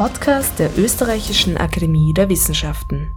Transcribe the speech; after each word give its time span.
Podcast 0.00 0.58
der 0.58 0.70
Österreichischen 0.78 1.58
Akademie 1.58 2.14
der 2.14 2.30
Wissenschaften. 2.30 3.14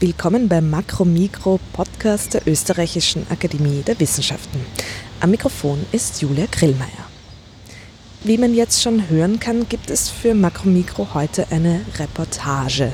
Willkommen 0.00 0.50
beim 0.50 0.68
Makro-Mikro-Podcast 0.68 2.34
der 2.34 2.46
Österreichischen 2.46 3.26
Akademie 3.30 3.80
der 3.80 3.98
Wissenschaften. 3.98 4.60
Am 5.20 5.30
Mikrofon 5.30 5.86
ist 5.92 6.20
Julia 6.20 6.44
Grillmeier. 6.44 7.03
Wie 8.26 8.38
man 8.38 8.54
jetzt 8.54 8.82
schon 8.82 9.10
hören 9.10 9.38
kann, 9.38 9.68
gibt 9.68 9.90
es 9.90 10.08
für 10.08 10.32
Makromikro 10.32 11.08
heute 11.12 11.46
eine 11.50 11.82
Reportage. 11.98 12.90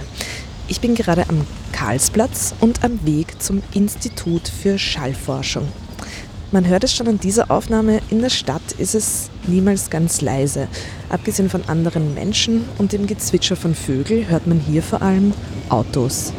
Ich 0.66 0.80
bin 0.80 0.96
gerade 0.96 1.28
am 1.28 1.46
Karlsplatz 1.70 2.52
und 2.58 2.82
am 2.82 3.06
Weg 3.06 3.40
zum 3.40 3.62
Institut 3.72 4.48
für 4.48 4.76
Schallforschung. 4.76 5.68
Man 6.50 6.66
hört 6.66 6.82
es 6.82 6.92
schon 6.92 7.06
an 7.06 7.20
dieser 7.20 7.48
Aufnahme, 7.48 8.00
in 8.10 8.22
der 8.22 8.30
Stadt 8.30 8.72
ist 8.76 8.96
es 8.96 9.30
niemals 9.46 9.88
ganz 9.88 10.20
leise. 10.20 10.66
Abgesehen 11.10 11.48
von 11.48 11.62
anderen 11.68 12.12
Menschen 12.12 12.64
und 12.78 12.90
dem 12.90 13.06
Gezwitscher 13.06 13.54
von 13.54 13.76
Vögeln 13.76 14.28
hört 14.28 14.48
man 14.48 14.58
hier 14.58 14.82
vor 14.82 15.00
allem 15.00 15.32
Autos. 15.68 16.32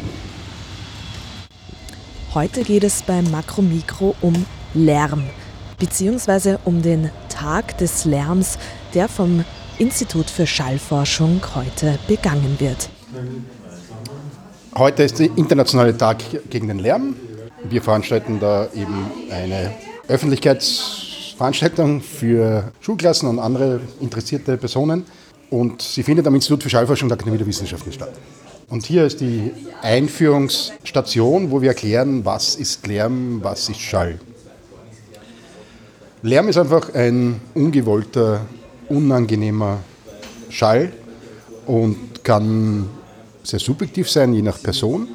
Heute 2.34 2.62
geht 2.62 2.84
es 2.84 3.02
beim 3.02 3.30
Makromikro 3.30 4.14
um 4.20 4.44
Lärm, 4.74 5.24
beziehungsweise 5.82 6.60
um 6.64 6.80
den 6.80 7.10
Tag 7.28 7.76
des 7.78 8.04
Lärms, 8.04 8.56
der 8.94 9.08
vom 9.08 9.44
Institut 9.78 10.30
für 10.30 10.46
Schallforschung 10.46 11.40
heute 11.56 11.98
begangen 12.06 12.54
wird. 12.60 12.88
Heute 14.76 15.02
ist 15.02 15.18
der 15.18 15.26
internationale 15.36 15.98
Tag 15.98 16.18
gegen 16.50 16.68
den 16.68 16.78
Lärm. 16.78 17.16
Wir 17.68 17.82
veranstalten 17.82 18.38
da 18.38 18.68
eben 18.76 19.06
eine 19.28 19.72
Öffentlichkeitsveranstaltung 20.06 22.00
für 22.00 22.70
Schulklassen 22.80 23.28
und 23.28 23.40
andere 23.40 23.80
interessierte 24.00 24.56
Personen. 24.58 25.04
Und 25.50 25.82
sie 25.82 26.04
findet 26.04 26.28
am 26.28 26.34
Institut 26.36 26.62
für 26.62 26.70
Schallforschung 26.70 27.08
der 27.08 27.16
Akademie 27.16 27.38
der 27.38 27.46
Wissenschaften 27.48 27.90
statt. 27.90 28.12
Und 28.68 28.86
hier 28.86 29.04
ist 29.04 29.20
die 29.20 29.50
Einführungsstation, 29.82 31.50
wo 31.50 31.60
wir 31.60 31.70
erklären, 31.70 32.24
was 32.24 32.54
ist 32.54 32.86
Lärm, 32.86 33.40
was 33.42 33.68
ist 33.68 33.80
Schall. 33.80 34.20
Lärm 36.24 36.48
ist 36.48 36.56
einfach 36.56 36.94
ein 36.94 37.40
ungewollter, 37.52 38.46
unangenehmer 38.88 39.80
Schall 40.50 40.92
und 41.66 42.22
kann 42.22 42.88
sehr 43.42 43.58
subjektiv 43.58 44.08
sein, 44.08 44.32
je 44.32 44.42
nach 44.42 44.62
Person. 44.62 45.08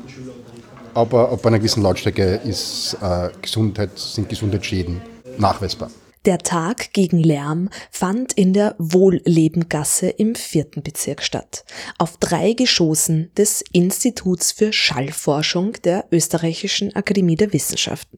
Aber 0.94 1.32
ab 1.32 1.46
einer 1.46 1.60
gewissen 1.60 1.82
Lautstärke 1.82 2.42
ist, 2.44 2.98
äh, 3.02 3.30
Gesundheit, 3.42 3.98
sind 3.98 4.28
Gesundheitsschäden 4.28 5.02
nachweisbar. 5.38 5.90
Der 6.26 6.40
Tag 6.40 6.92
gegen 6.92 7.20
Lärm 7.20 7.70
fand 7.90 8.34
in 8.34 8.52
der 8.52 8.76
Wohllebengasse 8.78 10.10
im 10.10 10.36
vierten 10.36 10.84
Bezirk 10.84 11.24
statt, 11.24 11.64
auf 11.98 12.18
drei 12.18 12.52
Geschossen 12.52 13.32
des 13.38 13.64
Instituts 13.72 14.52
für 14.52 14.74
Schallforschung 14.74 15.74
der 15.86 16.06
Österreichischen 16.12 16.94
Akademie 16.98 17.38
der 17.38 17.54
Wissenschaften. 17.54 18.18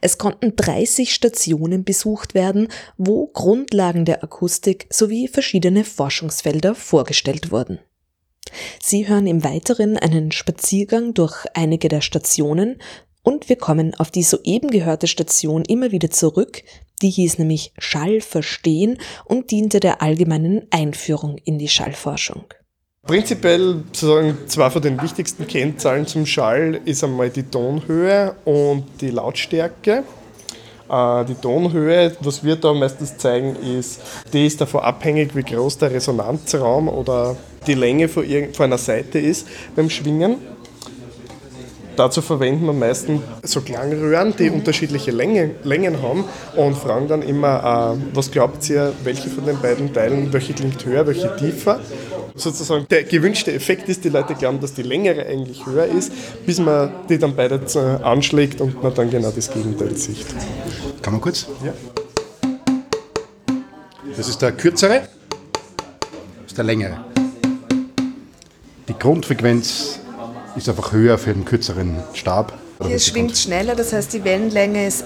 Es 0.00 0.18
konnten 0.18 0.54
30 0.54 1.12
Stationen 1.12 1.84
besucht 1.84 2.34
werden, 2.34 2.68
wo 2.96 3.26
Grundlagen 3.26 4.04
der 4.04 4.22
Akustik 4.22 4.86
sowie 4.90 5.28
verschiedene 5.28 5.84
Forschungsfelder 5.84 6.74
vorgestellt 6.74 7.50
wurden. 7.50 7.78
Sie 8.80 9.08
hören 9.08 9.26
im 9.26 9.44
Weiteren 9.44 9.96
einen 9.98 10.32
Spaziergang 10.32 11.12
durch 11.12 11.44
einige 11.54 11.88
der 11.88 12.00
Stationen 12.00 12.80
und 13.22 13.48
wir 13.48 13.56
kommen 13.56 13.94
auf 13.94 14.10
die 14.10 14.22
soeben 14.22 14.70
gehörte 14.70 15.06
Station 15.06 15.64
immer 15.64 15.90
wieder 15.90 16.10
zurück, 16.10 16.62
die 17.02 17.10
hieß 17.10 17.38
nämlich 17.38 17.72
Schall 17.78 18.20
verstehen 18.20 18.98
und 19.24 19.50
diente 19.50 19.80
der 19.80 20.00
allgemeinen 20.00 20.66
Einführung 20.70 21.36
in 21.44 21.58
die 21.58 21.68
Schallforschung. 21.68 22.44
Prinzipiell 23.08 23.84
sozusagen 23.86 24.36
zwei 24.48 24.68
von 24.68 24.82
den 24.82 25.00
wichtigsten 25.00 25.46
Kennzahlen 25.46 26.06
zum 26.06 26.26
Schall 26.26 26.78
ist 26.84 27.02
einmal 27.02 27.30
die 27.30 27.42
Tonhöhe 27.42 28.34
und 28.44 28.84
die 29.00 29.08
Lautstärke. 29.08 30.04
Äh, 30.90 31.24
die 31.24 31.34
Tonhöhe, 31.34 32.14
was 32.20 32.44
wir 32.44 32.56
da 32.56 32.74
meistens 32.74 33.16
zeigen, 33.16 33.56
ist, 33.56 34.02
die 34.34 34.46
ist 34.46 34.60
davon 34.60 34.82
abhängig, 34.82 35.34
wie 35.34 35.42
groß 35.42 35.78
der 35.78 35.90
Resonanzraum 35.90 36.90
oder 36.90 37.34
die 37.66 37.72
Länge 37.72 38.08
von 38.08 38.26
einer 38.58 38.76
Seite 38.76 39.18
ist 39.18 39.48
beim 39.74 39.88
Schwingen. 39.88 40.36
Dazu 41.98 42.22
verwenden 42.22 42.64
wir 42.64 42.72
meistens 42.72 43.22
so 43.42 43.60
Klangröhren, 43.60 44.32
die 44.36 44.50
unterschiedliche 44.50 45.10
Länge, 45.10 45.56
Längen 45.64 46.00
haben 46.00 46.22
und 46.54 46.76
fragen 46.78 47.08
dann 47.08 47.22
immer, 47.22 47.96
äh, 47.98 48.14
was 48.14 48.30
glaubt 48.30 48.70
ihr, 48.70 48.92
welche 49.02 49.28
von 49.28 49.44
den 49.44 49.60
beiden 49.60 49.92
Teilen, 49.92 50.32
welche 50.32 50.52
klingt 50.52 50.84
höher, 50.86 51.04
welche 51.08 51.34
tiefer. 51.36 51.80
Sozusagen 52.36 52.86
der 52.88 53.02
gewünschte 53.02 53.52
Effekt 53.52 53.88
ist, 53.88 54.04
die 54.04 54.10
Leute 54.10 54.36
glauben, 54.36 54.60
dass 54.60 54.74
die 54.74 54.82
längere 54.82 55.26
eigentlich 55.26 55.66
höher 55.66 55.86
ist, 55.86 56.12
bis 56.46 56.60
man 56.60 56.92
die 57.08 57.18
dann 57.18 57.34
beide 57.34 57.60
anschlägt 58.04 58.60
und 58.60 58.80
man 58.80 58.94
dann 58.94 59.10
genau 59.10 59.32
das 59.32 59.50
Gegenteil 59.50 59.96
sieht. 59.96 60.24
Kann 61.02 61.14
man 61.14 61.20
kurz? 61.20 61.48
Ja. 61.64 61.72
Das 64.16 64.28
ist 64.28 64.40
der 64.40 64.52
kürzere, 64.52 65.08
das 66.10 66.46
ist 66.46 66.58
der 66.58 66.64
längere. 66.64 67.00
Die 68.86 68.96
Grundfrequenz 68.96 69.98
ist 70.56 70.68
einfach 70.68 70.92
höher 70.92 71.18
für 71.18 71.32
den 71.32 71.44
kürzeren 71.44 71.96
Stab. 72.14 72.52
Hier 72.84 72.98
schwingt 72.98 73.36
schneller, 73.36 73.74
das 73.74 73.92
heißt 73.92 74.12
die 74.12 74.24
Wellenlänge 74.24 74.86
ist 74.86 75.04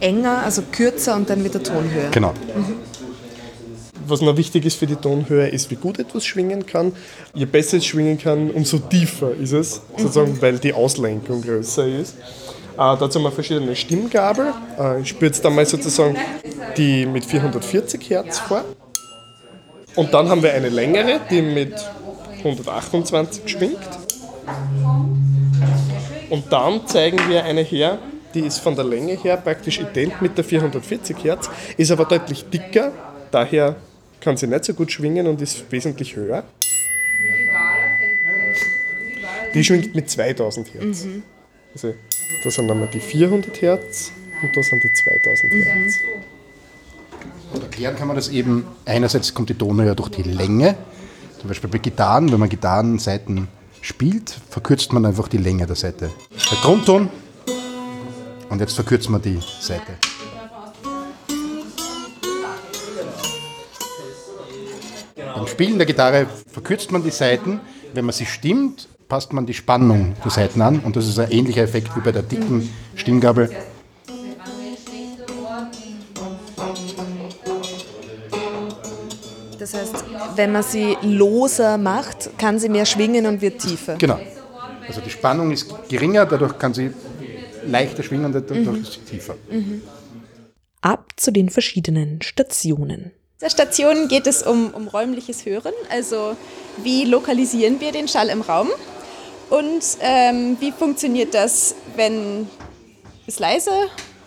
enger, 0.00 0.42
also 0.44 0.62
kürzer 0.70 1.16
und 1.16 1.28
dann 1.30 1.42
mit 1.42 1.54
der 1.54 1.62
Tonhöhe. 1.62 2.08
Genau. 2.10 2.32
Mhm. 2.54 2.76
Was 4.06 4.22
noch 4.22 4.36
wichtig 4.36 4.64
ist 4.64 4.78
für 4.78 4.86
die 4.86 4.96
Tonhöhe, 4.96 5.48
ist, 5.48 5.70
wie 5.70 5.76
gut 5.76 5.98
etwas 5.98 6.24
schwingen 6.24 6.64
kann. 6.64 6.92
Je 7.34 7.44
besser 7.44 7.76
es 7.76 7.86
schwingen 7.86 8.18
kann, 8.18 8.50
umso 8.50 8.78
tiefer 8.78 9.34
ist 9.34 9.52
es, 9.52 9.82
sozusagen, 9.96 10.32
mhm. 10.32 10.42
weil 10.42 10.58
die 10.58 10.72
Auslenkung 10.72 11.42
größer 11.42 11.86
ist. 11.86 12.14
Äh, 12.78 12.96
dazu 12.98 13.18
haben 13.18 13.24
wir 13.24 13.32
verschiedene 13.32 13.74
Stimmgabel. 13.76 14.54
Äh, 14.78 15.02
ich 15.02 15.08
spüre 15.08 15.26
jetzt 15.26 15.44
einmal 15.44 15.66
sozusagen 15.66 16.16
die 16.76 17.06
mit 17.06 17.24
440 17.24 18.08
Hertz 18.08 18.38
vor. 18.38 18.64
Und 19.96 20.14
dann 20.14 20.28
haben 20.28 20.42
wir 20.42 20.52
eine 20.54 20.68
längere, 20.68 21.20
die 21.28 21.42
mit 21.42 21.74
128 22.38 23.48
schwingt. 23.50 23.78
Und 26.30 26.52
dann 26.52 26.86
zeigen 26.86 27.18
wir 27.28 27.44
eine 27.44 27.62
her, 27.62 27.98
die 28.34 28.40
ist 28.40 28.58
von 28.58 28.74
der 28.74 28.84
Länge 28.84 29.14
her 29.14 29.36
praktisch 29.36 29.80
ident 29.80 30.20
mit 30.20 30.36
der 30.36 30.44
440 30.44 31.16
Hertz, 31.24 31.50
ist 31.76 31.90
aber 31.90 32.04
deutlich 32.04 32.44
dicker, 32.50 32.92
daher 33.30 33.76
kann 34.20 34.36
sie 34.36 34.46
nicht 34.46 34.64
so 34.64 34.74
gut 34.74 34.92
schwingen 34.92 35.26
und 35.26 35.40
ist 35.40 35.70
wesentlich 35.70 36.16
höher. 36.16 36.44
Die 39.54 39.64
schwingt 39.64 39.94
mit 39.94 40.10
2000 40.10 40.74
Hertz. 40.74 41.04
Mhm. 41.04 41.22
Also, 41.72 41.94
da 42.44 42.50
sind 42.50 42.70
einmal 42.70 42.88
die 42.88 43.00
400 43.00 43.62
Hertz 43.62 44.12
und 44.42 44.56
da 44.56 44.62
sind 44.62 44.84
die 44.84 44.92
2000 44.92 45.52
mhm. 45.52 45.62
Hertz. 45.62 46.00
Und 47.52 47.62
erklären 47.62 47.96
kann 47.96 48.08
man 48.08 48.16
das 48.16 48.28
eben, 48.28 48.66
einerseits 48.84 49.32
kommt 49.32 49.48
die 49.48 49.54
Tonhöhe 49.54 49.94
durch 49.94 50.10
die 50.10 50.22
Länge, 50.22 50.76
zum 51.40 51.48
Beispiel 51.48 51.70
bei 51.70 51.78
Gitarren, 51.78 52.30
wenn 52.30 52.38
man 52.38 52.48
Gitarrenseiten 52.48 53.48
spielt, 53.80 54.30
verkürzt 54.50 54.92
man 54.92 55.04
einfach 55.06 55.28
die 55.28 55.38
Länge 55.38 55.66
der 55.66 55.76
Seite. 55.76 56.10
Der 56.50 56.58
Grundton 56.62 57.08
und 58.48 58.60
jetzt 58.60 58.74
verkürzt 58.74 59.10
man 59.10 59.22
die 59.22 59.38
Seite. 59.60 59.94
Beim 65.34 65.46
Spielen 65.46 65.78
der 65.78 65.86
Gitarre 65.86 66.26
verkürzt 66.50 66.90
man 66.90 67.02
die 67.02 67.10
Seiten. 67.10 67.60
Wenn 67.94 68.04
man 68.04 68.12
sie 68.12 68.26
stimmt, 68.26 68.88
passt 69.08 69.32
man 69.32 69.46
die 69.46 69.54
Spannung 69.54 70.14
der 70.24 70.30
Seiten 70.30 70.60
an 70.60 70.80
und 70.80 70.96
das 70.96 71.06
ist 71.06 71.18
ein 71.18 71.30
ähnlicher 71.30 71.62
Effekt 71.62 71.94
wie 71.96 72.00
bei 72.00 72.12
der 72.12 72.22
dicken 72.22 72.68
Stimmgabel. 72.94 73.50
Das 79.70 79.80
heißt, 79.80 80.04
wenn 80.36 80.52
man 80.52 80.62
sie 80.62 80.96
loser 81.02 81.76
macht, 81.76 82.30
kann 82.38 82.58
sie 82.58 82.68
mehr 82.68 82.86
schwingen 82.86 83.26
und 83.26 83.40
wird 83.42 83.60
tiefer. 83.60 83.96
Genau. 83.96 84.18
Also 84.86 85.02
die 85.02 85.10
Spannung 85.10 85.50
ist 85.50 85.66
geringer, 85.88 86.24
dadurch 86.24 86.58
kann 86.58 86.72
sie 86.72 86.90
leichter 87.66 88.02
schwingen, 88.02 88.32
dadurch 88.32 88.66
mhm. 88.66 88.82
ist 88.82 88.92
sie 88.92 89.00
tiefer. 89.00 89.34
Mhm. 89.50 89.82
Ab 90.80 91.12
zu 91.16 91.30
den 91.32 91.50
verschiedenen 91.50 92.22
Stationen. 92.22 93.12
Der 93.42 93.50
Station 93.50 94.08
geht 94.08 94.26
es 94.26 94.42
um, 94.42 94.70
um 94.70 94.88
räumliches 94.88 95.44
Hören, 95.44 95.74
also 95.90 96.36
wie 96.82 97.04
lokalisieren 97.04 97.80
wir 97.80 97.92
den 97.92 98.08
Schall 98.08 98.30
im 98.30 98.40
Raum 98.40 98.68
und 99.50 99.82
ähm, 100.00 100.56
wie 100.60 100.72
funktioniert 100.72 101.34
das, 101.34 101.74
wenn 101.94 102.48
es 103.26 103.38
leise 103.38 103.70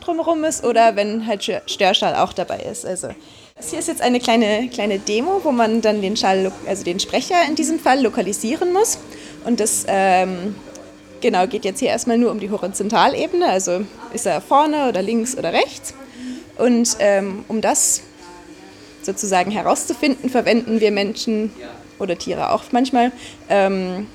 drumherum 0.02 0.44
ist 0.44 0.64
oder 0.64 0.96
wenn 0.96 1.26
halt 1.26 1.44
Störschall 1.66 2.16
auch 2.16 2.34
dabei 2.34 2.60
ist. 2.60 2.86
Also 2.86 3.10
Das 3.62 3.70
hier 3.70 3.78
ist 3.78 3.90
jetzt 3.90 4.02
eine 4.02 4.20
kleine, 4.20 4.70
kleine 4.70 4.98
Demo, 4.98 5.42
wo 5.44 5.52
man 5.52 5.82
dann 5.82 6.02
den 6.02 6.18
Schall, 6.18 6.52
also 6.66 6.84
den 6.84 7.00
Sprecher 7.00 7.36
in 7.48 7.54
diesem 7.54 7.80
Fall 7.80 8.02
lokalisieren 8.02 8.74
muss. 8.74 8.98
Und 9.46 9.60
das 9.60 9.86
ähm, 9.88 10.56
genau, 11.22 11.46
geht 11.46 11.64
jetzt 11.64 11.80
hier 11.80 11.90
erstmal 11.90 12.18
nur 12.18 12.32
um 12.32 12.40
die 12.40 12.50
Horizontalebene, 12.50 13.48
also 13.48 13.82
ist 14.14 14.26
er 14.26 14.42
vorne 14.42 14.90
oder 14.90 15.04
links 15.04 15.38
oder 15.38 15.54
rechts. 15.54 15.94
Und 16.58 16.98
ähm, 16.98 17.46
um 17.48 17.62
das 17.62 18.02
sozusagen 19.04 19.52
herauszufinden, 19.52 20.32
verwenden 20.32 20.80
wir 20.80 20.90
Menschen 20.90 21.52
oder 22.00 22.18
Tiere 22.18 22.54
auch 22.54 22.64
manchmal 22.72 23.12
ähm, 23.48 24.08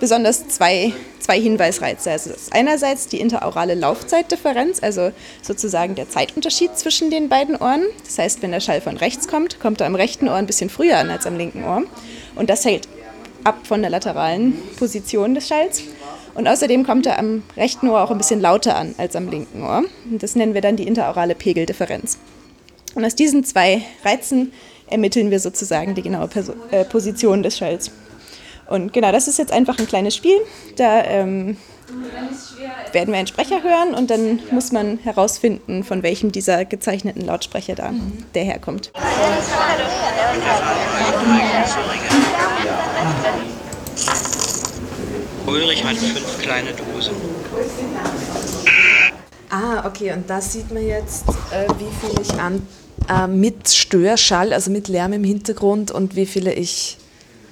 besonders 0.00 0.48
zwei, 0.48 0.92
zwei 1.20 1.40
Hinweisreize. 1.40 2.10
Also 2.10 2.30
einerseits 2.50 3.06
die 3.06 3.20
interaurale 3.20 3.74
Laufzeitdifferenz, 3.74 4.82
also 4.82 5.12
sozusagen 5.42 5.94
der 5.94 6.08
Zeitunterschied 6.08 6.76
zwischen 6.76 7.10
den 7.10 7.28
beiden 7.28 7.54
Ohren. 7.54 7.82
Das 8.04 8.18
heißt, 8.18 8.42
wenn 8.42 8.50
der 8.50 8.60
Schall 8.60 8.80
von 8.80 8.96
rechts 8.96 9.28
kommt, 9.28 9.60
kommt 9.60 9.80
er 9.80 9.86
am 9.86 9.94
rechten 9.94 10.28
Ohr 10.28 10.34
ein 10.34 10.46
bisschen 10.46 10.70
früher 10.70 10.98
an 10.98 11.10
als 11.10 11.26
am 11.26 11.36
linken 11.36 11.64
Ohr. 11.64 11.82
Und 12.34 12.50
das 12.50 12.64
hält 12.64 12.88
ab 13.44 13.66
von 13.66 13.82
der 13.82 13.90
lateralen 13.90 14.54
Position 14.76 15.34
des 15.34 15.46
Schalls. 15.46 15.82
Und 16.34 16.48
außerdem 16.48 16.84
kommt 16.84 17.06
er 17.06 17.18
am 17.18 17.42
rechten 17.56 17.88
Ohr 17.88 18.02
auch 18.02 18.10
ein 18.10 18.18
bisschen 18.18 18.40
lauter 18.40 18.76
an 18.76 18.94
als 18.98 19.14
am 19.16 19.28
linken 19.28 19.62
Ohr. 19.62 19.84
Und 20.10 20.22
das 20.22 20.34
nennen 20.34 20.54
wir 20.54 20.60
dann 20.60 20.76
die 20.76 20.86
interaurale 20.86 21.34
Pegeldifferenz. 21.34 22.18
Und 22.94 23.04
aus 23.04 23.14
diesen 23.14 23.44
zwei 23.44 23.82
Reizen 24.04 24.52
ermitteln 24.88 25.30
wir 25.30 25.38
sozusagen 25.38 25.94
die 25.94 26.02
genaue 26.02 26.28
Perso 26.28 26.54
äh, 26.70 26.84
Position 26.84 27.42
des 27.42 27.56
Schalls. 27.58 27.90
Und 28.70 28.92
genau, 28.92 29.10
das 29.10 29.26
ist 29.26 29.38
jetzt 29.38 29.52
einfach 29.52 29.78
ein 29.78 29.86
kleines 29.86 30.14
Spiel. 30.14 30.36
Da 30.76 31.02
ähm, 31.02 31.56
werden 32.92 33.12
wir 33.12 33.18
einen 33.18 33.26
Sprecher 33.26 33.62
hören 33.64 33.94
und 33.94 34.10
dann 34.10 34.40
muss 34.52 34.70
man 34.70 34.98
herausfinden, 34.98 35.82
von 35.82 36.04
welchem 36.04 36.30
dieser 36.30 36.64
gezeichneten 36.64 37.26
Lautsprecher 37.26 37.74
da 37.74 37.90
mhm. 37.90 38.24
der 38.34 38.44
herkommt. 38.44 38.92
Ulrich 45.46 45.84
hat 45.84 45.96
fünf 45.96 46.38
kleine 46.38 46.70
Dosen. 46.72 47.14
Ah, 49.50 49.84
okay, 49.84 50.12
und 50.12 50.30
da 50.30 50.40
sieht 50.40 50.70
man 50.72 50.86
jetzt, 50.86 51.24
äh, 51.50 51.66
wie 51.78 52.06
viel 52.06 52.20
ich 52.22 52.32
an 52.40 52.64
äh, 53.08 53.26
mit 53.26 53.68
Störschall, 53.68 54.52
also 54.52 54.70
mit 54.70 54.86
Lärm 54.86 55.12
im 55.12 55.24
Hintergrund 55.24 55.90
und 55.90 56.14
wie 56.14 56.26
viele 56.26 56.52
ich 56.52 56.99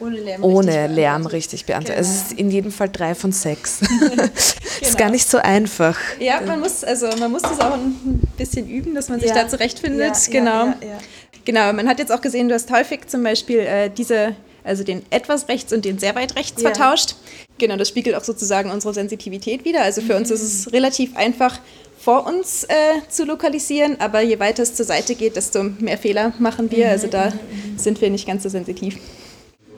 ohne 0.00 0.17
Lärm, 0.17 0.45
ohne 0.45 0.83
richtig, 0.83 0.97
Lärm 0.97 1.27
richtig 1.27 1.67
beantwortet. 1.67 2.05
Genau. 2.05 2.15
Es 2.17 2.23
ist 2.23 2.33
in 2.39 2.50
jedem 2.50 2.73
Fall 2.73 2.89
drei 2.89 3.15
von 3.15 3.33
sechs. 3.33 3.81
genau. 3.81 4.25
Ist 4.81 4.97
gar 4.97 5.11
nicht 5.11 5.29
so 5.29 5.39
einfach. 5.39 5.99
Ja, 6.21 6.41
man 6.41 6.61
muss, 6.61 6.85
also 6.85 7.09
man 7.19 7.33
muss 7.33 7.43
das 7.43 7.59
auch 7.61 7.75
ein 7.75 8.21
bisschen 8.37 8.69
üben, 8.69 8.95
dass 8.95 9.09
man 9.09 9.19
sich 9.19 9.31
ja. 9.31 9.35
da 9.35 9.49
zurechtfindet. 9.49 10.17
Ja, 10.17 10.33
genau. 10.33 10.67
Ja, 10.67 10.99
genau, 11.45 11.73
man 11.73 11.89
hat 11.89 11.99
jetzt 11.99 12.12
auch 12.12 12.21
gesehen, 12.21 12.49
du 12.49 12.55
hast 12.55 12.71
häufig 12.71 13.09
zum 13.09 13.23
Beispiel 13.25 13.59
äh, 13.59 13.91
diese 13.91 14.37
also 14.65 14.85
den 14.85 15.03
etwas 15.11 15.49
rechts 15.49 15.73
und 15.73 15.85
den 15.85 15.99
sehr 15.99 16.15
weit 16.15 16.37
rechts 16.37 16.61
ja. 16.62 16.71
vertauscht. 16.71 17.17
Genau, 17.56 17.77
das 17.77 17.89
spiegelt 17.89 18.15
auch 18.15 18.25
sozusagen 18.25 18.71
unsere 18.71 18.93
Sensitivität 18.93 19.65
wieder. 19.65 19.83
Also 19.83 20.03
für 20.03 20.12
mhm. 20.12 20.21
uns 20.21 20.31
ist 20.31 20.43
es 20.43 20.73
relativ 20.73 21.17
einfach, 21.17 21.59
vor 21.99 22.27
uns 22.27 22.65
äh, 22.65 23.00
zu 23.09 23.25
lokalisieren, 23.25 24.00
aber 24.00 24.21
je 24.21 24.39
weiter 24.39 24.62
es 24.62 24.75
zur 24.75 24.87
Seite 24.87 25.15
geht, 25.15 25.37
desto 25.37 25.65
mehr 25.65 25.99
Fehler 25.99 26.33
machen 26.39 26.71
wir. 26.71 26.89
Also 26.91 27.09
da 27.09 27.33
sind 27.77 28.00
wir 28.00 28.11
nicht 28.11 28.27
ganz 28.27 28.45
so 28.45 28.49
sensitiv. 28.49 28.99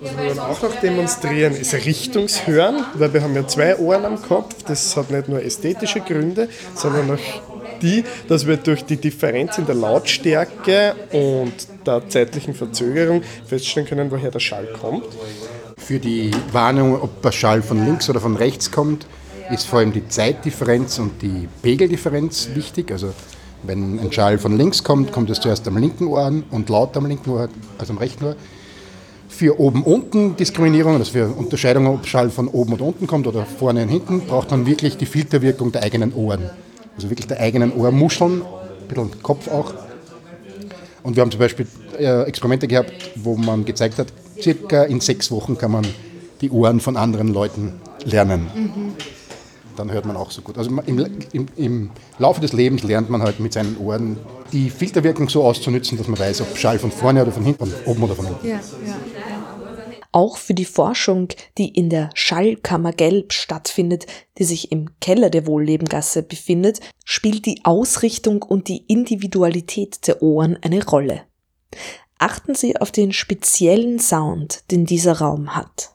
Was 0.03 0.17
wir 0.17 0.29
dann 0.29 0.39
auch 0.39 0.63
noch 0.63 0.75
demonstrieren, 0.77 1.55
ist 1.55 1.75
Richtungshören, 1.75 2.87
weil 2.95 3.13
wir 3.13 3.23
haben 3.23 3.35
ja 3.35 3.47
zwei 3.47 3.77
Ohren 3.77 4.07
am 4.07 4.23
Kopf. 4.23 4.55
Das 4.67 4.97
hat 4.97 5.11
nicht 5.11 5.29
nur 5.29 5.43
ästhetische 5.45 6.01
Gründe, 6.01 6.49
sondern 6.75 7.11
auch 7.11 7.79
die, 7.83 8.05
dass 8.27 8.47
wir 8.47 8.57
durch 8.57 8.87
die 8.87 8.97
Differenz 8.97 9.59
in 9.59 9.67
der 9.67 9.75
Lautstärke 9.75 10.95
und 11.13 11.53
der 11.87 12.09
zeitlichen 12.09 12.55
Verzögerung 12.55 13.23
feststellen 13.47 13.87
können, 13.87 14.11
woher 14.11 14.31
der 14.31 14.41
Schall 14.41 14.69
kommt. 14.81 15.05
Für 15.77 15.99
die 15.99 16.31
Warnung, 16.51 17.01
ob 17.01 17.21
der 17.21 17.33
Schall 17.33 17.61
von 17.61 17.85
links 17.85 18.09
oder 18.09 18.21
von 18.21 18.37
rechts 18.37 18.71
kommt, 18.71 19.07
ist 19.51 19.67
vor 19.67 19.81
allem 19.81 19.93
die 19.93 20.09
Zeitdifferenz 20.09 20.99
und 20.99 21.21
die 21.21 21.47
Pegeldifferenz 21.61 22.49
wichtig. 22.55 22.91
Also 22.91 23.13
wenn 23.65 23.99
ein 23.99 24.11
Schall 24.13 24.39
von 24.39 24.57
links 24.57 24.83
kommt, 24.83 25.13
kommt 25.13 25.29
es 25.29 25.41
zuerst 25.41 25.69
am 25.69 25.77
linken 25.77 26.07
Ohr 26.07 26.25
an 26.25 26.45
und 26.51 26.71
laut 26.71 26.97
am 26.97 27.05
linken 27.05 27.29
Ohr, 27.31 27.51
also 27.77 27.93
am 27.93 27.99
rechten 27.99 28.25
Ohr. 28.25 28.37
Für 29.41 29.59
oben-unten 29.59 30.37
Diskriminierung, 30.37 30.97
also 30.97 31.13
für 31.13 31.27
Unterscheidung, 31.29 31.87
ob 31.87 32.07
Schall 32.07 32.29
von 32.29 32.47
oben 32.47 32.75
oder 32.75 32.85
unten 32.85 33.07
kommt 33.07 33.27
oder 33.27 33.47
vorne 33.47 33.85
und 33.85 33.89
hinten, 33.89 34.21
braucht 34.27 34.51
man 34.51 34.67
wirklich 34.67 34.99
die 34.99 35.07
Filterwirkung 35.07 35.73
der 35.73 35.83
eigenen 35.83 36.13
Ohren. 36.13 36.51
Also 36.95 37.09
wirklich 37.09 37.27
der 37.27 37.41
eigenen 37.41 37.73
Ohrmuscheln, 37.73 38.43
ein 38.43 38.87
bisschen 38.87 39.23
Kopf 39.23 39.49
auch. 39.49 39.73
Und 41.03 41.17
wir 41.17 41.23
haben 41.23 41.31
zum 41.31 41.41
Beispiel 41.41 41.67
äh, 41.99 42.25
Experimente 42.25 42.69
gehabt, 42.69 42.93
wo 43.15 43.35
man 43.35 43.65
gezeigt 43.65 43.97
hat, 43.97 44.09
circa 44.39 44.83
in 44.83 45.01
sechs 45.01 45.31
Wochen 45.31 45.57
kann 45.57 45.71
man 45.71 45.87
die 46.43 46.51
Ohren 46.51 46.79
von 46.79 46.99
anderen 46.99 47.29
Leuten 47.29 47.81
lernen. 48.05 48.51
Mhm 48.55 49.20
dann 49.81 49.91
hört 49.91 50.05
man 50.05 50.17
auch 50.17 50.31
so 50.31 50.43
gut. 50.43 50.59
Also 50.59 50.71
im, 50.71 51.07
im, 51.33 51.47
im, 51.57 51.91
Laufe 52.19 52.41
des 52.41 52.53
Lebens 52.53 52.83
lernt 52.83 53.11
man 53.11 53.23
halt 53.23 53.41
mit 53.41 53.53
seinen 53.53 53.79
Ohren 53.79 54.19
die 54.53 54.71
Filterwirkung 54.71 55.29
so 55.29 55.43
auszunützen, 55.43 55.97
dass 55.97 56.07
man 56.07 56.19
weiß, 56.19 56.43
ob 56.43 56.57
Schall 56.57 56.79
von 56.79 56.93
vorne 56.93 57.23
oder 57.23 57.33
von 57.33 57.43
hinten, 57.43 57.67
von 57.67 57.73
oben 57.87 58.03
oder 58.03 58.15
von 58.15 58.27
unten. 58.27 58.47
Ja, 58.47 58.57
ja. 58.87 58.97
Auch 60.13 60.39
für 60.39 60.55
die 60.55 60.65
Forschung, 60.65 61.29
die 61.57 61.69
in 61.69 61.89
der 61.89 62.11
Schallkammer 62.15 62.93
Gelb 62.93 63.33
stattfindet, 63.33 64.07
die 64.39 64.45
sich 64.45 64.73
im 64.73 64.91
Keller 65.01 65.31
der 65.31 65.47
Wohllebengasse 65.47 66.25
befindet, 66.25 66.81
spielt 67.05 67.47
die 67.47 67.61
Ausrichtung 67.65 68.43
und 68.43 68.67
die 68.69 68.85
Individualität 68.89 70.07
der 70.09 70.21
Ohren 70.21 70.59
eine 70.63 70.85
Rolle. 70.85 71.23
Achten 72.19 72.55
Sie 72.55 72.77
auf 72.77 72.91
den 72.91 73.13
speziellen 73.13 74.01
Sound, 74.01 74.65
den 74.73 74.85
dieser 74.85 75.21
Raum 75.21 75.55
hat. 75.55 75.95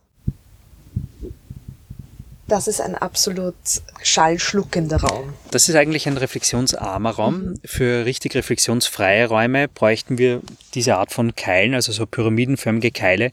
Das 2.48 2.68
ist 2.68 2.80
ein 2.80 2.94
absolut 2.94 3.56
schallschluckender 4.04 4.98
Raum. 4.98 5.34
Das 5.50 5.68
ist 5.68 5.76
eigentlich 5.76 6.08
ein 6.08 6.18
reflexionsarmer 6.18 7.12
Raum. 7.12 7.40
Mhm. 7.42 7.60
Für 7.66 8.06
richtig 8.06 8.36
reflexionsfreie 8.36 9.28
Räume 9.28 9.68
bräuchten 9.68 10.20
wir 10.20 10.42
diese 10.76 10.96
Art 10.98 11.12
von 11.12 11.36
Keilen, 11.36 11.74
also 11.74 11.92
so 11.92 12.06
pyramidenförmige 12.06 12.92
Keile, 12.92 13.32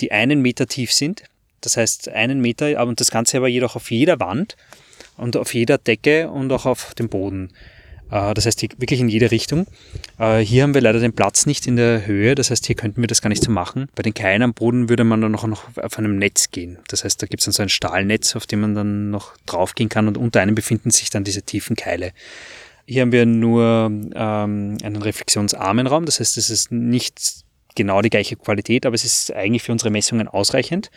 die 0.00 0.12
einen 0.12 0.40
Meter 0.40 0.66
tief 0.66 0.92
sind. 0.92 1.24
Das 1.62 1.76
heißt 1.76 2.10
einen 2.10 2.40
Meter, 2.40 2.78
aber 2.78 2.94
das 2.94 3.10
Ganze 3.10 3.38
aber 3.38 3.48
jedoch 3.48 3.74
auf 3.74 3.90
jeder 3.90 4.20
Wand 4.20 4.56
und 5.16 5.36
auf 5.36 5.52
jeder 5.54 5.78
Decke 5.78 6.30
und 6.30 6.52
auch 6.52 6.66
auf 6.66 6.94
dem 6.94 7.08
Boden. 7.08 7.52
Äh, 8.10 8.34
das 8.34 8.46
heißt, 8.46 8.62
wirklich 8.80 9.00
in 9.00 9.08
jede 9.08 9.30
Richtung. 9.30 9.66
Äh, 10.18 10.38
hier 10.38 10.62
haben 10.62 10.74
wir 10.74 10.80
leider 10.80 11.00
den 11.00 11.12
Platz 11.12 11.46
nicht 11.46 11.66
in 11.66 11.76
der 11.76 12.06
Höhe, 12.06 12.34
das 12.34 12.50
heißt, 12.50 12.66
hier 12.66 12.76
könnten 12.76 13.00
wir 13.00 13.06
das 13.06 13.22
gar 13.22 13.28
nicht 13.28 13.42
so 13.42 13.50
machen. 13.50 13.88
Bei 13.94 14.02
den 14.02 14.14
Keilen 14.14 14.42
am 14.42 14.54
Boden 14.54 14.88
würde 14.88 15.04
man 15.04 15.20
dann 15.20 15.32
noch, 15.32 15.46
noch 15.46 15.76
auf 15.76 15.98
einem 15.98 16.18
Netz 16.18 16.50
gehen. 16.50 16.78
Das 16.88 17.04
heißt, 17.04 17.22
da 17.22 17.26
gibt 17.26 17.40
es 17.40 17.44
dann 17.44 17.52
so 17.52 17.62
ein 17.62 17.68
Stahlnetz, 17.68 18.36
auf 18.36 18.46
dem 18.46 18.60
man 18.60 18.74
dann 18.74 19.10
noch 19.10 19.36
draufgehen 19.46 19.88
kann 19.88 20.08
und 20.08 20.18
unter 20.18 20.40
einem 20.40 20.54
befinden 20.54 20.90
sich 20.90 21.10
dann 21.10 21.24
diese 21.24 21.42
tiefen 21.42 21.76
Keile. 21.76 22.12
Hier 22.86 23.02
haben 23.02 23.12
wir 23.12 23.24
nur 23.24 23.90
ähm, 24.14 24.76
einen 24.82 25.02
reflexionsarmen 25.02 25.86
Raum, 25.86 26.04
das 26.04 26.20
heißt, 26.20 26.36
es 26.36 26.50
ist 26.50 26.70
nicht 26.70 27.44
genau 27.74 28.02
die 28.02 28.10
gleiche 28.10 28.36
Qualität, 28.36 28.86
aber 28.86 28.94
es 28.94 29.04
ist 29.04 29.32
eigentlich 29.32 29.62
für 29.62 29.72
unsere 29.72 29.90
Messungen 29.90 30.28
ausreichend. 30.28 30.90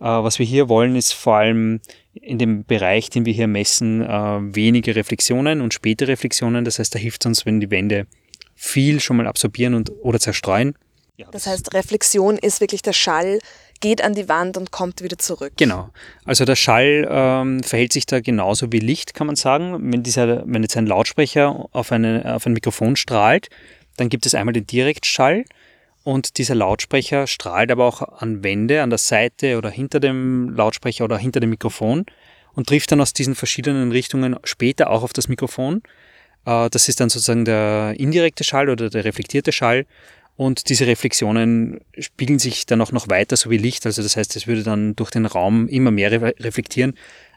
Äh, 0.00 0.04
was 0.04 0.38
wir 0.38 0.46
hier 0.46 0.68
wollen, 0.68 0.96
ist 0.96 1.12
vor 1.12 1.36
allem 1.36 1.80
in 2.14 2.38
dem 2.38 2.64
Bereich, 2.64 3.10
den 3.10 3.26
wir 3.26 3.32
hier 3.32 3.46
messen, 3.46 4.02
äh, 4.02 4.54
wenige 4.54 4.96
Reflexionen 4.96 5.60
und 5.60 5.74
späte 5.74 6.08
Reflexionen. 6.08 6.64
Das 6.64 6.78
heißt, 6.78 6.94
da 6.94 6.98
hilft 6.98 7.24
es 7.24 7.26
uns, 7.26 7.46
wenn 7.46 7.60
die 7.60 7.70
Wände 7.70 8.06
viel 8.54 9.00
schon 9.00 9.16
mal 9.16 9.26
absorbieren 9.26 9.74
und, 9.74 9.90
oder 10.02 10.20
zerstreuen. 10.20 10.74
Ja, 11.16 11.26
das, 11.30 11.44
das 11.44 11.52
heißt, 11.52 11.74
Reflexion 11.74 12.38
ist 12.38 12.60
wirklich 12.60 12.82
der 12.82 12.92
Schall, 12.92 13.38
geht 13.80 14.02
an 14.02 14.14
die 14.14 14.28
Wand 14.28 14.56
und 14.56 14.70
kommt 14.70 15.02
wieder 15.02 15.18
zurück. 15.18 15.52
Genau. 15.56 15.90
Also 16.24 16.44
der 16.44 16.56
Schall 16.56 17.06
ähm, 17.08 17.62
verhält 17.62 17.92
sich 17.92 18.06
da 18.06 18.20
genauso 18.20 18.72
wie 18.72 18.78
Licht, 18.78 19.14
kann 19.14 19.26
man 19.26 19.36
sagen. 19.36 19.92
Wenn, 19.92 20.02
dieser, 20.02 20.42
wenn 20.46 20.62
jetzt 20.62 20.76
ein 20.76 20.86
Lautsprecher 20.86 21.68
auf, 21.70 21.92
eine, 21.92 22.34
auf 22.34 22.46
ein 22.46 22.52
Mikrofon 22.52 22.96
strahlt, 22.96 23.48
dann 23.96 24.08
gibt 24.08 24.26
es 24.26 24.34
einmal 24.34 24.52
den 24.52 24.66
Direktschall 24.66 25.44
und 26.04 26.36
dieser 26.38 26.54
Lautsprecher 26.54 27.26
strahlt 27.26 27.72
aber 27.72 27.86
auch 27.86 28.02
an 28.02 28.44
Wände, 28.44 28.82
an 28.82 28.90
der 28.90 28.98
Seite 28.98 29.58
oder 29.58 29.70
hinter 29.70 30.00
dem 30.00 30.50
Lautsprecher 30.50 31.04
oder 31.04 31.18
hinter 31.18 31.40
dem 31.40 31.50
Mikrofon 31.50 32.04
und 32.52 32.68
trifft 32.68 32.92
dann 32.92 33.00
aus 33.00 33.14
diesen 33.14 33.34
verschiedenen 33.34 33.90
Richtungen 33.90 34.36
später 34.44 34.90
auch 34.90 35.02
auf 35.02 35.14
das 35.14 35.28
Mikrofon. 35.28 35.82
Äh, 36.44 36.68
das 36.70 36.88
ist 36.88 37.00
dann 37.00 37.08
sozusagen 37.08 37.44
der 37.44 37.94
indirekte 37.98 38.44
Schall 38.44 38.68
oder 38.68 38.90
der 38.90 39.04
reflektierte 39.04 39.50
Schall. 39.50 39.86
Und 40.36 40.68
diese 40.68 40.86
Reflexionen 40.86 41.80
spiegeln 41.98 42.40
sich 42.40 42.66
dann 42.66 42.80
auch 42.80 42.90
noch 42.90 43.08
weiter, 43.08 43.36
so 43.36 43.50
wie 43.50 43.56
Licht. 43.56 43.86
Also 43.86 44.02
das 44.02 44.16
heißt, 44.16 44.34
es 44.34 44.46
würde 44.48 44.64
dann 44.64 44.96
durch 44.96 45.10
den 45.10 45.26
Raum 45.26 45.68
immer 45.68 45.92
mehr 45.92 46.10
reflektieren. 46.10 46.94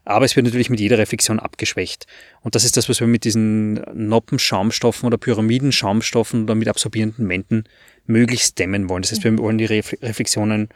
Aber 0.07 0.23
es 0.23 0.37
wird 0.37 0.45
natürlich 0.45 0.69
mit 0.69 0.79
jeder 0.79 0.97
Reflexion 0.97 1.37
abgeschwächt. 1.37 2.07
Und 2.41 2.55
das 2.55 2.63
ist 2.63 2.77
das, 2.77 2.87
was 2.87 3.01
wir 3.01 3.07
mit 3.07 3.25
diesen 3.25 3.73
Noppenschaumstoffen 3.93 5.05
oder 5.05 5.17
Pyramidenschaumstoffen 5.17 6.43
oder 6.43 6.55
mit 6.55 6.69
absorbierenden 6.69 7.27
Wänden 7.27 7.65
möglichst 8.05 8.57
dämmen 8.57 8.87
wollen. 8.87 9.01
Das 9.01 9.11
heißt, 9.11 9.25
wir 9.25 9.37
wollen 9.37 9.57
die 9.57 9.65
Reflexionen 9.65 10.69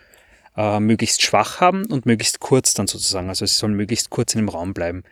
äh, 0.58 0.82
möglichst 0.82 1.22
schwach 1.22 1.62
haben 1.62 1.86
und 1.86 2.06
möglichst 2.06 2.42
kurz 2.42 2.74
dann 2.74 2.88
sozusagen. 2.88 3.30
Also 3.30 3.46
sie 3.46 3.54
sollen 3.54 3.76
möglichst 3.76 4.10
kurz 4.10 4.36
in 4.36 4.42
dem 4.42 4.50
Raum 4.50 4.74
bleiben. 4.74 5.04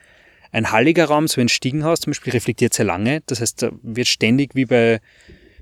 Ein 0.51 0.71
halliger 0.73 1.05
Raum, 1.05 1.29
so 1.29 1.39
ein 1.39 1.47
Stiegenhaus 1.47 2.01
zum 2.01 2.11
Beispiel, 2.11 2.33
reflektiert 2.33 2.73
sehr 2.73 2.85
lange. 2.85 3.21
Das 3.27 3.39
heißt, 3.39 3.61
da 3.61 3.71
wird 3.83 4.07
ständig 4.07 4.53
wie 4.53 4.65
bei 4.65 4.99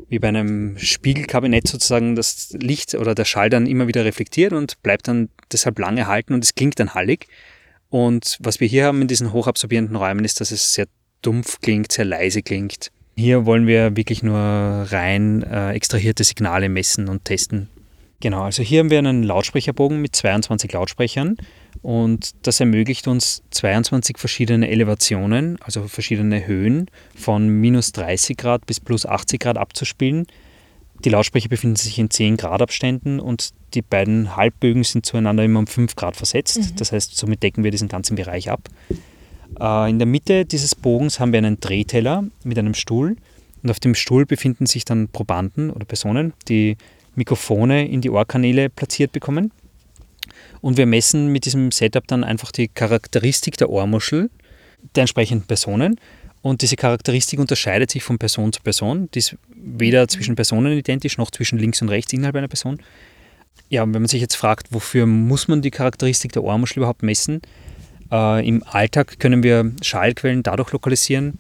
wie 0.10 0.20
bei 0.20 0.30
einem 0.30 0.78
Spiegelkabinett 0.78 1.68
sozusagen 1.68 2.16
das 2.16 2.56
Licht 2.60 2.96
oder 2.96 3.14
der 3.14 3.26
Schall 3.26 3.50
dann 3.50 3.66
immer 3.66 3.88
wieder 3.88 4.06
reflektiert 4.06 4.54
und 4.54 4.82
bleibt 4.84 5.08
dann 5.08 5.30
deshalb 5.52 5.78
lange 5.80 6.08
halten 6.08 6.34
und 6.34 6.44
es 6.44 6.56
klingt 6.56 6.80
dann 6.80 6.94
hallig. 6.94 7.28
Und 7.89 8.38
was 8.39 8.60
wir 8.60 8.67
hier 8.67 8.86
haben 8.86 9.01
in 9.01 9.08
diesen 9.08 9.34
hochabsorbierenden 9.34 9.96
Räumen 9.96 10.25
ist, 10.25 10.41
dass 10.41 10.51
es 10.51 10.74
sehr 10.74 10.88
dumpf 11.22 11.60
klingt, 11.62 11.91
sehr 11.91 12.06
leise 12.06 12.41
klingt. 12.41 12.91
Hier 13.15 13.46
wollen 13.46 13.65
wir 13.65 13.96
wirklich 13.96 14.22
nur 14.22 14.38
rein 14.38 15.41
äh, 15.44 15.72
extrahierte 15.72 16.24
Signale 16.24 16.70
messen 16.70 17.08
und 17.10 17.25
testen. 17.25 17.70
Genau, 18.20 18.44
also 18.44 18.63
hier 18.63 18.79
haben 18.79 18.89
wir 18.89 18.98
einen 18.98 19.24
Lautsprecherbogen 19.24 20.01
mit 20.01 20.15
22 20.15 20.72
Lautsprechern 20.72 21.38
und 21.84 22.32
das 22.48 22.60
ermöglicht 22.60 23.08
uns 23.08 23.44
22 23.51 24.17
verschiedene 24.17 24.70
Elevationen, 24.70 25.58
also 25.62 25.88
verschiedene 25.88 26.48
Höhen 26.48 26.89
von 27.15 27.48
minus 27.48 27.91
30 27.91 28.36
Grad 28.38 28.65
bis 28.65 28.79
plus 28.79 29.06
80 29.06 29.39
Grad 29.39 29.58
abzuspielen. 29.58 30.25
Die 31.04 31.10
Lautsprecher 31.10 31.50
befinden 31.50 31.75
sich 31.75 32.00
in 32.00 32.10
10 32.10 32.38
Grad 32.38 32.62
Abständen 32.62 33.20
und 33.20 33.51
die 33.74 33.82
beiden 33.82 34.36
Halbbögen 34.36 34.84
sind 34.84 35.06
zueinander 35.06 35.44
immer 35.44 35.60
um 35.60 35.68
5 35.68 35.96
Grad 35.96 36.16
versetzt. 36.16 36.58
Mhm. 36.58 36.75
Das 36.77 36.92
heißt, 36.92 37.16
somit 37.16 37.44
decken 37.44 37.63
wir 37.63 37.72
diesen 37.72 37.88
ganzen 37.88 38.16
Bereich 38.16 38.50
ab. 38.50 38.70
Äh, 39.60 39.89
in 39.89 40.00
der 40.00 40.08
Mitte 40.08 40.46
dieses 40.46 40.75
Bogens 40.75 41.20
haben 41.20 41.32
wir 41.32 41.38
einen 41.38 41.60
Drehteller 41.60 42.24
mit 42.44 42.58
einem 42.58 42.74
Stuhl 42.74 43.16
und 43.63 43.70
auf 43.70 43.80
dem 43.80 43.96
Stuhl 43.96 44.25
befinden 44.25 44.66
sich 44.66 44.86
dann 44.86 45.08
Probanden 45.10 45.70
oder 45.70 45.86
Personen, 45.86 46.34
die 46.48 46.77
Mikrofone 47.16 47.88
in 47.88 48.01
die 48.01 48.10
Ohrkanäle 48.10 48.70
platziert 48.70 49.12
bekommen. 49.12 49.51
Und 50.62 50.77
wir 50.77 50.86
messen 50.86 51.32
mit 51.32 51.46
diesem 51.46 51.72
Setup 51.72 52.08
dann 52.08 52.24
einfach 52.24 52.51
die 52.51 52.68
Charakteristik 52.68 53.58
der 53.58 53.70
Ohrmuschel 53.70 54.30
der 54.96 55.01
entsprechenden 55.01 55.48
Personen. 55.48 56.00
Und 56.41 56.62
diese 56.62 56.75
Charakteristik 56.75 57.39
unterscheidet 57.39 57.91
sich 57.91 58.03
von 58.03 58.17
Person 58.17 58.53
zu 58.53 58.62
Person. 58.62 59.10
Die 59.13 59.20
ist 59.20 59.36
weder 59.56 60.08
zwischen 60.08 60.36
Personen 60.36 60.77
identisch 60.77 61.17
noch 61.17 61.32
zwischen 61.32 61.58
links 61.58 61.82
und 61.82 61.89
rechts 61.89 62.13
innerhalb 62.13 62.36
einer 62.36 62.48
Person. 62.48 62.82
Ja, 63.70 63.82
wenn 63.82 63.91
man 63.91 64.08
sich 64.08 64.22
jetzt 64.22 64.36
fragt, 64.36 64.67
wofür 64.72 65.06
muss 65.06 65.48
man 65.48 65.62
die 65.62 65.72
Charakteristik 65.72 66.32
der 66.32 66.44
Ohrmuschel 66.44 66.77
überhaupt 66.77 67.03
messen? 67.03 67.41
Äh, 68.12 68.48
Im 68.48 68.63
Alltag 68.63 69.20
können 69.20 69.44
wir 69.44 69.72
Schallquellen 69.82 70.44
dadurch 70.44 70.72
lokalisieren, 70.72 71.39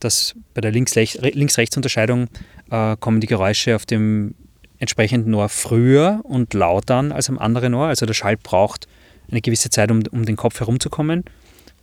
dass 0.00 0.34
bei 0.54 0.60
der 0.60 0.72
Links-Rechts-Unterscheidung 0.72 2.28
äh, 2.70 2.96
kommen 2.98 3.20
die 3.20 3.26
Geräusche 3.26 3.76
auf 3.76 3.86
dem 3.86 4.34
entsprechenden 4.78 5.34
Ohr 5.34 5.48
früher 5.48 6.20
und 6.24 6.54
lauter 6.54 6.96
an 6.96 7.12
als 7.12 7.28
am 7.28 7.38
anderen 7.38 7.74
Ohr. 7.74 7.86
Also 7.86 8.06
der 8.06 8.14
Schall 8.14 8.36
braucht 8.36 8.88
eine 9.30 9.40
gewisse 9.42 9.70
Zeit, 9.70 9.90
um, 9.90 10.02
um 10.10 10.24
den 10.24 10.36
Kopf 10.36 10.58
herumzukommen. 10.58 11.24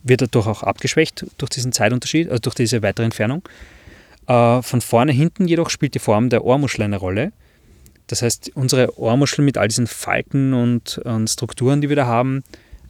Wird 0.02 0.22
dadurch 0.22 0.46
auch 0.46 0.62
abgeschwächt 0.62 1.26
durch 1.38 1.50
diesen 1.50 1.72
Zeitunterschied, 1.72 2.28
also 2.28 2.40
durch 2.40 2.54
diese 2.54 2.82
weitere 2.82 3.04
Entfernung. 3.04 3.42
Äh, 4.26 4.62
von 4.62 4.80
vorne 4.80 5.12
hinten 5.12 5.48
jedoch 5.48 5.70
spielt 5.70 5.94
die 5.94 5.98
Form 5.98 6.28
der 6.28 6.44
Ohrmuschel 6.44 6.82
eine 6.82 6.96
Rolle. 6.98 7.32
Das 8.06 8.22
heißt, 8.22 8.52
unsere 8.54 8.98
Ohrmuschel 8.98 9.44
mit 9.44 9.58
all 9.58 9.68
diesen 9.68 9.86
Falten 9.86 10.54
und, 10.54 10.98
und 10.98 11.28
Strukturen, 11.28 11.80
die 11.80 11.88
wir 11.88 11.96
da 11.96 12.06
haben, 12.06 12.42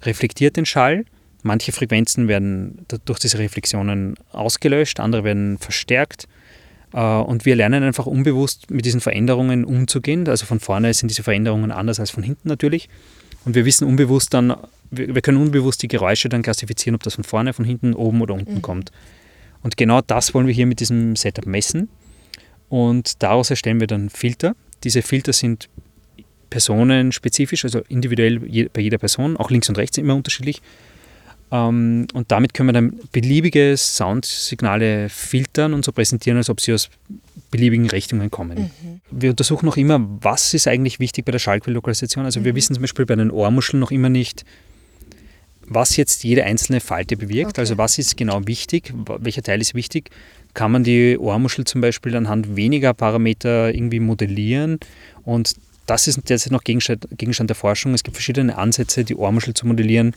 reflektiert 0.02 0.56
den 0.56 0.66
Schall. 0.66 1.04
Manche 1.42 1.72
Frequenzen 1.72 2.28
werden 2.28 2.86
durch 3.04 3.18
diese 3.18 3.38
Reflexionen 3.38 4.16
ausgelöscht, 4.32 5.00
andere 5.00 5.24
werden 5.24 5.58
verstärkt. 5.58 6.28
Äh, 6.92 7.00
und 7.00 7.44
wir 7.44 7.56
lernen 7.56 7.82
einfach 7.82 8.06
unbewusst 8.06 8.70
mit 8.70 8.84
diesen 8.84 9.00
Veränderungen 9.00 9.64
umzugehen. 9.64 10.28
Also 10.28 10.46
von 10.46 10.60
vorne 10.60 10.92
sind 10.94 11.08
diese 11.08 11.22
Veränderungen 11.22 11.70
anders 11.70 12.00
als 12.00 12.10
von 12.10 12.22
hinten 12.22 12.48
natürlich. 12.48 12.88
Und 13.44 13.54
wir 13.54 13.64
wissen 13.64 13.86
unbewusst 13.86 14.34
dann, 14.34 14.56
wir 14.90 15.20
können 15.20 15.38
unbewusst 15.38 15.82
die 15.82 15.88
Geräusche 15.88 16.28
dann 16.28 16.42
klassifizieren, 16.42 16.94
ob 16.94 17.02
das 17.02 17.14
von 17.14 17.24
vorne, 17.24 17.52
von 17.52 17.64
hinten, 17.64 17.94
oben 17.94 18.20
oder 18.20 18.34
unten 18.34 18.56
mhm. 18.56 18.62
kommt. 18.62 18.92
Und 19.62 19.76
genau 19.76 20.00
das 20.00 20.34
wollen 20.34 20.46
wir 20.46 20.54
hier 20.54 20.66
mit 20.66 20.80
diesem 20.80 21.16
Setup 21.16 21.46
messen. 21.46 21.88
Und 22.68 23.22
daraus 23.22 23.50
erstellen 23.50 23.80
wir 23.80 23.86
dann 23.86 24.10
Filter. 24.10 24.54
Diese 24.84 25.02
Filter 25.02 25.32
sind 25.32 25.68
personenspezifisch, 26.50 27.64
also 27.64 27.80
individuell 27.88 28.68
bei 28.72 28.80
jeder 28.80 28.98
Person, 28.98 29.36
auch 29.36 29.50
links 29.50 29.68
und 29.68 29.78
rechts 29.78 29.98
immer 29.98 30.14
unterschiedlich. 30.14 30.62
Ähm, 31.50 32.06
und 32.12 32.30
damit 32.30 32.54
können 32.54 32.68
wir 32.68 32.72
dann 32.74 32.98
beliebige 33.12 33.76
Soundsignale 33.76 35.08
filtern 35.08 35.74
und 35.74 35.84
so 35.84 35.92
präsentieren, 35.92 36.36
als 36.36 36.50
ob 36.50 36.60
sie 36.60 36.72
aus 36.72 36.90
beliebigen 37.50 37.88
Richtungen 37.88 38.30
kommen. 38.30 38.70
Mhm. 38.82 39.00
Wir 39.10 39.30
untersuchen 39.30 39.66
noch 39.66 39.76
immer, 39.76 40.06
was 40.20 40.52
ist 40.52 40.68
eigentlich 40.68 41.00
wichtig 41.00 41.24
bei 41.24 41.32
der 41.32 41.38
Schallquelllokalisation. 41.38 42.24
Also 42.24 42.40
mhm. 42.40 42.44
wir 42.44 42.54
wissen 42.54 42.74
zum 42.74 42.82
Beispiel 42.82 43.06
bei 43.06 43.16
den 43.16 43.30
Ohrmuscheln 43.30 43.80
noch 43.80 43.90
immer 43.90 44.10
nicht, 44.10 44.44
was 45.68 45.96
jetzt 45.96 46.24
jede 46.24 46.44
einzelne 46.44 46.80
Falte 46.80 47.16
bewirkt. 47.16 47.52
Okay. 47.52 47.60
Also 47.60 47.78
was 47.78 47.98
ist 47.98 48.16
genau 48.16 48.46
wichtig, 48.46 48.92
welcher 49.20 49.42
Teil 49.42 49.60
ist 49.60 49.74
wichtig. 49.74 50.10
Kann 50.54 50.72
man 50.72 50.82
die 50.82 51.18
Ohrmuschel 51.18 51.64
zum 51.64 51.80
Beispiel 51.80 52.16
anhand 52.16 52.56
weniger 52.56 52.94
Parameter 52.94 53.74
irgendwie 53.74 54.00
modellieren 54.00 54.80
und 55.24 55.54
das 55.86 56.06
ist 56.06 56.28
derzeit 56.28 56.52
noch 56.52 56.64
Gegenstand, 56.64 57.08
Gegenstand 57.16 57.48
der 57.48 57.56
Forschung. 57.56 57.94
Es 57.94 58.02
gibt 58.02 58.16
verschiedene 58.16 58.58
Ansätze, 58.58 59.04
die 59.04 59.16
Ohrmuschel 59.16 59.54
zu 59.54 59.66
modellieren 59.66 60.14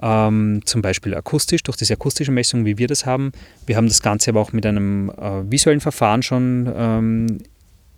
ähm, 0.00 0.60
zum 0.64 0.80
Beispiel 0.80 1.14
akustisch, 1.14 1.62
durch 1.64 1.76
diese 1.76 1.94
akustische 1.94 2.30
Messung, 2.30 2.64
wie 2.64 2.78
wir 2.78 2.86
das 2.86 3.04
haben. 3.04 3.32
Wir 3.66 3.76
haben 3.76 3.88
das 3.88 4.00
Ganze 4.00 4.30
aber 4.30 4.40
auch 4.40 4.52
mit 4.52 4.64
einem 4.64 5.10
äh, 5.10 5.50
visuellen 5.50 5.80
Verfahren 5.80 6.22
schon 6.22 6.72
ähm, 6.74 7.38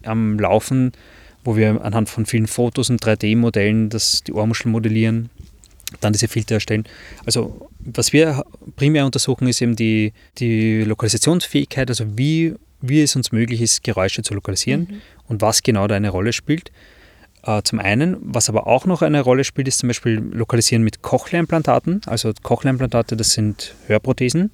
am 0.05 0.39
Laufen, 0.39 0.93
wo 1.45 1.57
wir 1.57 1.85
anhand 1.85 2.09
von 2.09 2.27
vielen 2.27 2.47
Fotos 2.47 2.91
und 2.91 3.05
3D-Modellen 3.05 3.91
die 3.91 4.33
Ohrmuschel 4.33 4.71
modellieren, 4.71 5.29
dann 6.01 6.13
diese 6.13 6.29
Filter 6.29 6.57
erstellen. 6.57 6.85
Also 7.27 7.69
was 7.81 8.13
wir 8.13 8.45
primär 8.77 9.05
untersuchen, 9.05 9.49
ist 9.49 9.61
eben 9.61 9.77
die, 9.77 10.13
die 10.39 10.83
Lokalisationsfähigkeit, 10.85 11.89
also 11.89 12.05
wie, 12.17 12.55
wie 12.81 13.03
es 13.03 13.17
uns 13.17 13.33
möglich 13.33 13.61
ist, 13.61 13.83
Geräusche 13.83 14.23
zu 14.23 14.35
lokalisieren 14.35 14.81
mhm. 14.81 15.01
und 15.29 15.43
was 15.43 15.63
genau 15.63 15.87
da 15.87 15.97
eine 15.97 16.11
Rolle 16.11 16.33
spielt. 16.33 16.71
Äh, 17.43 17.63
zum 17.63 17.79
einen, 17.79 18.17
was 18.21 18.49
aber 18.49 18.67
auch 18.67 18.87
noch 18.87 19.03
eine 19.03 19.21
Rolle 19.21 19.45
spielt, 19.45 19.69
ist 19.69 19.79
zum 19.79 19.89
Beispiel 19.89 20.19
Lokalisieren 20.33 20.83
mit 20.83 21.03
Cochlea-Implantaten. 21.03 22.03
Also 22.07 22.33
Cochlea-Implantate, 22.43 23.17
das 23.17 23.33
sind 23.33 23.75
Hörprothesen. 23.87 24.51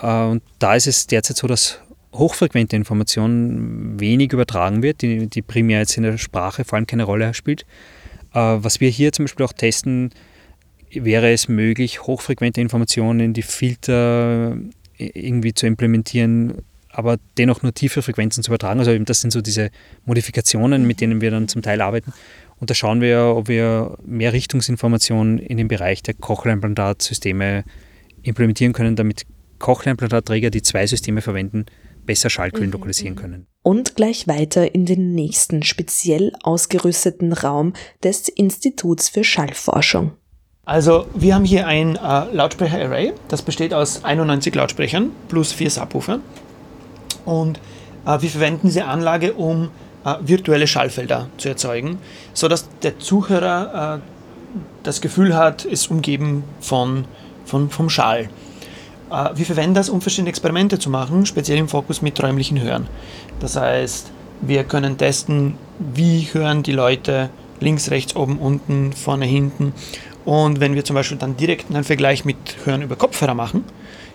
Äh, 0.00 0.24
und 0.24 0.42
da 0.58 0.74
ist 0.74 0.86
es 0.86 1.06
derzeit 1.06 1.36
so, 1.36 1.46
dass 1.46 1.80
hochfrequente 2.12 2.76
Information 2.76 3.98
wenig 3.98 4.32
übertragen 4.32 4.82
wird, 4.82 5.00
die, 5.00 5.28
die 5.28 5.40
primär 5.40 5.78
jetzt 5.78 5.96
in 5.96 6.02
der 6.02 6.18
Sprache 6.18 6.64
vor 6.64 6.76
allem 6.76 6.86
keine 6.86 7.04
Rolle 7.04 7.32
spielt. 7.32 7.62
Äh, 8.34 8.38
was 8.38 8.80
wir 8.80 8.90
hier 8.90 9.12
zum 9.12 9.24
Beispiel 9.24 9.46
auch 9.46 9.54
testen, 9.54 10.10
wäre 10.92 11.32
es 11.32 11.48
möglich, 11.48 12.02
hochfrequente 12.02 12.60
Informationen 12.60 13.20
in 13.20 13.32
die 13.32 13.42
Filter 13.42 14.56
irgendwie 14.96 15.54
zu 15.54 15.66
implementieren, 15.66 16.62
aber 16.90 17.18
dennoch 17.38 17.62
nur 17.62 17.72
tiefe 17.72 18.02
Frequenzen 18.02 18.42
zu 18.42 18.50
übertragen. 18.50 18.78
Also 18.80 18.96
das 18.98 19.20
sind 19.20 19.30
so 19.30 19.40
diese 19.40 19.70
Modifikationen, 20.04 20.86
mit 20.86 21.00
denen 21.00 21.20
wir 21.20 21.30
dann 21.30 21.48
zum 21.48 21.62
Teil 21.62 21.80
arbeiten. 21.80 22.12
Und 22.60 22.70
da 22.70 22.74
schauen 22.74 23.00
wir, 23.00 23.34
ob 23.34 23.48
wir 23.48 23.96
mehr 24.04 24.32
Richtungsinformationen 24.32 25.38
in 25.38 25.56
den 25.56 25.68
Bereich 25.68 26.02
der 26.02 26.14
Cochlea-Implantatsysteme 26.14 27.64
implementieren 28.22 28.72
können, 28.72 28.94
damit 28.94 29.24
Cochlea-Implantatträger, 29.58 30.50
die 30.50 30.62
zwei 30.62 30.86
Systeme 30.86 31.22
verwenden, 31.22 31.66
besser 32.04 32.30
Schallquellen 32.30 32.68
mhm. 32.68 32.74
lokalisieren 32.74 33.16
können. 33.16 33.46
Und 33.62 33.96
gleich 33.96 34.28
weiter 34.28 34.74
in 34.74 34.86
den 34.86 35.14
nächsten 35.14 35.62
speziell 35.62 36.32
ausgerüsteten 36.42 37.32
Raum 37.32 37.72
des 38.02 38.28
Instituts 38.28 39.08
für 39.08 39.24
Schallforschung. 39.24 40.12
Also 40.64 41.08
wir 41.12 41.34
haben 41.34 41.44
hier 41.44 41.66
ein 41.66 41.96
äh, 41.96 42.24
Lautsprecher-Array, 42.32 43.14
das 43.26 43.42
besteht 43.42 43.74
aus 43.74 44.04
91 44.04 44.54
Lautsprechern 44.54 45.10
plus 45.26 45.52
vier 45.52 45.68
Subwoofer. 45.68 46.20
Und 47.24 47.58
äh, 48.06 48.22
wir 48.22 48.30
verwenden 48.30 48.68
diese 48.68 48.84
Anlage, 48.84 49.32
um 49.32 49.70
äh, 50.04 50.14
virtuelle 50.20 50.68
Schallfelder 50.68 51.26
zu 51.36 51.48
erzeugen, 51.48 51.98
sodass 52.32 52.68
der 52.84 53.00
Zuhörer 53.00 53.98
äh, 53.98 54.60
das 54.84 55.00
Gefühl 55.00 55.36
hat, 55.36 55.64
ist 55.64 55.90
umgeben 55.90 56.44
von, 56.60 57.06
von, 57.44 57.68
vom 57.68 57.90
Schall. 57.90 58.28
Äh, 59.10 59.30
wir 59.34 59.46
verwenden 59.46 59.74
das, 59.74 59.88
um 59.88 60.00
verschiedene 60.00 60.28
Experimente 60.28 60.78
zu 60.78 60.90
machen, 60.90 61.26
speziell 61.26 61.58
im 61.58 61.68
Fokus 61.68 62.02
mit 62.02 62.22
räumlichen 62.22 62.60
Hören. 62.60 62.86
Das 63.40 63.56
heißt, 63.56 64.12
wir 64.42 64.62
können 64.62 64.96
testen, 64.96 65.54
wie 65.80 66.28
hören 66.32 66.62
die 66.62 66.72
Leute 66.72 67.30
links, 67.58 67.90
rechts, 67.90 68.14
oben, 68.14 68.38
unten, 68.38 68.92
vorne, 68.92 69.24
hinten. 69.24 69.72
Und 70.24 70.60
wenn 70.60 70.74
wir 70.74 70.84
zum 70.84 70.94
Beispiel 70.94 71.18
dann 71.18 71.36
direkt 71.36 71.70
einen 71.70 71.84
Vergleich 71.84 72.24
mit 72.24 72.36
Hören 72.64 72.82
über 72.82 72.96
Kopfhörer 72.96 73.34
machen, 73.34 73.64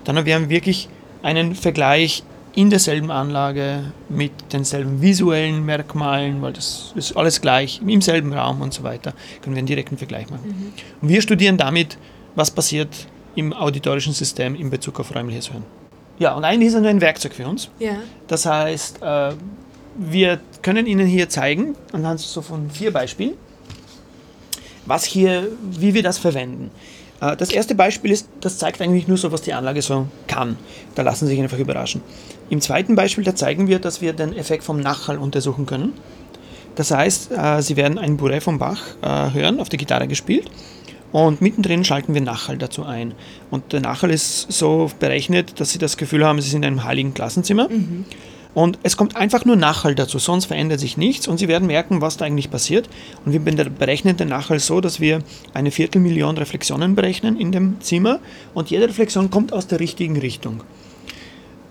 dann 0.04 0.18
haben 0.18 0.26
wir 0.26 0.50
wirklich 0.50 0.88
einen 1.22 1.56
Vergleich 1.56 2.24
in 2.56 2.72
derselben 2.72 3.12
Anlage 3.12 3.92
mit 4.10 4.32
denselben 4.52 5.02
visuellen 5.02 5.64
Merkmalen, 5.64 6.42
weil 6.42 6.54
das 6.54 6.92
ist 6.96 7.16
alles 7.16 7.40
gleich, 7.40 7.82
im 7.86 8.02
selben 8.02 8.34
Raum 8.34 8.62
und 8.62 8.74
so 8.74 8.82
weiter, 8.82 9.14
können 9.42 9.56
wir 9.56 9.60
einen 9.60 9.68
direkten 9.68 9.98
Vergleich 9.98 10.30
machen. 10.32 10.48
Mhm. 10.48 10.74
Und 11.02 11.10
wir 11.10 11.22
studieren 11.22 11.58
damit, 11.58 12.00
was 12.34 12.50
passiert 12.50 12.90
im 13.36 13.54
auditorischen 13.54 14.14
System 14.14 14.56
in 14.56 14.72
Bezug 14.72 15.00
auf 15.00 15.14
räumliches 15.14 15.52
Hören. 15.52 15.64
Ja, 16.18 16.34
und 16.34 16.44
eigentlich 16.46 16.70
ist 16.70 16.74
es 16.74 16.82
nur 16.82 16.90
ein 16.90 17.02
Werkzeug 17.02 17.34
für 17.34 17.48
uns. 17.48 17.70
Ja. 17.78 17.98
Das 18.28 18.48
heißt, 18.48 19.04
äh, 19.04 19.34
wir 19.96 20.40
können 20.64 20.88
Ihnen 20.88 21.06
hier 21.06 21.30
zeigen, 21.30 21.76
anhand 21.92 22.20
so 22.20 22.42
von 22.42 22.72
vier 22.72 22.92
Beispielen, 22.92 23.34
was 24.88 25.04
hier, 25.04 25.50
wie 25.62 25.94
wir 25.94 26.04
das 26.04 26.18
verwenden. 26.18 26.72
Äh, 27.22 27.36
das 27.36 27.52
erste 27.52 27.76
Beispiel 27.76 28.12
ist, 28.12 28.28
das 28.42 28.58
zeigt 28.58 28.82
eigentlich 28.82 29.08
nur 29.08 29.18
so, 29.18 29.32
was 29.32 29.42
die 29.42 29.54
Anlage 29.54 29.82
so 29.82 30.08
kann. 30.28 30.58
Da 30.96 31.04
lassen 31.04 31.28
Sie 31.28 31.34
sich 31.34 31.42
einfach 31.42 31.60
überraschen. 31.60 32.02
Im 32.50 32.62
zweiten 32.62 32.96
Beispiel, 32.96 33.24
da 33.24 33.36
zeigen 33.36 33.68
wir, 33.68 33.80
dass 33.80 34.02
wir 34.02 34.14
den 34.14 34.36
Effekt 34.36 34.64
vom 34.64 34.80
Nachhall 34.80 35.18
untersuchen 35.18 35.66
können. 35.66 35.94
Das 36.76 36.92
heißt, 36.92 37.32
äh, 37.32 37.62
Sie 37.62 37.76
werden 37.76 37.98
ein 37.98 38.18
Bourré 38.18 38.42
vom 38.42 38.60
Bach 38.60 38.82
äh, 39.02 39.34
hören, 39.34 39.60
auf 39.60 39.70
der 39.70 39.80
Gitarre 39.80 40.08
gespielt. 40.08 40.50
Und 41.12 41.42
mittendrin 41.42 41.84
schalten 41.84 42.14
wir 42.14 42.22
Nachhall 42.22 42.58
dazu 42.58 42.84
ein. 42.84 43.14
Und 43.50 43.74
der 43.74 43.80
Nachhall 43.80 44.12
ist 44.12 44.52
so 44.52 44.92
berechnet, 45.00 45.60
dass 45.60 45.72
Sie 45.72 45.80
das 45.80 45.98
Gefühl 45.98 46.26
haben, 46.26 46.42
Sie 46.42 46.50
sind 46.50 46.64
in 46.64 46.68
einem 46.68 46.84
heiligen 46.84 47.14
Klassenzimmer. 47.14 47.70
Mhm. 47.70 48.06
Und 48.54 48.80
es 48.84 48.98
kommt 48.98 49.16
einfach 49.16 49.46
nur 49.46 49.56
Nachhall 49.56 49.94
dazu, 49.94 50.20
sonst 50.20 50.46
verändert 50.46 50.80
sich 50.80 50.98
nichts 50.98 51.28
und 51.28 51.38
Sie 51.38 51.48
werden 51.48 51.68
merken, 51.68 52.02
was 52.02 52.18
da 52.18 52.26
eigentlich 52.26 52.50
passiert. 52.50 52.90
Und 53.26 53.34
wir 53.34 53.40
berechnen 53.40 54.18
den 54.18 54.30
Nachhall 54.30 54.60
so, 54.60 54.82
dass 54.82 55.00
wir 55.00 55.20
eine 55.54 55.72
Viertelmillion 55.72 56.38
Reflexionen 56.38 56.96
berechnen 56.96 57.40
in 57.40 57.52
dem 57.52 57.80
Zimmer 57.82 58.20
und 58.54 58.70
jede 58.70 58.88
Reflexion 58.88 59.30
kommt 59.30 59.54
aus 59.54 59.68
der 59.68 59.80
richtigen 59.80 60.18
Richtung. 60.18 60.64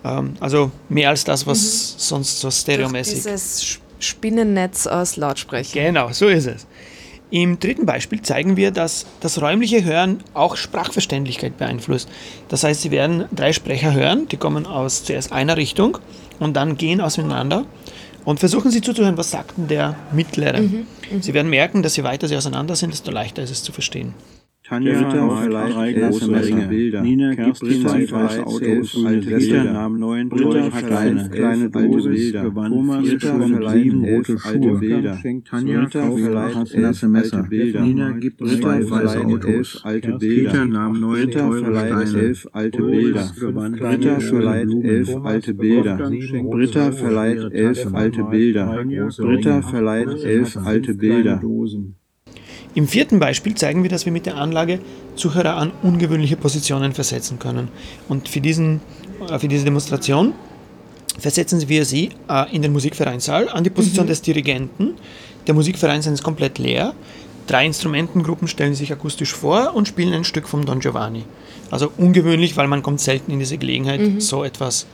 Ähm, 0.04 0.34
also 0.40 0.70
mehr 0.88 1.10
als 1.10 1.24
das, 1.24 1.46
was 1.46 1.58
mhm. 1.58 1.98
sonst 1.98 2.40
so 2.40 2.50
stereomäßig. 2.50 3.22
Durch 3.22 3.24
dieses 3.24 3.78
Spinnennetz 3.98 4.86
aus 4.86 5.16
Lautsprechern. 5.16 5.84
Genau, 5.84 6.12
so 6.12 6.28
ist 6.28 6.46
es. 6.46 6.66
Im 7.30 7.58
dritten 7.58 7.86
Beispiel 7.86 8.22
zeigen 8.22 8.56
wir, 8.56 8.70
dass 8.70 9.04
das 9.20 9.42
räumliche 9.42 9.82
Hören 9.84 10.22
auch 10.32 10.56
Sprachverständlichkeit 10.56 11.56
beeinflusst. 11.58 12.08
Das 12.48 12.62
heißt, 12.62 12.82
Sie 12.82 12.92
werden 12.92 13.24
drei 13.34 13.52
Sprecher 13.52 13.92
hören, 13.92 14.28
die 14.28 14.36
kommen 14.36 14.64
aus 14.64 15.02
zuerst 15.02 15.32
einer 15.32 15.56
Richtung 15.56 15.98
und 16.38 16.54
dann 16.54 16.76
gehen 16.76 17.00
auseinander 17.00 17.64
und 18.24 18.40
versuchen 18.40 18.70
Sie 18.70 18.80
zuzuhören, 18.80 19.16
was 19.16 19.30
sagt 19.30 19.56
denn 19.56 19.68
der 19.68 19.96
Mittlere. 20.12 20.60
Mhm, 20.60 20.86
mh. 21.10 21.22
Sie 21.22 21.34
werden 21.34 21.48
merken, 21.48 21.82
dass 21.82 21.96
je 21.96 22.04
weiter 22.04 22.28
Sie 22.28 22.36
auseinander 22.36 22.76
sind, 22.76 22.92
desto 22.92 23.10
leichter 23.10 23.42
ist 23.42 23.50
es 23.50 23.62
zu 23.62 23.72
verstehen. 23.72 24.14
Tanja 24.68 24.98
Ritter 24.98 25.42
vielleicht 25.44 25.76
drei 25.76 25.92
große 25.92 26.30
Messer. 26.30 26.56
Bilder. 26.66 27.02
Nina 27.02 27.34
Kerstin 27.36 27.82
zwei 27.82 28.10
weiße 28.10 28.46
Autos, 28.46 29.04
alte 29.04 29.26
Bilder. 29.36 29.64
nahm 29.64 29.98
neun 30.00 30.28
Britta 30.28 30.70
verleiht 30.72 31.32
kleine 31.32 31.70
alte 31.72 32.08
Bilder. 32.08 32.52
Thomas 32.52 33.04
Ritter 33.04 33.40
verleiht 33.40 33.94
rote 33.94 34.38
Schuhe. 34.38 34.78
Bilder. 34.78 35.18
Tanja 35.44 35.88
verleiht 35.88 36.74
elf 36.74 37.04
alte 37.04 37.42
Bilder. 37.48 37.80
Nina 37.82 38.10
gibt 38.12 38.38
Britta 38.38 38.80
verleiht 38.80 39.44
elf 39.44 39.80
alte 39.84 40.12
Bilder. 40.18 40.50
Peter 40.50 40.66
nahm 40.66 41.00
neun 41.00 41.30
verleiht 41.30 42.14
elf 42.14 42.48
alte 42.52 42.82
Bilder. 42.82 43.32
Britta 43.78 44.20
verleiht 44.20 44.84
elf 44.84 45.16
alte 45.24 45.54
Bilder. 45.54 46.10
Britta 46.50 46.90
verleiht 46.90 47.52
elf 47.52 47.94
alte 47.94 48.24
Bilder. 48.24 48.84
Britta 49.16 49.62
verleiht 49.62 50.24
elf 50.24 50.56
alte 50.56 50.94
Bilder. 50.94 51.40
Im 52.76 52.86
vierten 52.86 53.18
Beispiel 53.18 53.54
zeigen 53.54 53.82
wir, 53.82 53.88
dass 53.88 54.04
wir 54.04 54.12
mit 54.12 54.26
der 54.26 54.36
Anlage 54.36 54.80
Zuhörer 55.16 55.56
an 55.56 55.72
ungewöhnliche 55.82 56.36
Positionen 56.36 56.92
versetzen 56.92 57.38
können. 57.38 57.68
Und 58.06 58.28
für, 58.28 58.42
diesen, 58.42 58.82
äh, 59.30 59.38
für 59.38 59.48
diese 59.48 59.64
Demonstration 59.64 60.34
versetzen 61.18 61.66
wir 61.70 61.86
sie 61.86 62.10
äh, 62.28 62.54
in 62.54 62.60
den 62.60 62.72
Musikvereinssaal 62.72 63.48
an 63.48 63.64
die 63.64 63.70
Position 63.70 64.04
mhm. 64.04 64.10
des 64.10 64.20
Dirigenten. 64.20 64.94
Der 65.46 65.54
Musikvereinssaal 65.54 66.12
ist 66.12 66.22
komplett 66.22 66.58
leer. 66.58 66.92
Drei 67.46 67.64
Instrumentengruppen 67.64 68.46
stellen 68.46 68.74
sich 68.74 68.92
akustisch 68.92 69.32
vor 69.32 69.74
und 69.74 69.88
spielen 69.88 70.12
ein 70.12 70.24
Stück 70.24 70.46
vom 70.46 70.66
Don 70.66 70.80
Giovanni. 70.80 71.24
Also 71.70 71.90
ungewöhnlich, 71.96 72.58
weil 72.58 72.68
man 72.68 72.82
kommt 72.82 73.00
selten 73.00 73.32
in 73.32 73.38
diese 73.38 73.56
Gelegenheit, 73.56 74.02
mhm. 74.02 74.20
so 74.20 74.44
etwas 74.44 74.86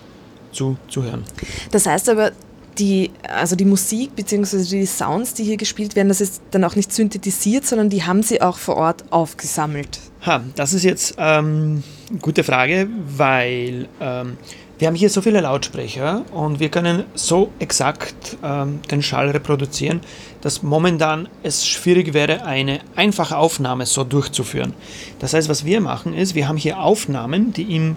zu, 0.53 0.77
zu 0.87 1.03
hören. 1.03 1.25
Das 1.73 1.87
heißt 1.87 2.09
aber, 2.11 2.31
die, 2.79 3.11
also 3.29 3.57
die 3.57 3.65
Musik 3.65 4.15
bzw. 4.17 4.65
die 4.65 4.87
Sounds, 4.87 5.35
die 5.35 5.45
hier 5.45 5.57
gespielt 5.57 5.97
werden, 5.97 6.09
das 6.09 6.21
ist 6.21 6.43
dann 6.51 6.65
auch 6.65 6.77
nicht 6.77 6.93
synthetisiert, 6.93 7.67
sondern 7.67 7.91
die 7.91 8.05
haben 8.05 8.23
sie 8.23 8.41
auch 8.41 8.59
vor 8.59 8.77
Ort 8.77 9.05
aufgesammelt. 9.11 10.01
Ha, 10.25 10.43
das 10.55 10.73
ist 10.73 10.85
jetzt 10.85 11.15
ähm, 11.19 11.83
eine 12.11 12.19
gute 12.21 12.45
Frage, 12.45 12.89
weil 13.17 13.89
ähm, 14.01 14.37
wir 14.79 14.89
haben 14.89 14.97
hier 14.97 15.11
so 15.11 15.21
viele 15.23 15.41
Lautsprecher 15.41 16.25
und 16.33 16.59
wir 16.59 16.69
können 16.69 17.05
so 17.15 17.53
exakt 17.61 18.37
ähm, 18.43 18.81
den 18.91 19.03
Schall 19.03 19.31
reproduzieren, 19.31 20.01
dass 20.41 20.63
momentan 20.63 21.29
es 21.43 21.67
schwierig 21.67 22.15
wäre, 22.15 22.45
eine 22.45 22.81
einfache 22.97 23.37
Aufnahme 23.37 23.87
so 23.87 24.03
durchzuführen. 24.03 24.75
Das 25.21 25.35
heißt, 25.35 25.49
was 25.49 25.65
wir 25.65 25.81
machen 25.81 26.15
ist, 26.15 26.35
wir 26.35 26.49
haben 26.49 26.57
hier 26.57 26.81
Aufnahmen, 26.81 27.53
die 27.53 27.77
im 27.77 27.97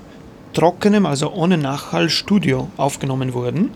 trockenem, 0.54 1.06
also 1.06 1.32
ohne 1.34 1.58
Nachhallstudio 1.58 2.70
aufgenommen 2.78 3.34
wurden. 3.34 3.72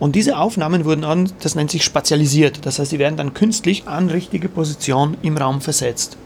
Und 0.00 0.16
diese 0.16 0.38
Aufnahmen 0.38 0.84
wurden 0.84 1.04
an, 1.04 1.30
das 1.40 1.54
nennt 1.54 1.70
sich 1.70 1.84
spatialisiert. 1.84 2.66
Das 2.66 2.78
heißt, 2.78 2.90
sie 2.90 2.98
werden 2.98 3.16
dann 3.16 3.34
künstlich 3.34 3.86
an 3.86 4.10
richtige 4.10 4.48
Position 4.48 5.16
im 5.22 5.36
Raum 5.36 5.60
versetzt. 5.60 6.16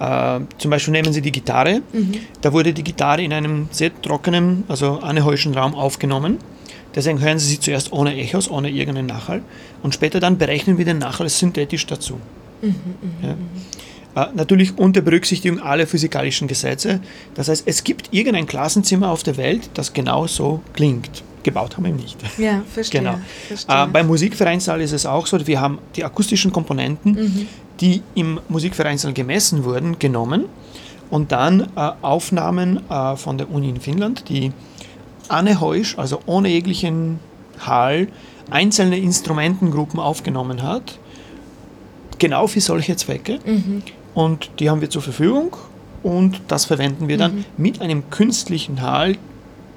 Äh, 0.00 0.40
zum 0.58 0.70
Beispiel 0.70 0.92
nehmen 0.92 1.12
Sie 1.12 1.22
die 1.22 1.32
Gitarre. 1.32 1.82
Mhm. 1.92 2.14
Da 2.40 2.52
wurde 2.52 2.72
die 2.72 2.84
Gitarre 2.84 3.22
in 3.22 3.32
einem 3.32 3.68
sehr 3.70 3.90
trockenen, 4.00 4.64
also 4.68 5.00
anehäuschen 5.00 5.54
Raum 5.54 5.74
aufgenommen. 5.74 6.38
Deswegen 6.94 7.20
hören 7.20 7.38
Sie 7.38 7.48
sie 7.48 7.60
zuerst 7.60 7.92
ohne 7.92 8.14
Echos, 8.16 8.50
ohne 8.50 8.70
irgendeinen 8.70 9.06
Nachhall. 9.06 9.42
Und 9.82 9.94
später 9.94 10.20
dann 10.20 10.38
berechnen 10.38 10.78
wir 10.78 10.84
den 10.84 10.98
Nachhall 10.98 11.28
synthetisch 11.28 11.86
dazu. 11.86 12.14
Mhm, 12.62 12.68
mhm 12.68 13.28
ja. 13.28 13.34
Äh, 14.18 14.26
natürlich 14.34 14.78
unter 14.78 15.00
Berücksichtigung 15.00 15.60
aller 15.60 15.86
physikalischen 15.86 16.48
Gesetze. 16.48 17.00
Das 17.34 17.48
heißt, 17.48 17.64
es 17.66 17.84
gibt 17.84 18.12
irgendein 18.12 18.46
Klassenzimmer 18.46 19.10
auf 19.10 19.22
der 19.22 19.36
Welt, 19.36 19.70
das 19.74 19.92
genau 19.92 20.26
so 20.26 20.60
klingt 20.74 21.22
gebaut 21.44 21.76
haben 21.76 21.84
wir 21.84 21.92
nicht. 21.92 22.18
Ja, 22.36 22.62
verstehe. 22.72 23.00
Genau. 23.00 23.18
verstehe. 23.46 23.84
Äh, 23.84 23.86
beim 23.86 24.06
Musikvereinssaal 24.06 24.80
ist 24.80 24.92
es 24.92 25.06
auch 25.06 25.26
so, 25.26 25.46
wir 25.46 25.60
haben 25.60 25.78
die 25.96 26.04
akustischen 26.04 26.52
Komponenten, 26.52 27.12
mhm. 27.12 27.48
die 27.80 28.02
im 28.14 28.40
Musikvereinssaal 28.48 29.12
gemessen 29.12 29.64
wurden, 29.64 29.98
genommen 29.98 30.46
und 31.10 31.32
dann 31.32 31.60
äh, 31.76 31.92
Aufnahmen 32.02 32.80
äh, 32.90 33.16
von 33.16 33.38
der 33.38 33.50
Uni 33.50 33.70
in 33.70 33.80
Finnland, 33.80 34.28
die 34.28 34.52
Anne 35.28 35.60
Heusch, 35.60 35.96
also 35.96 36.20
ohne 36.26 36.48
jeglichen 36.48 37.20
Hall, 37.60 38.08
einzelne 38.50 38.98
Instrumentengruppen 38.98 40.00
aufgenommen 40.00 40.62
hat, 40.62 40.98
genau 42.18 42.46
für 42.46 42.60
solche 42.60 42.96
Zwecke. 42.96 43.38
Mhm. 43.44 43.82
Und 44.18 44.50
die 44.58 44.68
haben 44.68 44.80
wir 44.80 44.90
zur 44.90 45.02
Verfügung 45.02 45.56
und 46.02 46.40
das 46.48 46.64
verwenden 46.64 47.06
wir 47.06 47.18
dann 47.18 47.36
mhm. 47.36 47.44
mit 47.56 47.80
einem 47.80 48.10
künstlichen 48.10 48.82
Hall, 48.82 49.16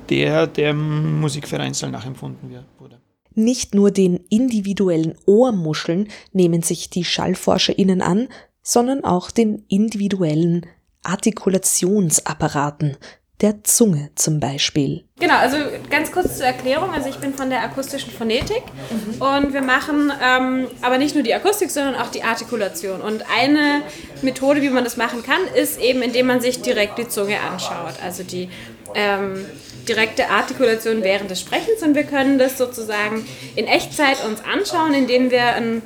der 0.10 0.48
dem 0.48 1.20
Musikvereinssaal 1.22 1.92
nachempfunden 1.92 2.50
wurde. 2.80 3.00
Nicht 3.36 3.76
nur 3.76 3.92
den 3.92 4.16
individuellen 4.32 5.14
Ohrmuscheln 5.28 6.08
nehmen 6.34 6.64
sich 6.64 6.90
die 6.90 7.04
SchallforscherInnen 7.04 8.02
an, 8.02 8.30
sondern 8.64 9.04
auch 9.04 9.30
den 9.30 9.64
individuellen 9.68 10.66
Artikulationsapparaten, 11.04 12.98
der 13.42 13.64
Zunge 13.64 14.12
zum 14.16 14.40
Beispiel. 14.40 15.04
Genau, 15.20 15.36
also 15.36 15.58
ganz 15.90 16.12
kurz 16.12 16.38
zur 16.38 16.46
Erklärung. 16.46 16.92
Also 16.92 17.10
ich 17.10 17.18
bin 17.18 17.34
von 17.34 17.50
der 17.50 17.64
akustischen 17.64 18.12
Phonetik 18.12 18.64
mhm. 18.90 19.22
und 19.22 19.54
wir 19.54 19.62
machen 19.62 20.12
ähm, 20.24 20.68
aber 20.82 20.98
nicht 20.98 21.16
nur 21.16 21.24
die 21.24 21.34
Akustik, 21.34 21.72
sondern 21.72 21.96
auch 21.96 22.10
die 22.10 22.24
Artikulation. 22.24 23.02
Und 23.02 23.24
eine 23.36 23.82
Methode, 24.22 24.62
wie 24.62 24.70
man 24.70 24.84
das 24.84 24.98
machen 24.98 25.24
kann, 25.24 25.42
ist 25.56 25.80
eben, 25.80 26.02
indem 26.02 26.28
man 26.28 26.42
sich 26.42 26.62
direkt 26.62 26.98
die 26.98 27.08
Zunge 27.08 27.40
anschaut. 27.40 27.96
Also 28.04 28.24
die 28.24 28.50
ähm, 28.96 29.46
direkte 29.88 30.30
Artikulation 30.30 31.04
während 31.04 31.32
des 31.32 31.40
Sprechens 31.40 31.82
und 31.82 31.96
wir 31.96 32.04
können 32.04 32.38
das 32.38 32.58
sozusagen 32.58 33.26
in 33.56 33.66
Echtzeit 33.66 34.24
uns 34.26 34.42
anschauen, 34.44 34.94
indem 34.94 35.32
wir 35.32 35.56
ein 35.56 35.82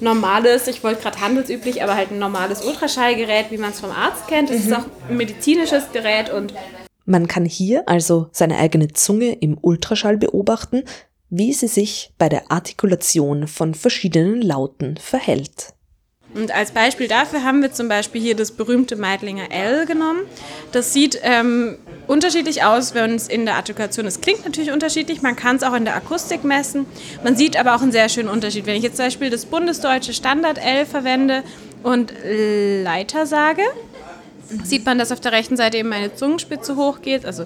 normales, 0.00 0.68
ich 0.68 0.84
wollte 0.84 1.02
gerade 1.02 1.20
handelsüblich, 1.20 1.82
aber 1.82 1.94
halt 1.94 2.10
ein 2.10 2.18
normales 2.18 2.64
Ultraschallgerät, 2.64 3.46
wie 3.50 3.58
man 3.58 3.70
es 3.70 3.80
vom 3.80 3.90
Arzt 3.90 4.28
kennt. 4.28 4.50
Das 4.50 4.60
mhm. 4.60 4.72
ist 4.72 4.78
auch 4.78 4.84
ein 5.08 5.16
medizinisches 5.16 5.84
Gerät 5.92 6.30
und 6.30 6.52
man 7.08 7.26
kann 7.26 7.44
hier 7.44 7.88
also 7.88 8.28
seine 8.32 8.58
eigene 8.58 8.92
Zunge 8.92 9.32
im 9.32 9.56
Ultraschall 9.60 10.18
beobachten, 10.18 10.84
wie 11.30 11.52
sie 11.52 11.68
sich 11.68 12.12
bei 12.18 12.28
der 12.28 12.50
Artikulation 12.50 13.48
von 13.48 13.74
verschiedenen 13.74 14.42
Lauten 14.42 14.96
verhält. 14.98 15.74
Und 16.34 16.54
als 16.54 16.72
Beispiel 16.72 17.08
dafür 17.08 17.42
haben 17.42 17.62
wir 17.62 17.72
zum 17.72 17.88
Beispiel 17.88 18.20
hier 18.20 18.36
das 18.36 18.52
berühmte 18.52 18.96
Meidlinger 18.96 19.50
L 19.50 19.86
genommen. 19.86 20.20
Das 20.72 20.92
sieht 20.92 21.18
ähm, 21.22 21.78
unterschiedlich 22.06 22.64
aus, 22.64 22.94
wenn 22.94 23.14
es 23.14 23.28
in 23.28 23.46
der 23.46 23.54
Artikulation 23.56 24.04
ist. 24.04 24.20
Klingt 24.20 24.44
natürlich 24.44 24.70
unterschiedlich, 24.70 25.22
man 25.22 25.36
kann 25.36 25.56
es 25.56 25.62
auch 25.62 25.72
in 25.72 25.86
der 25.86 25.96
Akustik 25.96 26.44
messen. 26.44 26.84
Man 27.24 27.36
sieht 27.36 27.58
aber 27.58 27.74
auch 27.74 27.80
einen 27.80 27.92
sehr 27.92 28.10
schönen 28.10 28.28
Unterschied. 28.28 28.66
Wenn 28.66 28.76
ich 28.76 28.82
jetzt 28.82 28.96
zum 28.96 29.06
Beispiel 29.06 29.30
das 29.30 29.46
bundesdeutsche 29.46 30.12
Standard 30.12 30.58
L 30.58 30.84
verwende 30.84 31.42
und 31.82 32.12
Leiter 32.22 33.24
sage, 33.24 33.62
sieht 34.64 34.86
man, 34.86 34.98
dass 34.98 35.12
auf 35.12 35.20
der 35.20 35.32
rechten 35.32 35.56
Seite 35.56 35.78
eben 35.78 35.88
meine 35.88 36.14
Zungenspitze 36.14 36.76
hochgeht, 36.76 37.24
also 37.24 37.44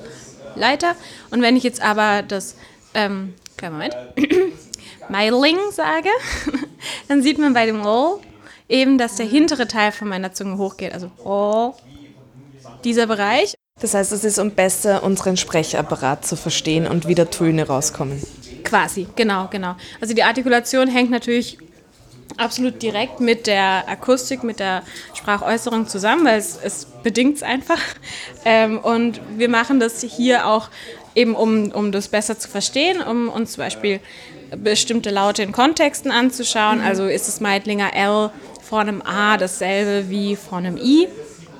Leiter. 0.55 0.95
Und 1.31 1.43
wenn 1.43 1.57
ich 1.57 1.63
jetzt 1.63 1.83
aber 1.83 2.23
das, 2.23 2.57
ähm, 2.95 3.35
kleinen 3.57 3.75
Moment, 3.75 3.97
Meiling 5.09 5.59
sage, 5.73 6.09
dann 7.09 7.23
sieht 7.23 7.39
man 7.39 7.55
bei 7.55 7.67
dem 7.67 7.85
O 7.85 8.21
eben, 8.69 8.99
dass 8.99 9.17
der 9.17 9.27
hintere 9.27 9.69
Teil 9.69 9.93
von 9.93 10.09
meiner 10.09 10.33
Zunge 10.33 10.59
hochgeht. 10.59 10.93
Also 10.93 11.11
oh, 11.25 11.75
dieser 12.85 13.07
Bereich. 13.07 13.55
Das 13.81 13.95
heißt, 13.95 14.13
es 14.13 14.25
ist 14.25 14.39
um 14.39 14.51
besser 14.53 15.03
unseren 15.03 15.37
Sprechapparat 15.37 16.27
zu 16.27 16.37
verstehen 16.37 16.87
und 16.87 17.09
wie 17.09 17.15
da 17.15 17.25
Töne 17.25 17.67
rauskommen. 17.67 18.23
Quasi, 18.65 19.07
genau, 19.17 19.49
genau. 19.51 19.77
Also 20.01 20.15
die 20.15 20.23
Artikulation 20.23 20.89
hängt 20.89 21.11
natürlich 21.11 21.59
absolut 22.37 22.83
direkt 22.83 23.21
mit 23.21 23.47
der 23.47 23.89
Akustik, 23.89 24.43
mit 24.43 24.61
der 24.61 24.83
Sprachäußerung 25.15 25.87
zusammen, 25.87 26.25
weil 26.25 26.39
es, 26.39 26.59
es 26.63 26.87
bedingt 27.03 27.37
es 27.37 27.43
einfach. 27.43 27.81
Ähm, 28.45 28.81
und 28.81 29.21
wir 29.37 29.49
machen 29.49 29.79
das 29.79 30.03
hier 30.03 30.49
auch 30.49 30.69
eben, 31.15 31.37
um, 31.37 31.71
um 31.71 31.93
das 31.93 32.09
besser 32.09 32.41
zu 32.41 32.49
verstehen, 32.49 33.01
um 33.01 33.29
uns 33.29 33.53
zum 33.53 33.63
Beispiel 33.63 34.01
bestimmte 34.57 35.11
Laute 35.11 35.45
in 35.45 35.53
Kontexten 35.53 36.11
anzuschauen. 36.11 36.79
Mhm. 36.79 36.85
Also 36.85 37.07
ist 37.07 37.29
das 37.29 37.41
Meidlinger 37.41 37.95
L 37.95 38.31
vor 38.61 38.81
einem 38.81 39.01
A 39.03 39.37
dasselbe 39.37 40.11
wie 40.11 40.35
vor 40.35 40.59
einem 40.59 40.77
I. 40.77 41.07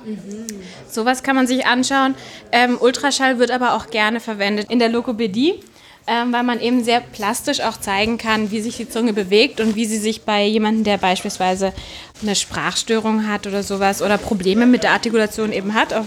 Mhm. 0.05 0.47
Sowas 0.89 1.23
kann 1.23 1.37
man 1.37 1.47
sich 1.47 1.65
anschauen. 1.65 2.15
Ähm, 2.51 2.77
Ultraschall 2.79 3.39
wird 3.39 3.51
aber 3.51 3.75
auch 3.75 3.87
gerne 3.89 4.19
verwendet 4.19 4.69
in 4.69 4.79
der 4.79 4.89
Lokopädie 4.89 5.61
ähm, 6.07 6.33
weil 6.33 6.43
man 6.43 6.59
eben 6.59 6.83
sehr 6.83 6.99
plastisch 6.99 7.61
auch 7.61 7.77
zeigen 7.77 8.17
kann, 8.17 8.51
wie 8.51 8.61
sich 8.61 8.77
die 8.77 8.89
Zunge 8.89 9.13
bewegt 9.13 9.61
und 9.61 9.75
wie 9.75 9.85
sie 9.85 9.97
sich 9.97 10.23
bei 10.23 10.45
jemandem, 10.45 10.83
der 10.83 10.97
beispielsweise 10.97 11.73
eine 12.21 12.35
Sprachstörung 12.35 13.27
hat 13.27 13.47
oder 13.47 13.63
sowas 13.63 14.01
oder 14.01 14.17
Probleme 14.17 14.65
mit 14.65 14.83
der 14.83 14.91
Artikulation 14.91 15.51
eben 15.51 15.73
hat, 15.73 15.93
auch 15.93 16.05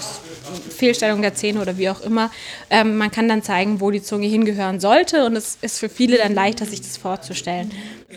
Fehlstellung 0.77 1.23
der 1.23 1.35
Zähne 1.35 1.61
oder 1.61 1.79
wie 1.79 1.89
auch 1.89 2.01
immer, 2.01 2.31
ähm, 2.71 2.97
man 2.97 3.11
kann 3.11 3.29
dann 3.29 3.43
zeigen, 3.43 3.81
wo 3.81 3.91
die 3.91 4.03
Zunge 4.03 4.27
hingehören 4.27 4.81
sollte 4.81 5.25
und 5.25 5.37
es 5.37 5.59
ist 5.61 5.79
für 5.79 5.89
viele 5.89 6.19
dann 6.19 6.35
leichter, 6.35 6.67
sich 6.67 6.81
das 6.81 6.97
vorzustellen. 6.97 7.71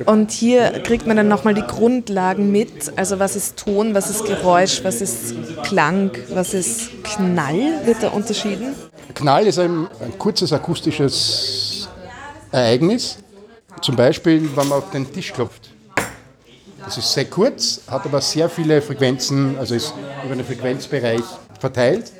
Und 0.05 0.31
hier 0.31 0.81
kriegt 0.83 1.07
man 1.07 1.17
dann 1.17 1.27
nochmal 1.27 1.53
die 1.53 1.63
Grundlagen 1.63 2.51
mit, 2.51 2.97
also 2.97 3.19
was 3.19 3.35
ist 3.35 3.57
Ton, 3.57 3.93
was 3.93 4.09
ist 4.09 4.25
Geräusch, 4.25 4.83
was 4.83 5.01
ist 5.01 5.33
Klang, 5.63 6.11
was 6.29 6.53
ist 6.53 7.03
Knall, 7.03 7.85
wird 7.85 8.03
da 8.03 8.09
unterschieden? 8.09 8.75
Knall 9.15 9.47
ist 9.47 9.57
ein, 9.59 9.87
ein 10.01 10.17
kurzes 10.17 10.53
akustisches 10.53 11.68
Ereignis. 12.51 13.17
Zum 13.81 13.95
Beispiel, 13.95 14.49
wenn 14.55 14.67
man 14.67 14.79
auf 14.79 14.91
den 14.91 15.11
Tisch 15.11 15.31
klopft. 15.33 15.69
Das 16.83 16.97
ist 16.97 17.13
sehr 17.13 17.25
kurz, 17.25 17.81
hat 17.87 18.05
aber 18.05 18.21
sehr 18.21 18.49
viele 18.49 18.81
Frequenzen, 18.81 19.57
also 19.59 19.75
ist 19.75 19.93
über 20.23 20.33
einen 20.33 20.43
Frequenzbereich 20.43 21.21
verteilt. 21.59 22.11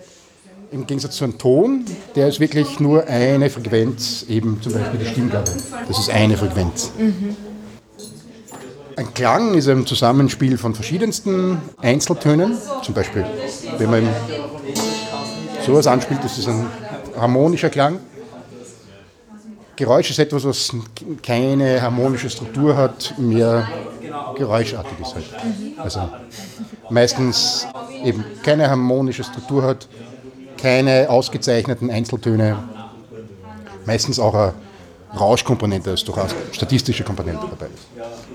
Im 0.72 0.86
Gegensatz 0.86 1.16
zu 1.16 1.24
einem 1.24 1.38
Ton, 1.38 1.86
der 2.16 2.28
ist 2.28 2.40
wirklich 2.40 2.80
nur 2.80 3.08
eine 3.08 3.50
Frequenz, 3.50 4.26
eben 4.30 4.62
zum 4.62 4.74
Beispiel 4.74 5.00
die 5.00 5.06
Stimmgabe. 5.08 5.52
Das 5.88 5.98
ist 5.98 6.10
eine 6.12 6.38
Frequenz. 6.38 6.92
Mhm. 6.98 7.36
Ein 8.96 9.14
Klang 9.14 9.56
ist 9.56 9.68
ein 9.68 9.86
Zusammenspiel 9.86 10.58
von 10.58 10.76
verschiedensten 10.76 11.60
Einzeltönen. 11.78 12.58
Zum 12.84 12.94
Beispiel, 12.94 13.26
wenn 13.78 13.90
man 13.90 14.08
sowas 15.66 15.88
anspielt, 15.88 16.24
das 16.24 16.38
ist 16.38 16.48
ein 16.48 16.68
harmonischer 17.18 17.70
Klang. 17.70 18.00
Geräusch 19.80 20.10
ist 20.10 20.20
etwas, 20.20 20.44
was 20.44 20.72
keine 21.24 21.82
harmonische 21.82 22.30
Struktur 22.30 22.76
hat, 22.76 23.14
mehr 23.18 23.66
geräuschartig 24.36 24.92
ist 25.02 25.16
halt. 25.16 25.26
Also 25.78 26.10
meistens 26.90 27.66
eben 28.04 28.26
keine 28.44 28.70
harmonische 28.70 29.24
Struktur 29.24 29.64
hat, 29.64 29.88
keine 30.58 31.10
ausgezeichneten 31.10 31.90
Einzeltöne, 31.90 32.62
meistens 33.86 34.20
auch 34.20 34.34
eine 34.34 34.54
Rauschkomponente, 35.18 35.92
also 35.92 36.08
durchaus 36.08 36.36
statistische 36.52 37.06
Komponente 37.06 37.48
dabei 37.50 37.68
ist. 37.68 37.88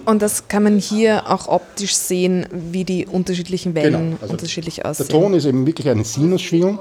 Und 0.07 0.23
das 0.23 0.49
kann 0.49 0.63
man 0.63 0.79
hier 0.79 1.31
auch 1.31 1.47
optisch 1.47 1.95
sehen, 1.95 2.47
wie 2.53 2.85
die 2.85 3.07
unterschiedlichen 3.07 3.75
Wellen 3.75 3.93
genau, 4.13 4.17
also 4.23 4.33
unterschiedlich 4.33 4.83
aussehen. 4.83 5.09
Der 5.09 5.21
Ton 5.21 5.35
ist 5.35 5.45
eben 5.45 5.67
wirklich 5.67 5.91
eine 5.91 6.05
Sinusschwingung, 6.05 6.79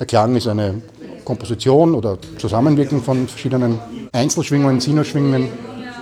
der 0.00 0.06
Klang 0.06 0.34
ist 0.36 0.46
eine 0.46 0.80
Komposition 1.28 1.94
oder 1.94 2.16
Zusammenwirkung 2.38 3.02
von 3.02 3.28
verschiedenen 3.28 3.78
Einzelschwingungen, 4.12 4.80
Sinusschwingungen. 4.80 5.50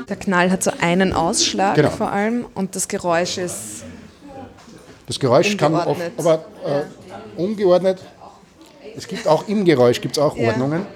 Der 0.08 0.14
Knall 0.14 0.52
hat 0.52 0.62
so 0.62 0.70
einen 0.80 1.12
Ausschlag 1.12 1.74
genau. 1.74 1.90
vor 1.90 2.12
allem 2.12 2.46
und 2.54 2.76
das 2.76 2.86
Geräusch 2.86 3.36
ist. 3.36 3.82
Das 5.08 5.18
Geräusch 5.18 5.56
kann 5.56 5.74
oft, 5.74 6.00
aber 6.16 6.44
äh, 6.64 7.40
ungeordnet. 7.42 7.98
Es 8.96 9.08
gibt 9.08 9.26
auch 9.26 9.48
im 9.48 9.64
Geräusch 9.64 10.00
gibt's 10.00 10.16
auch 10.16 10.36
ja. 10.36 10.50
Ordnungen. 10.50 10.86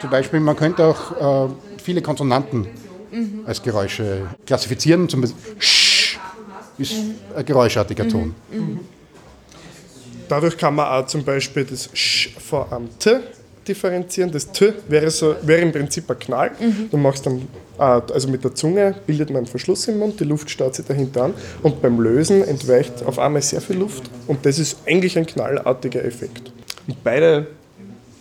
Zum 0.00 0.08
Beispiel, 0.08 0.38
man 0.38 0.54
könnte 0.54 0.84
auch 0.84 1.48
äh, 1.48 1.52
viele 1.82 2.00
Konsonanten 2.00 2.68
mhm. 3.10 3.42
als 3.44 3.60
Geräusche 3.60 4.28
klassifizieren. 4.46 5.08
Zum 5.08 5.22
Beispiel 5.22 5.40
Sch 5.58 6.16
ist 6.78 6.92
mhm. 6.92 7.16
ein 7.34 7.44
geräuschartiger 7.44 8.08
Ton. 8.08 8.36
Mhm. 8.52 8.78
Dadurch 10.28 10.56
kann 10.56 10.76
man 10.76 10.86
auch 10.86 11.06
zum 11.08 11.24
Beispiel 11.24 11.64
das 11.64 11.90
Sch 11.92 12.28
vor 12.38 12.72
einem 12.72 12.88
T 13.00 13.18
differenzieren. 13.70 14.30
Das 14.30 14.50
T 14.50 14.72
wäre, 14.88 15.10
so, 15.10 15.34
wäre 15.42 15.60
im 15.60 15.72
Prinzip 15.72 16.10
ein 16.10 16.18
Knall. 16.18 16.50
Mhm. 16.60 16.88
Du 16.90 16.96
machst 16.96 17.24
dann, 17.24 17.48
äh, 17.78 17.82
also 17.82 18.28
mit 18.28 18.44
der 18.44 18.54
Zunge 18.54 18.94
bildet 19.06 19.30
man 19.30 19.38
einen 19.38 19.46
Verschluss 19.46 19.88
im 19.88 19.98
Mund, 19.98 20.20
die 20.20 20.24
Luft 20.24 20.50
staut 20.50 20.74
sich 20.74 20.86
dahinter 20.86 21.24
an 21.24 21.34
und 21.62 21.80
beim 21.80 22.00
Lösen 22.00 22.42
entweicht 22.46 23.04
auf 23.06 23.18
einmal 23.18 23.42
sehr 23.42 23.60
viel 23.60 23.78
Luft 23.78 24.04
und 24.26 24.44
das 24.44 24.58
ist 24.58 24.78
eigentlich 24.86 25.16
ein 25.16 25.26
knallartiger 25.26 26.04
Effekt. 26.04 26.52
Und 26.86 27.02
beide 27.02 27.46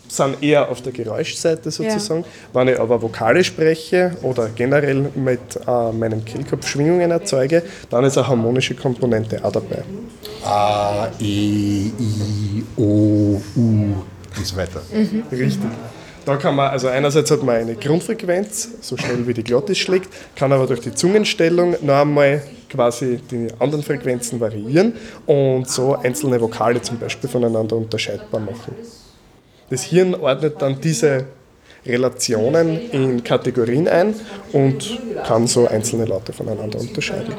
sind 0.07 0.41
eher 0.41 0.69
auf 0.69 0.81
der 0.81 0.91
Geräuschseite 0.91 1.69
sozusagen. 1.69 2.21
Ja. 2.21 2.27
Wenn 2.53 2.69
ich 2.69 2.79
aber 2.79 3.01
Vokale 3.01 3.43
spreche 3.43 4.17
oder 4.23 4.49
generell 4.49 5.11
mit 5.15 5.39
äh, 5.67 5.91
meinem 5.91 6.25
Kehlkopf 6.25 6.67
Schwingungen 6.67 7.11
erzeuge, 7.11 7.63
dann 7.89 8.03
ist 8.05 8.17
eine 8.17 8.27
harmonische 8.27 8.73
Komponente 8.73 9.43
auch 9.43 9.51
dabei. 9.51 9.83
A, 10.43 11.09
E, 11.19 11.91
I, 11.99 12.63
O, 12.77 13.39
U 13.55 13.93
und 14.39 14.47
so 14.47 14.55
weiter. 14.55 14.81
Mhm. 14.91 15.23
Richtig. 15.31 15.69
Da 16.25 16.35
kann 16.37 16.55
man, 16.55 16.69
also 16.69 16.87
einerseits 16.87 17.31
hat 17.31 17.43
man 17.43 17.55
eine 17.55 17.75
Grundfrequenz, 17.75 18.69
so 18.81 18.97
schnell 18.97 19.25
wie 19.25 19.33
die 19.33 19.43
Glottis 19.43 19.77
schlägt, 19.77 20.09
kann 20.35 20.51
aber 20.51 20.67
durch 20.67 20.81
die 20.81 20.93
Zungenstellung 20.93 21.75
noch 21.81 22.01
einmal 22.01 22.41
quasi 22.69 23.19
die 23.31 23.47
anderen 23.57 23.83
Frequenzen 23.83 24.39
variieren 24.39 24.93
und 25.25 25.67
so 25.67 25.95
einzelne 25.95 26.39
Vokale 26.39 26.81
zum 26.81 26.99
Beispiel 26.99 27.29
voneinander 27.29 27.75
unterscheidbar 27.75 28.41
machen. 28.41 28.75
Das 29.69 29.83
Hirn 29.83 30.13
ordnet 30.15 30.61
dann 30.61 30.79
diese 30.79 31.25
Relationen 31.85 32.91
in 32.91 33.23
Kategorien 33.23 33.87
ein 33.87 34.13
und 34.51 34.99
kann 35.25 35.47
so 35.47 35.67
einzelne 35.67 36.05
Laute 36.05 36.33
voneinander 36.33 36.79
unterscheiden. 36.79 37.33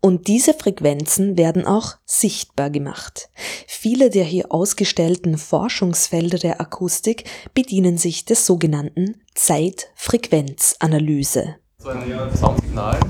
Und 0.00 0.28
diese 0.28 0.54
Frequenzen 0.54 1.36
werden 1.36 1.66
auch 1.66 1.96
sichtbar 2.04 2.70
gemacht. 2.70 3.30
Viele 3.66 4.10
der 4.10 4.22
hier 4.24 4.52
ausgestellten 4.52 5.38
Forschungsfelder 5.38 6.38
der 6.38 6.60
Akustik 6.60 7.24
bedienen 7.52 7.98
sich 7.98 8.24
des 8.24 8.46
sogenannten 8.46 9.20
Zeitfrequenzanalyse. 9.34 11.56
So 11.78 11.88
ein 11.88 12.04
Soundsignal 12.36 13.00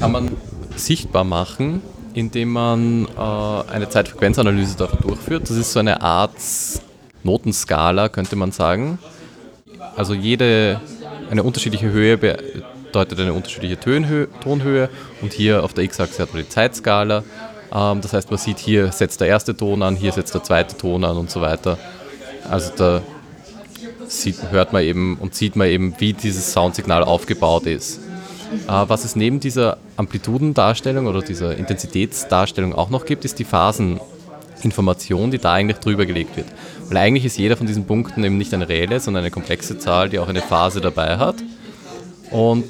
kann 0.00 0.10
man 0.10 0.36
sichtbar 0.74 1.22
machen, 1.22 1.80
indem 2.14 2.50
man 2.50 3.06
äh, 3.06 3.20
eine 3.70 3.88
Zeitfrequenzanalyse 3.88 4.76
durchführt. 4.76 5.48
Das 5.48 5.56
ist 5.56 5.70
so 5.72 5.78
eine 5.78 6.00
Art 6.00 6.34
Notenskala, 7.22 8.08
könnte 8.08 8.34
man 8.34 8.50
sagen. 8.50 8.98
Also 9.94 10.14
jede 10.14 10.80
eine 11.30 11.44
unterschiedliche 11.44 11.90
Höhe 11.90 12.18
bedeutet 12.90 13.20
eine 13.20 13.32
unterschiedliche 13.32 13.78
Tönhö 13.78 14.26
Tonhöhe 14.42 14.88
und 15.22 15.32
hier 15.32 15.64
auf 15.64 15.72
der 15.74 15.84
X-Achse 15.84 16.22
hat 16.22 16.34
man 16.34 16.42
die 16.42 16.48
Zeitskala. 16.48 17.22
Ähm, 17.72 18.00
das 18.00 18.12
heißt, 18.12 18.30
man 18.30 18.38
sieht, 18.38 18.58
hier 18.58 18.90
setzt 18.92 19.20
der 19.20 19.28
erste 19.28 19.56
Ton 19.56 19.82
an, 19.82 19.96
hier 19.96 20.12
setzt 20.12 20.34
der 20.34 20.42
zweite 20.42 20.76
Ton 20.76 21.04
an 21.04 21.16
und 21.16 21.30
so 21.30 21.40
weiter. 21.40 21.78
Also 22.48 22.72
da 22.76 23.02
sieht, 24.08 24.50
hört 24.50 24.72
man 24.72 24.82
eben 24.82 25.16
und 25.18 25.34
sieht 25.34 25.56
man 25.56 25.68
eben, 25.68 25.94
wie 25.98 26.12
dieses 26.12 26.52
Soundsignal 26.52 27.04
aufgebaut 27.04 27.66
ist. 27.66 28.00
Äh, 28.66 28.84
was 28.88 29.04
es 29.04 29.14
neben 29.14 29.40
dieser 29.40 29.78
Amplitudendarstellung 29.96 31.06
oder 31.06 31.22
dieser 31.22 31.56
Intensitätsdarstellung 31.56 32.74
auch 32.74 32.90
noch 32.90 33.04
gibt, 33.06 33.24
ist 33.24 33.38
die 33.38 33.44
Phaseninformation, 33.44 35.30
die 35.30 35.38
da 35.38 35.52
eigentlich 35.52 35.78
drüber 35.78 36.06
gelegt 36.06 36.36
wird. 36.36 36.48
Weil 36.88 36.96
eigentlich 36.96 37.24
ist 37.24 37.38
jeder 37.38 37.56
von 37.56 37.68
diesen 37.68 37.84
Punkten 37.84 38.24
eben 38.24 38.36
nicht 38.36 38.52
eine 38.52 38.68
reelle, 38.68 38.98
sondern 38.98 39.22
eine 39.22 39.30
komplexe 39.30 39.78
Zahl, 39.78 40.08
die 40.08 40.18
auch 40.18 40.28
eine 40.28 40.42
Phase 40.42 40.80
dabei 40.80 41.18
hat. 41.18 41.36
Und 42.32 42.64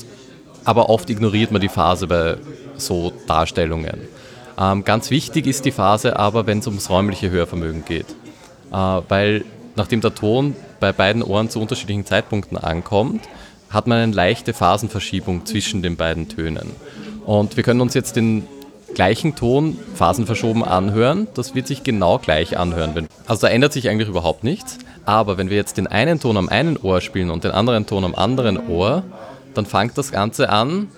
aber 0.64 0.90
oft 0.90 1.08
ignoriert 1.10 1.50
man 1.52 1.60
die 1.60 1.68
Phase 1.68 2.06
bei 2.06 2.36
so 2.76 3.12
Darstellungen. 3.26 4.08
Ähm, 4.58 4.84
ganz 4.84 5.10
wichtig 5.10 5.46
ist 5.46 5.64
die 5.64 5.72
Phase 5.72 6.18
aber, 6.18 6.46
wenn 6.46 6.58
es 6.58 6.66
ums 6.66 6.90
räumliche 6.90 7.30
Hörvermögen 7.30 7.84
geht. 7.84 8.06
Äh, 8.72 8.76
weil 9.08 9.44
nachdem 9.76 10.00
der 10.00 10.14
Ton 10.14 10.54
bei 10.80 10.92
beiden 10.92 11.22
Ohren 11.22 11.50
zu 11.50 11.60
unterschiedlichen 11.60 12.06
Zeitpunkten 12.06 12.58
ankommt, 12.58 13.22
hat 13.70 13.86
man 13.86 13.98
eine 13.98 14.12
leichte 14.12 14.52
Phasenverschiebung 14.52 15.46
zwischen 15.46 15.82
den 15.82 15.96
beiden 15.96 16.28
Tönen. 16.28 16.70
Und 17.24 17.56
wir 17.56 17.62
können 17.62 17.80
uns 17.80 17.94
jetzt 17.94 18.16
den 18.16 18.46
gleichen 18.94 19.36
Ton 19.36 19.78
phasenverschoben 19.94 20.64
anhören. 20.64 21.28
Das 21.34 21.54
wird 21.54 21.66
sich 21.68 21.84
genau 21.84 22.18
gleich 22.18 22.58
anhören. 22.58 23.06
Also 23.26 23.46
da 23.46 23.52
ändert 23.52 23.72
sich 23.72 23.88
eigentlich 23.88 24.08
überhaupt 24.08 24.42
nichts. 24.42 24.78
Aber 25.06 25.38
wenn 25.38 25.48
wir 25.50 25.56
jetzt 25.56 25.76
den 25.76 25.86
einen 25.86 26.20
Ton 26.20 26.36
am 26.36 26.48
einen 26.48 26.76
Ohr 26.76 27.00
spielen 27.00 27.30
und 27.30 27.44
den 27.44 27.52
anderen 27.52 27.86
Ton 27.86 28.04
am 28.04 28.14
anderen 28.14 28.68
Ohr, 28.68 29.04
dann 29.54 29.66
fängt 29.66 29.96
das 29.98 30.12
Ganze 30.12 30.48
an, 30.48 30.88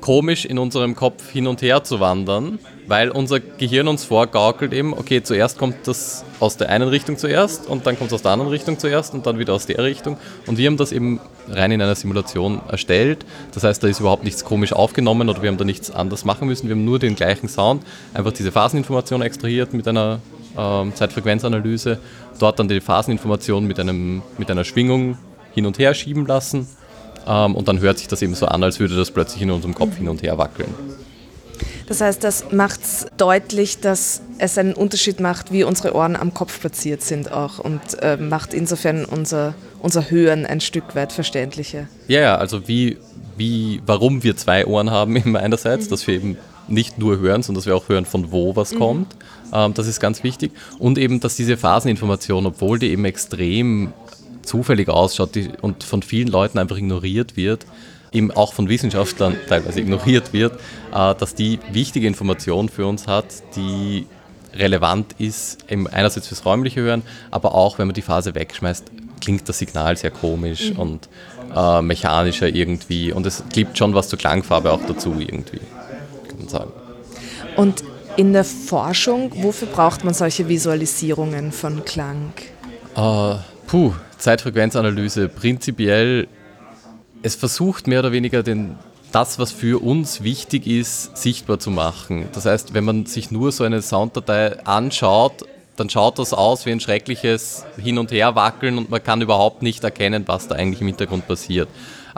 komisch 0.00 0.44
in 0.44 0.58
unserem 0.58 0.94
Kopf 0.94 1.30
hin 1.30 1.46
und 1.46 1.62
her 1.62 1.84
zu 1.84 2.00
wandern, 2.00 2.58
weil 2.86 3.10
unser 3.10 3.40
Gehirn 3.40 3.88
uns 3.88 4.04
vorgaukelt 4.04 4.72
eben, 4.72 4.92
okay, 4.94 5.22
zuerst 5.22 5.58
kommt 5.58 5.86
das 5.86 6.24
aus 6.40 6.56
der 6.56 6.68
einen 6.68 6.88
Richtung 6.88 7.18
zuerst 7.18 7.66
und 7.66 7.86
dann 7.86 7.98
kommt 7.98 8.10
es 8.10 8.14
aus 8.14 8.22
der 8.22 8.32
anderen 8.32 8.50
Richtung 8.50 8.78
zuerst 8.78 9.14
und 9.14 9.26
dann 9.26 9.38
wieder 9.38 9.54
aus 9.54 9.66
der 9.66 9.82
Richtung. 9.82 10.16
Und 10.46 10.58
wir 10.58 10.66
haben 10.66 10.76
das 10.76 10.92
eben 10.92 11.20
rein 11.48 11.72
in 11.72 11.82
einer 11.82 11.94
Simulation 11.94 12.60
erstellt. 12.68 13.24
Das 13.52 13.64
heißt, 13.64 13.82
da 13.82 13.88
ist 13.88 14.00
überhaupt 14.00 14.24
nichts 14.24 14.44
komisch 14.44 14.72
aufgenommen 14.72 15.28
oder 15.28 15.42
wir 15.42 15.48
haben 15.48 15.58
da 15.58 15.64
nichts 15.64 15.90
anders 15.90 16.24
machen 16.24 16.48
müssen. 16.48 16.68
Wir 16.68 16.76
haben 16.76 16.84
nur 16.84 16.98
den 16.98 17.14
gleichen 17.14 17.48
Sound, 17.48 17.82
einfach 18.14 18.32
diese 18.32 18.52
Phaseninformation 18.52 19.22
extrahiert 19.22 19.72
mit 19.74 19.88
einer 19.88 20.20
ähm, 20.56 20.94
Zeitfrequenzanalyse, 20.94 21.98
dort 22.38 22.58
dann 22.58 22.68
die 22.68 22.80
Phaseninformation 22.80 23.66
mit, 23.66 23.80
einem, 23.80 24.22
mit 24.38 24.50
einer 24.50 24.64
Schwingung 24.64 25.18
hin 25.54 25.66
und 25.66 25.78
her 25.78 25.94
schieben 25.94 26.26
lassen 26.26 26.68
ähm, 27.26 27.54
und 27.54 27.68
dann 27.68 27.80
hört 27.80 27.98
sich 27.98 28.08
das 28.08 28.22
eben 28.22 28.34
so 28.34 28.46
an, 28.46 28.62
als 28.62 28.80
würde 28.80 28.96
das 28.96 29.10
plötzlich 29.10 29.42
in 29.42 29.50
unserem 29.50 29.74
Kopf 29.74 29.96
hin 29.96 30.08
und 30.08 30.22
her 30.22 30.38
wackeln. 30.38 30.72
Das 31.88 32.02
heißt, 32.02 32.22
das 32.22 32.52
macht 32.52 32.82
es 32.82 33.06
deutlich, 33.16 33.80
dass 33.80 34.20
es 34.36 34.58
einen 34.58 34.74
Unterschied 34.74 35.20
macht, 35.20 35.52
wie 35.52 35.64
unsere 35.64 35.94
Ohren 35.94 36.16
am 36.16 36.34
Kopf 36.34 36.60
platziert 36.60 37.00
sind 37.02 37.32
auch 37.32 37.58
und 37.58 37.80
äh, 38.02 38.18
macht 38.18 38.52
insofern 38.52 39.06
unser, 39.06 39.54
unser 39.80 40.10
Hören 40.10 40.44
ein 40.44 40.60
Stück 40.60 40.94
weit 40.94 41.12
verständlicher. 41.12 41.88
Ja, 42.06 42.20
ja, 42.20 42.36
also 42.36 42.68
wie, 42.68 42.98
wie, 43.38 43.80
warum 43.86 44.22
wir 44.22 44.36
zwei 44.36 44.66
Ohren 44.66 44.90
haben 44.90 45.16
eben 45.16 45.34
einerseits, 45.36 45.86
mhm. 45.86 45.90
dass 45.90 46.06
wir 46.06 46.14
eben 46.14 46.36
nicht 46.68 46.98
nur 46.98 47.18
hören, 47.18 47.42
sondern 47.42 47.60
dass 47.60 47.66
wir 47.66 47.74
auch 47.74 47.88
hören, 47.88 48.04
von 48.04 48.30
wo 48.30 48.54
was 48.54 48.72
mhm. 48.72 48.78
kommt. 48.78 49.16
Ähm, 49.54 49.72
das 49.72 49.86
ist 49.86 49.98
ganz 49.98 50.22
wichtig. 50.22 50.52
Und 50.78 50.98
eben, 50.98 51.20
dass 51.20 51.36
diese 51.36 51.56
Phaseninformation, 51.56 52.44
obwohl 52.44 52.78
die 52.78 52.90
eben 52.90 53.06
extrem 53.06 53.94
zufällig 54.48 54.88
ausschaut 54.88 55.30
und 55.60 55.84
von 55.84 56.02
vielen 56.02 56.28
Leuten 56.28 56.58
einfach 56.58 56.76
ignoriert 56.76 57.36
wird, 57.36 57.66
eben 58.12 58.30
auch 58.30 58.52
von 58.52 58.68
Wissenschaftlern 58.68 59.36
teilweise 59.48 59.80
ignoriert 59.80 60.32
wird, 60.32 60.54
äh, 60.94 61.14
dass 61.14 61.34
die 61.34 61.60
wichtige 61.72 62.06
Information 62.06 62.68
für 62.68 62.86
uns 62.86 63.06
hat, 63.06 63.26
die 63.56 64.06
relevant 64.54 65.14
ist, 65.18 65.58
einerseits 65.68 66.28
fürs 66.28 66.44
räumliche 66.44 66.80
Hören, 66.80 67.02
aber 67.30 67.54
auch, 67.54 67.78
wenn 67.78 67.86
man 67.86 67.94
die 67.94 68.02
Phase 68.02 68.34
wegschmeißt, 68.34 68.90
klingt 69.20 69.48
das 69.48 69.58
Signal 69.58 69.96
sehr 69.96 70.10
komisch 70.10 70.70
mhm. 70.70 70.78
und 70.78 71.08
äh, 71.54 71.82
mechanischer 71.82 72.48
irgendwie 72.48 73.12
und 73.12 73.26
es 73.26 73.44
gibt 73.52 73.78
schon 73.78 73.94
was 73.94 74.08
zur 74.08 74.18
Klangfarbe 74.18 74.72
auch 74.72 74.80
dazu 74.86 75.14
irgendwie, 75.18 75.60
kann 76.28 76.38
man 76.38 76.48
sagen. 76.48 76.72
Und 77.56 77.84
in 78.16 78.32
der 78.32 78.44
Forschung, 78.44 79.30
wofür 79.42 79.68
braucht 79.68 80.04
man 80.04 80.14
solche 80.14 80.48
Visualisierungen 80.48 81.52
von 81.52 81.84
Klang? 81.84 82.32
Uh, 82.96 83.36
puh, 83.66 83.92
Zeitfrequenzanalyse 84.18 85.28
prinzipiell 85.28 86.28
es 87.22 87.34
versucht 87.34 87.86
mehr 87.86 88.00
oder 88.00 88.12
weniger 88.12 88.42
den, 88.42 88.76
das, 89.12 89.38
was 89.38 89.50
für 89.50 89.82
uns 89.82 90.22
wichtig 90.22 90.66
ist, 90.66 91.16
sichtbar 91.16 91.58
zu 91.58 91.70
machen. 91.70 92.28
Das 92.32 92.44
heißt, 92.46 92.74
wenn 92.74 92.84
man 92.84 93.06
sich 93.06 93.30
nur 93.30 93.52
so 93.52 93.64
eine 93.64 93.82
Sounddatei 93.82 94.64
anschaut, 94.64 95.44
dann 95.76 95.88
schaut 95.90 96.18
das 96.18 96.32
aus 96.32 96.66
wie 96.66 96.72
ein 96.72 96.80
schreckliches 96.80 97.64
Hin- 97.76 97.98
und 97.98 98.10
Herwackeln 98.10 98.78
und 98.78 98.90
man 98.90 99.02
kann 99.02 99.22
überhaupt 99.22 99.62
nicht 99.62 99.84
erkennen, 99.84 100.24
was 100.26 100.48
da 100.48 100.56
eigentlich 100.56 100.80
im 100.80 100.88
Hintergrund 100.88 101.26
passiert. 101.26 101.68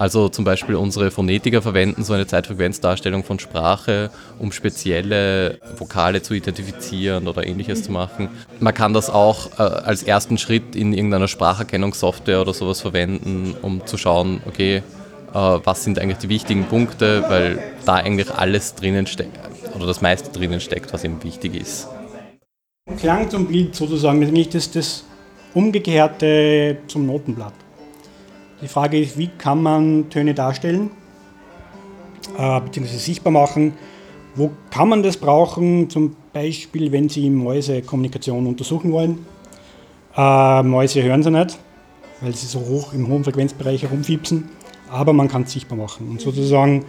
Also 0.01 0.31
zum 0.31 0.47
Beispiel 0.47 0.77
unsere 0.77 1.11
Phonetiker 1.11 1.61
verwenden 1.61 2.05
so 2.05 2.15
eine 2.15 2.27
Zeitfrequenzdarstellung 2.27 3.23
von 3.23 3.39
Sprache, 3.39 4.11
um 4.39 4.51
spezielle 4.51 5.59
Vokale 5.77 6.23
zu 6.23 6.33
identifizieren 6.33 7.29
oder 7.29 7.47
ähnliches 7.47 7.83
zu 7.83 7.93
machen. 7.93 8.31
Man 8.61 8.73
kann 8.73 8.95
das 8.95 9.11
auch 9.11 9.59
äh, 9.59 9.63
als 9.63 10.03
ersten 10.03 10.39
Schritt 10.39 10.75
in 10.75 10.95
irgendeiner 10.95 11.29
Spracherkennungssoftware 11.29 12.41
oder 12.41 12.55
sowas 12.55 12.81
verwenden, 12.81 13.55
um 13.61 13.87
zu 13.87 13.99
schauen, 13.99 14.41
okay, 14.47 14.77
äh, 14.77 14.83
was 15.35 15.85
sind 15.85 15.99
eigentlich 15.99 16.17
die 16.17 16.31
wichtigen 16.31 16.65
Punkte, 16.65 17.27
weil 17.29 17.59
da 17.85 17.97
eigentlich 17.97 18.31
alles 18.31 18.75
drinnen 18.77 19.07
steckt 19.07 19.39
oder 19.75 19.87
das 19.87 20.01
meiste 20.01 20.31
drinnen 20.31 20.61
steckt, 20.61 20.95
was 20.95 21.05
eben 21.05 21.23
wichtig 21.23 21.55
ist. 21.55 21.89
Klang 22.99 23.29
zum 23.29 23.47
Bild 23.47 23.75
sozusagen, 23.75 24.23
ist 24.35 24.55
das, 24.55 24.71
das 24.71 25.05
Umgekehrte 25.53 26.79
zum 26.87 27.05
Notenblatt. 27.05 27.53
Die 28.63 28.69
Frage 28.69 29.01
ist, 29.01 29.17
wie 29.17 29.29
kann 29.29 29.63
man 29.63 30.11
Töne 30.11 30.35
darstellen, 30.35 30.91
äh, 32.37 32.61
beziehungsweise 32.61 32.99
sichtbar 32.99 33.33
machen? 33.33 33.73
Wo 34.35 34.51
kann 34.71 34.89
man 34.89 35.03
das 35.03 35.17
brauchen? 35.17 35.89
Zum 35.89 36.15
Beispiel, 36.33 36.93
wenn 36.93 37.09
Sie 37.09 37.31
Mäuse 37.31 37.83
Kommunikation 37.83 38.47
untersuchen 38.47 38.93
wollen. 38.93 39.27
Äh, 40.17 40.63
Mäuse 40.63 41.03
hören 41.03 41.23
sie 41.23 41.31
nicht, 41.31 41.59
weil 42.21 42.35
sie 42.35 42.47
so 42.47 42.61
hoch 42.61 42.93
im 42.93 43.09
hohen 43.09 43.25
Frequenzbereich 43.25 43.83
herumfiepsen, 43.83 44.49
aber 44.91 45.13
man 45.13 45.29
kann 45.29 45.43
es 45.43 45.53
sichtbar 45.53 45.79
machen. 45.79 46.09
Und 46.09 46.21
sozusagen 46.21 46.85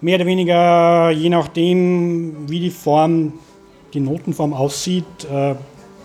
mehr 0.00 0.16
oder 0.16 0.26
weniger, 0.26 1.10
je 1.10 1.28
nachdem, 1.28 2.48
wie 2.48 2.60
die 2.60 2.70
Form, 2.70 3.32
die 3.94 4.00
Notenform 4.00 4.52
aussieht, 4.52 5.04
äh, 5.30 5.54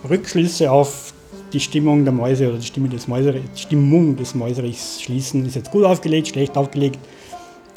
Rückschlüsse 0.10 0.72
auf 0.72 1.14
die 1.54 1.60
Stimmung 1.60 2.04
der 2.04 2.14
Mäuse 2.14 2.50
oder 2.50 2.58
die 2.58 2.66
Stimmung 2.66 2.90
des, 2.90 3.08
Mäuserichs, 3.08 3.62
Stimmung 3.62 4.16
des 4.16 4.36
Mäuserichs 4.36 5.02
schließen. 5.02 5.46
Ist 5.46 5.56
jetzt 5.56 5.72
gut 5.72 5.86
aufgelegt, 5.86 6.30
schlecht 6.30 6.58
aufgelegt. 6.58 7.00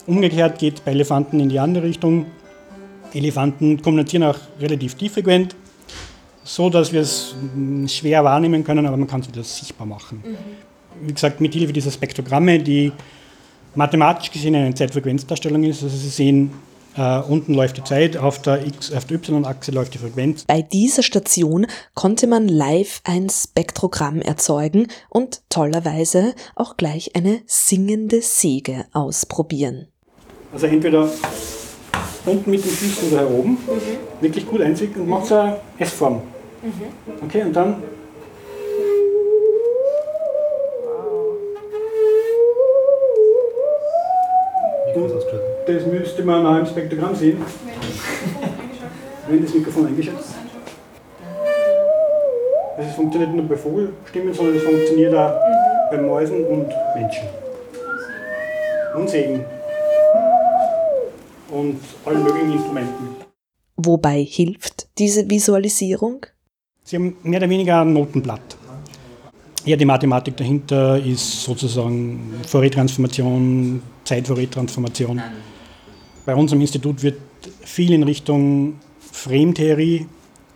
Umgekehrt 0.07 0.59
geht 0.59 0.85
bei 0.85 0.93
Elefanten 0.93 1.41
in 1.41 1.49
die 1.49 1.59
andere 1.59 1.85
Richtung. 1.85 2.27
Elefanten 3.13 3.81
kommunizieren 3.83 4.25
auch 4.25 4.39
relativ 4.61 4.95
tieffrequent, 4.95 5.55
so 6.45 6.71
dass 6.71 6.93
wir 6.93 7.01
es 7.01 7.35
hm, 7.55 7.87
schwer 7.89 8.25
wahrnehmen 8.25 8.65
können, 8.65 8.87
aber 8.87 8.97
man 8.97 9.09
kann 9.09 9.21
es 9.21 9.29
wieder 9.29 9.43
sichtbar 9.43 9.87
machen. 9.87 10.23
Mhm. 10.25 11.07
Wie 11.07 11.13
gesagt, 11.13 11.41
mit 11.41 11.53
Hilfe 11.55 11.73
dieser 11.73 11.91
Spektrogramme, 11.91 12.59
die 12.59 12.93
mathematisch 13.75 14.31
gesehen 14.31 14.55
eine 14.55 14.75
Zeitfrequenzdarstellung 14.75 15.65
ist. 15.65 15.83
Also 15.83 15.97
Sie 15.97 16.09
sehen 16.09 16.51
Uh, 16.99 17.23
unten 17.29 17.55
läuft 17.55 17.77
die 17.77 17.85
Zeit, 17.85 18.17
auf 18.17 18.43
der, 18.43 18.59
der 18.59 19.11
Y-Achse 19.11 19.71
läuft 19.71 19.95
die 19.95 19.99
Frequenz. 19.99 20.45
Bei 20.45 20.61
dieser 20.61 21.05
Station 21.05 21.67
konnte 21.95 22.27
man 22.27 22.49
live 22.49 23.01
ein 23.05 23.29
Spektrogramm 23.29 24.21
erzeugen 24.21 24.89
und 25.09 25.43
tollerweise 25.51 26.35
auch 26.57 26.77
gleich 26.77 27.15
eine 27.15 27.43
singende 27.47 28.23
Säge 28.23 28.87
ausprobieren. 28.93 29.87
Also 30.53 30.67
entweder 30.67 31.09
unten 32.27 32.51
mit 32.51 32.65
den 32.65 32.71
Füßen 32.71 33.13
oder 33.13 33.29
hier 33.29 33.39
oben, 33.39 33.53
mhm. 33.53 33.61
wirklich 34.21 34.47
gut 34.47 34.61
einzwicken 34.61 35.03
und 35.03 35.09
macht 35.09 35.27
so 35.27 35.37
eine 35.37 35.57
S-Form. 35.79 36.23
Mhm. 36.63 37.25
Okay, 37.25 37.43
und 37.43 37.55
dann 37.55 37.83
Und 44.95 45.13
das 45.67 45.87
müsste 45.87 46.25
man 46.25 46.47
auch 46.47 46.59
im 46.59 46.67
Spektrogramm 46.67 47.15
sehen. 47.15 47.43
Wenn 49.29 49.43
das 49.45 49.55
Mikrofon 49.55 49.87
eingeschaltet 49.87 50.25
ist. 50.25 50.35
Also 52.77 52.89
es 52.89 52.97
funktioniert 52.97 53.31
nicht 53.33 53.41
nur 53.41 53.49
bei 53.49 53.57
Vogelstimmen, 53.57 54.33
sondern 54.33 54.57
es 54.57 54.63
funktioniert 54.63 55.15
auch 55.15 55.33
bei 55.91 55.99
Mäusen 55.99 56.45
und 56.47 56.69
Menschen. 56.95 57.29
Und 58.97 59.11
Sägen. 59.11 59.45
Und 61.51 61.81
allen 62.05 62.23
möglichen 62.23 62.53
Instrumenten. 62.53 63.17
Wobei 63.77 64.23
hilft 64.23 64.89
diese 64.99 65.29
Visualisierung? 65.29 66.27
Sie 66.85 66.97
haben 66.97 67.17
mehr 67.23 67.41
oder 67.41 67.51
weniger 67.51 67.83
ein 67.83 67.93
Notenblatt. 67.93 68.57
Ja, 69.71 69.77
die 69.77 69.85
Mathematik 69.85 70.37
dahinter 70.37 70.99
ist 70.99 71.45
sozusagen 71.45 72.35
Fourier-Transformation, 72.45 73.81
Zeit-Fourier-Transformation. 74.03 75.23
Bei 76.27 76.35
unserem 76.35 76.61
Institut 76.61 77.05
wird 77.05 77.21
viel 77.61 77.93
in 77.93 78.03
Richtung 78.03 78.81
Frame-Theorie 79.13 80.09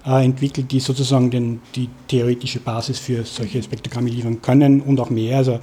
äh, 0.05 0.25
entwickelt, 0.25 0.73
die 0.73 0.81
sozusagen 0.81 1.31
den, 1.31 1.61
die 1.77 1.89
theoretische 2.09 2.59
Basis 2.59 2.99
für 2.99 3.23
solche 3.23 3.63
Spektrogramme 3.63 4.11
liefern 4.11 4.43
können 4.43 4.81
und 4.81 4.99
auch 4.99 5.11
mehr, 5.11 5.37
also 5.37 5.53
in 5.53 5.61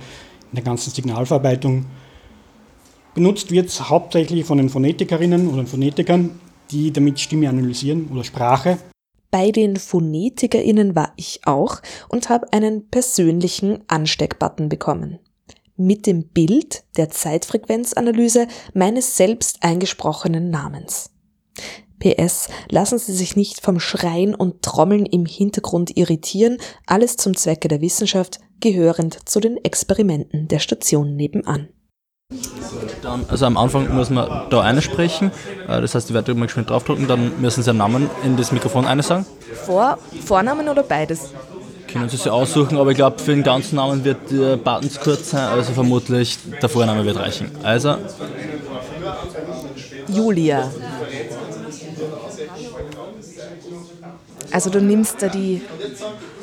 der 0.54 0.64
ganzen 0.64 0.92
Signalverarbeitung. 0.92 1.88
Benutzt 3.14 3.52
wird 3.52 3.68
es 3.68 3.90
hauptsächlich 3.90 4.46
von 4.46 4.60
den 4.60 4.70
Phonetikerinnen 4.70 5.50
oder 5.50 5.66
Phonetikern, 5.66 6.40
die 6.72 6.94
damit 6.94 7.20
Stimme 7.20 7.50
analysieren 7.50 8.08
oder 8.14 8.24
Sprache. 8.24 8.78
Bei 9.32 9.52
den 9.52 9.78
PhonetikerInnen 9.78 10.94
war 10.94 11.13
ich 11.15 11.41
auch 11.46 11.82
und 12.10 12.30
habe 12.30 12.52
einen 12.52 12.89
persönlichen 12.89 13.80
Ansteckbutton 13.88 14.67
bekommen. 14.67 15.20
Mit 15.78 16.06
dem 16.06 16.28
Bild 16.28 16.84
der 16.98 17.10
Zeitfrequenzanalyse 17.10 18.48
meines 18.74 19.15
selbst 19.15 19.63
eingesprochenen 19.63 20.50
Namens. 20.50 21.12
PS, 22.00 22.50
lassen 22.70 22.98
Sie 22.98 23.13
sich 23.13 23.36
nicht 23.36 23.62
vom 23.62 23.80
Schreien 23.80 24.36
und 24.36 24.63
Trommeln 24.63 25.06
im 25.06 25.26
Hintergrund 25.26 25.96
irritieren, 25.96 26.58
alles 26.86 27.15
zum 27.15 27.38
Zwecke 27.38 27.67
der 27.67 27.80
Wissenschaft, 27.80 28.39
gehörend 28.60 29.30
zu 29.30 29.39
den 29.39 29.58
Experimenten 29.63 30.48
der 30.48 30.60
Station 30.60 31.15
nebenan. 31.15 31.70
Dann, 33.02 33.26
also 33.28 33.46
am 33.46 33.58
Anfang 33.58 33.94
muss 33.94 34.10
man 34.10 34.50
da 34.50 34.62
eine 34.62 34.82
sprechen, 34.82 35.32
äh, 35.67 35.82
das 35.82 35.96
heißt, 35.96 36.10
die 36.10 36.13
Werte 36.13 36.34
mal 36.36 36.46
geschwind 36.46 36.70
draufdrücken, 36.70 37.08
dann 37.08 37.41
müssen 37.41 37.63
Sie 37.63 37.70
einen 37.70 37.80
Namen 37.80 38.10
in 38.24 38.38
das 38.38 38.52
Mikrofon 38.52 38.86
eine 38.86 39.04
sagen. 39.04 39.26
Vor, 39.65 39.98
Vornamen 40.26 40.70
oder 40.70 40.84
beides? 40.84 41.32
Können 41.91 42.08
Sie 42.08 42.15
sich 42.17 42.30
aussuchen, 42.30 42.78
aber 42.78 42.91
ich 42.91 42.98
glaube, 42.98 43.20
für 43.20 43.32
den 43.32 43.44
ganzen 43.44 43.76
Namen 43.76 44.06
wird 44.06 44.32
der 44.32 44.56
Button 44.56 44.89
zu 44.89 45.00
kurz 45.00 45.32
sein, 45.32 45.50
also 45.50 45.74
vermutlich 45.74 46.38
der 46.62 46.70
Vorname 46.70 47.04
wird 47.06 47.17
reichen. 47.17 47.52
Also. 47.63 47.98
Julia. 50.08 50.72
Also 54.52 54.70
du 54.70 54.82
nimmst 54.82 55.22
da 55.22 55.28
die, 55.28 55.62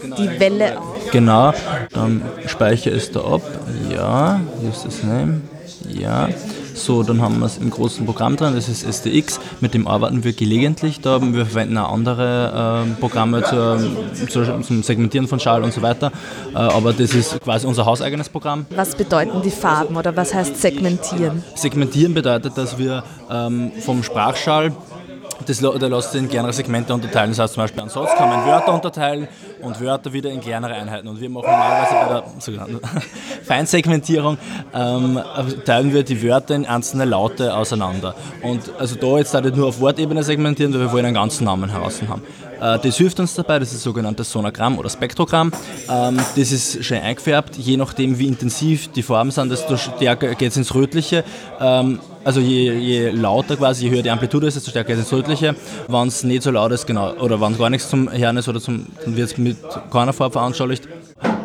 die 0.03 0.41
Welle 0.41 0.81
auf. 0.81 1.11
Genau, 1.13 1.53
dann 1.93 2.23
speichere 2.47 2.95
es 2.95 3.11
da 3.11 3.21
ab. 3.21 3.43
Ja, 3.91 4.41
use 4.63 4.85
this 4.85 5.03
name. 5.03 5.43
Ja. 5.89 6.29
So, 6.75 7.03
dann 7.03 7.21
haben 7.21 7.41
wir 7.41 7.47
es 7.47 7.59
im 7.59 7.71
großen 7.71 8.07
Programm 8.07 8.37
drin, 8.37 8.55
das 8.55 8.69
ist 8.69 8.85
SDX, 8.85 9.41
mit 9.61 9.75
dem 9.75 9.89
arbeiten 9.89 10.23
wir 10.23 10.33
gelegentlich 10.33 11.01
da. 11.01 11.21
Wir 11.21 11.45
verwenden 11.45 11.77
auch 11.77 11.93
andere 11.93 12.87
äh, 12.87 13.01
Programme 13.01 13.43
zur, 13.43 13.81
zur, 14.29 14.63
zum 14.63 14.83
Segmentieren 14.85 15.27
von 15.27 15.41
Schall 15.41 15.65
und 15.65 15.73
so 15.73 15.83
weiter. 15.83 16.13
Äh, 16.55 16.59
aber 16.59 16.93
das 16.93 17.15
ist 17.15 17.41
quasi 17.41 17.67
unser 17.67 17.85
hauseigenes 17.85 18.29
Programm. 18.29 18.67
Was 18.71 18.95
bedeuten 18.95 19.43
die 19.43 19.51
Farben 19.51 19.97
oder 19.97 20.17
was 20.17 20.33
heißt 20.35 20.61
segmentieren? 20.61 21.43
Segmentieren 21.57 22.15
bedeutet, 22.15 22.57
dass 22.57 22.79
wir 22.79 23.03
ähm, 23.31 23.73
vom 23.85 24.05
Sprachschall 24.05 24.73
das, 25.47 25.61
da 25.61 25.87
lässt 25.87 26.13
sich 26.13 26.21
in 26.21 26.29
kleinere 26.29 26.53
Segmente 26.53 26.93
unterteilen. 26.93 27.31
Das 27.31 27.39
heißt 27.39 27.55
zum 27.55 27.63
Beispiel, 27.63 27.83
an 27.83 27.89
Satz 27.89 28.15
kann 28.17 28.29
man 28.29 28.47
Wörter 28.47 28.75
unterteilen 28.75 29.29
und 29.63 29.81
Wörter 29.81 30.13
wieder 30.13 30.31
in 30.31 30.41
kleinere 30.41 30.75
Einheiten. 30.75 31.09
Und 31.09 31.21
wir 31.21 31.31
machen 31.31 31.51
normalerweise 31.51 31.95
bei 31.95 32.09
der 32.09 32.25
sogenannten 32.41 32.81
Feinsegmentierung, 33.45 34.39
ähm, 34.75 35.21
teilen 35.65 35.93
wir 35.93 36.03
die 36.03 36.23
Wörter 36.23 36.55
in 36.55 36.67
einzelne 36.67 37.05
Laute 37.05 37.55
auseinander. 37.55 38.15
Und 38.43 38.63
also 38.79 38.97
da 38.97 39.19
jetzt 39.19 39.35
da 39.35 39.41
nicht 39.41 39.57
nur 39.57 39.69
auf 39.69 39.81
Wortebene 39.81 40.23
segmentieren, 40.23 40.73
weil 40.73 40.81
wir 40.81 40.93
wollen 40.93 41.07
einen 41.07 41.15
ganzen 41.15 41.45
Namen 41.45 41.71
heraus 41.71 42.01
haben. 42.09 42.23
Äh, 42.61 42.79
das 42.79 42.97
hilft 42.97 43.21
uns 43.21 43.35
dabei, 43.35 43.59
das 43.59 43.69
ist 43.69 43.77
das 43.77 43.83
sogenannte 43.83 44.25
Sonogramm 44.25 44.79
oder 44.79 44.91
Spektrogramm. 44.91 45.53
Ähm, 45.89 46.17
das 46.37 46.53
ist 46.53 46.85
schön 46.85 47.01
eingefärbt, 47.01 47.57
je 47.57 47.77
nachdem 47.77 48.19
wie 48.19 48.27
intensiv 48.27 48.89
die 48.93 49.03
Farben 49.03 49.31
sind, 49.31 49.51
desto 49.51 49.77
stärker 49.77 50.35
geht 50.35 50.51
es 50.51 50.57
ins 50.57 50.75
Rötliche. 50.75 51.25
Ähm, 51.61 52.01
also 52.29 52.41
je, 52.41 52.79
je, 52.79 53.11
lauter 53.11 53.57
quasi, 53.57 53.85
je 53.85 53.91
höher 53.91 54.03
die 54.03 54.11
Amplitude 54.11 54.47
ist, 54.47 54.55
desto 54.55 54.71
stärker 54.71 54.93
ist 54.93 55.01
es 55.01 55.13
rötliche. 55.13 55.55
Wenn 55.89 56.09
es 56.09 56.25
nicht 56.25 56.43
so 56.43 56.51
laut 56.51 56.73
ist, 56.73 56.87
genau, 56.87 57.15
oder 57.15 57.41
wenn 57.41 57.53
es 57.53 57.59
gar 57.59 57.71
nichts 57.71 57.89
zum 57.89 58.13
Hören 58.13 58.37
ist, 58.37 58.49
oder 58.49 58.61
zum, 58.61 58.85
dann 59.03 59.17
wird 59.17 59.31
es 59.31 59.39
mit 59.39 59.57
keiner 59.91 60.13
Farbe 60.13 60.35
veranschaulicht. 60.35 60.87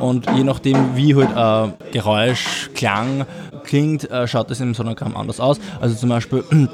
Und 0.01 0.29
je 0.35 0.43
nachdem, 0.43 0.97
wie 0.97 1.15
halt 1.15 1.29
äh, 1.31 1.91
Geräusch, 1.93 2.69
Klang 2.75 3.25
klingt, 3.63 4.11
äh, 4.11 4.27
schaut 4.27 4.51
es 4.51 4.59
im 4.59 4.73
Sonogramm 4.73 5.15
anders 5.15 5.39
aus. 5.39 5.57
Also 5.79 5.95
zum 5.95 6.09
Beispiel 6.09 6.43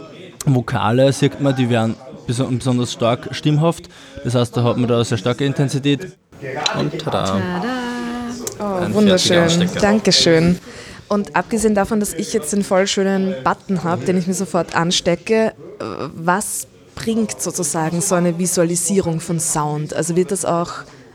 Vokale 0.45 1.13
sieht 1.13 1.39
man, 1.39 1.56
die 1.56 1.69
werden 1.69 1.95
besonders 2.26 2.91
stark 2.91 3.30
stimmhaft. 3.30 3.89
Das 4.24 4.34
heißt, 4.34 4.58
da 4.58 4.63
hat 4.63 4.78
man 4.78 4.88
da 4.88 4.95
eine 4.95 5.06
sehr 5.06 5.19
starke 5.19 5.45
Intensität. 5.45 6.17
Und 6.80 6.98
tada! 6.98 7.26
tada. 7.26 7.63
Oh, 8.60 8.93
wunderschön. 8.93 9.69
Dankeschön. 9.80 10.58
Und 11.10 11.36
abgesehen 11.36 11.76
davon, 11.76 12.00
dass 12.00 12.13
ich 12.13 12.34
jetzt 12.34 12.54
den 12.54 12.63
voll 12.63 12.88
schönen 12.88 13.36
Button 13.43 13.84
habe, 13.84 14.06
den 14.06 14.17
ich 14.17 14.28
mir 14.28 14.36
sofort 14.36 14.76
anstecke, 14.76 15.54
was 16.15 16.67
bringt 16.95 17.41
sozusagen 17.41 18.02
so 18.02 18.15
eine 18.15 18.38
Visualisierung 18.38 19.19
von 19.19 19.39
Sound? 19.39 19.93
Also 19.93 20.15
wird 20.15 20.32
das 20.32 20.45
auch 20.45 20.72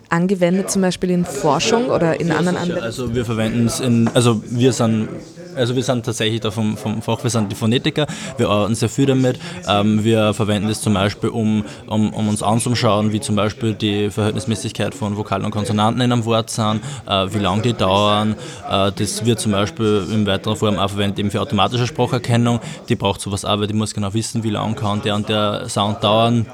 angewendet, 0.09 0.71
zum 0.71 0.83
Beispiel 0.83 1.11
in 1.11 1.25
Forschung 1.25 1.87
oder 1.91 2.21
in 2.21 2.33
anderen 2.33 2.57
Anwendungen? 2.57 2.85
Also 2.85 3.15
wir 3.15 3.25
verwenden 3.25 3.67
es 3.67 3.81
in, 3.81 4.09
also 4.15 4.43
wir 4.47 4.73
sind 4.73 5.09
also 5.57 5.77
wir 5.77 5.83
sind 5.83 6.05
tatsächlich 6.05 6.41
da 6.41 6.51
vom, 6.51 6.77
vom 6.77 7.03
Fach, 7.03 7.23
wir 7.23 7.31
sind 7.31 7.51
die 7.51 7.57
Phonetiker, 7.57 8.07
wir 8.37 8.49
arbeiten 8.49 8.75
sehr 8.75 8.89
viel 8.89 9.07
damit. 9.07 9.39
Ähm, 9.69 10.05
wir 10.05 10.35
verwenden 10.35 10.69
das 10.69 10.81
zum 10.81 10.95
Beispiel, 10.95 11.31
um, 11.31 11.65
um, 11.87 12.13
um 12.13 12.29
uns 12.29 12.43
anzuschauen, 12.43 13.13
wie 13.13 13.21
zum 13.21 13.37
Beispiel 13.37 13.75
die 13.75 14.11
Verhältnismäßigkeit 14.11 14.95
von 14.95 15.17
Vokalen 15.17 15.45
und 15.45 15.51
Konsonanten 15.51 16.01
in 16.01 16.13
einem 16.13 16.25
Wort 16.25 16.51
sind, 16.51 16.81
äh, 17.07 17.27
wie 17.33 17.39
lange 17.39 17.63
die 17.63 17.73
dauern. 17.73 18.37
Äh, 18.69 18.93
das 18.93 19.25
wird 19.25 19.41
zum 19.41 19.53
Beispiel 19.53 20.07
in 20.13 20.27
weiterer 20.27 20.57
Form 20.57 20.79
auch 20.79 20.91
verwendet 20.91 21.19
eben 21.19 21.31
für 21.31 21.41
automatische 21.41 21.87
Spracherkennung. 21.87 22.61
Die 22.89 22.97
braucht 22.97 23.21
sowas 23.21 23.45
auch, 23.45 23.61
weil 23.61 23.67
die 23.67 23.75
muss 23.75 23.95
genau 23.95 24.13
wissen, 24.15 24.43
wie 24.43 24.51
lange 24.51 24.75
kann 24.75 25.03
der 25.03 25.15
und 25.15 25.29
der 25.29 25.69
Sound 25.69 26.03
dauern. 26.03 26.47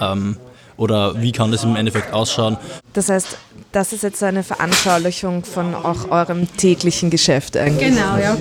Ähm, 0.00 0.36
oder 0.78 1.20
wie 1.20 1.32
kann 1.32 1.50
das 1.50 1.64
im 1.64 1.76
Endeffekt 1.76 2.14
ausschauen. 2.14 2.56
Das 2.94 3.10
heißt, 3.10 3.36
das 3.72 3.92
ist 3.92 4.02
jetzt 4.02 4.22
eine 4.22 4.42
Veranschaulichung 4.42 5.44
von 5.44 5.74
auch 5.74 6.10
eurem 6.10 6.48
täglichen 6.56 7.10
Geschäft 7.10 7.56
eigentlich. 7.56 7.94
Genau, 7.94 8.16
ja. 8.16 8.36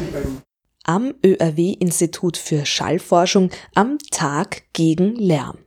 Am 0.84 1.14
ÖRW-Institut 1.24 2.38
für 2.38 2.66
Schallforschung 2.66 3.50
am 3.76 3.98
Tag 4.12 4.64
gegen 4.74 5.16
Lärm. 5.16 5.58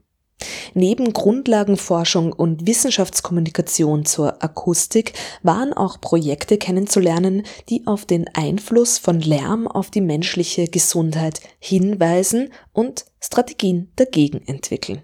Neben 0.73 1.13
Grundlagenforschung 1.13 2.33
und 2.33 2.65
Wissenschaftskommunikation 2.65 4.05
zur 4.05 4.43
Akustik 4.43 5.13
waren 5.43 5.73
auch 5.73 6.01
Projekte 6.01 6.57
kennenzulernen, 6.57 7.43
die 7.69 7.85
auf 7.85 8.05
den 8.05 8.27
Einfluss 8.33 8.97
von 8.97 9.19
Lärm 9.19 9.67
auf 9.67 9.91
die 9.91 10.01
menschliche 10.01 10.67
Gesundheit 10.67 11.41
hinweisen 11.59 12.49
und 12.73 13.05
Strategien 13.19 13.91
dagegen 13.95 14.41
entwickeln. 14.47 15.03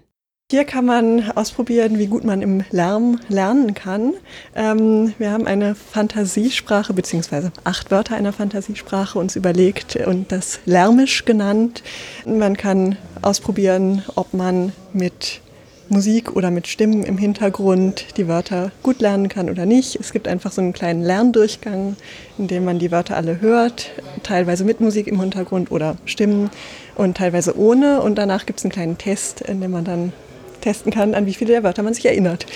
Hier 0.50 0.64
kann 0.64 0.86
man 0.86 1.30
ausprobieren, 1.32 1.98
wie 1.98 2.06
gut 2.06 2.24
man 2.24 2.40
im 2.40 2.64
Lärm 2.70 3.20
lernen 3.28 3.74
kann. 3.74 4.14
Ähm, 4.56 5.12
wir 5.18 5.30
haben 5.30 5.46
eine 5.46 5.74
Fantasiesprache 5.74 6.94
beziehungsweise 6.94 7.52
acht 7.64 7.90
Wörter 7.90 8.16
einer 8.16 8.32
Fantasiesprache 8.32 9.18
uns 9.18 9.36
überlegt 9.36 9.96
und 9.96 10.32
das 10.32 10.60
Lärmisch 10.64 11.26
genannt. 11.26 11.82
Man 12.24 12.56
kann 12.56 12.96
ausprobieren, 13.20 14.02
ob 14.14 14.32
man 14.32 14.72
mit 14.94 15.42
Musik 15.90 16.34
oder 16.34 16.50
mit 16.50 16.66
Stimmen 16.66 17.02
im 17.02 17.18
Hintergrund 17.18 18.16
die 18.16 18.26
Wörter 18.26 18.72
gut 18.82 19.02
lernen 19.02 19.28
kann 19.28 19.50
oder 19.50 19.66
nicht. 19.66 19.96
Es 19.96 20.12
gibt 20.12 20.28
einfach 20.28 20.52
so 20.52 20.62
einen 20.62 20.72
kleinen 20.72 21.02
Lerndurchgang, 21.02 21.94
in 22.38 22.48
dem 22.48 22.64
man 22.64 22.78
die 22.78 22.90
Wörter 22.90 23.18
alle 23.18 23.42
hört, 23.42 23.90
teilweise 24.22 24.64
mit 24.64 24.80
Musik 24.80 25.08
im 25.08 25.20
Hintergrund 25.20 25.70
oder 25.70 25.98
Stimmen 26.06 26.48
und 26.94 27.18
teilweise 27.18 27.58
ohne. 27.58 28.00
Und 28.00 28.16
danach 28.16 28.46
gibt 28.46 28.60
es 28.60 28.64
einen 28.64 28.72
kleinen 28.72 28.96
Test, 28.96 29.42
in 29.42 29.60
dem 29.60 29.72
man 29.72 29.84
dann 29.84 30.14
testen 30.60 30.92
kann, 30.92 31.14
an 31.14 31.26
wie 31.26 31.34
viele 31.34 31.52
der 31.52 31.62
Wörter 31.62 31.82
man 31.82 31.94
sich 31.94 32.06
erinnert. 32.06 32.46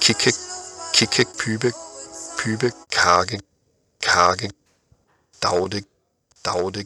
Kicke, 0.00 0.32
Kicke, 0.92 1.24
Pübe, 1.38 1.72
Pübe, 2.36 2.72
Karge, 2.90 3.38
Karge, 4.00 4.48
Daude, 5.40 5.82
Daude. 6.42 6.84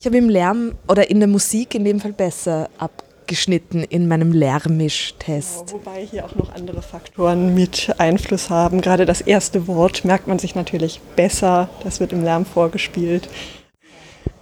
Ich 0.00 0.06
habe 0.06 0.18
im 0.18 0.28
Lärm 0.28 0.72
oder 0.88 1.10
in 1.10 1.20
der 1.20 1.28
Musik 1.28 1.74
in 1.74 1.84
dem 1.84 2.00
Fall 2.00 2.12
besser 2.12 2.68
abgeschnitten 2.78 3.84
in 3.84 4.08
meinem 4.08 4.32
Lärmisch-Test. 4.32 5.68
Genau, 5.68 5.72
wobei 5.78 6.04
hier 6.04 6.24
auch 6.24 6.34
noch 6.34 6.52
andere 6.54 6.82
Faktoren 6.82 7.54
mit 7.54 7.94
Einfluss 7.98 8.50
haben. 8.50 8.80
Gerade 8.80 9.06
das 9.06 9.20
erste 9.20 9.68
Wort 9.68 10.04
merkt 10.04 10.26
man 10.26 10.38
sich 10.38 10.54
natürlich 10.54 11.00
besser. 11.14 11.68
Das 11.84 12.00
wird 12.00 12.12
im 12.12 12.24
Lärm 12.24 12.44
vorgespielt. 12.44 13.28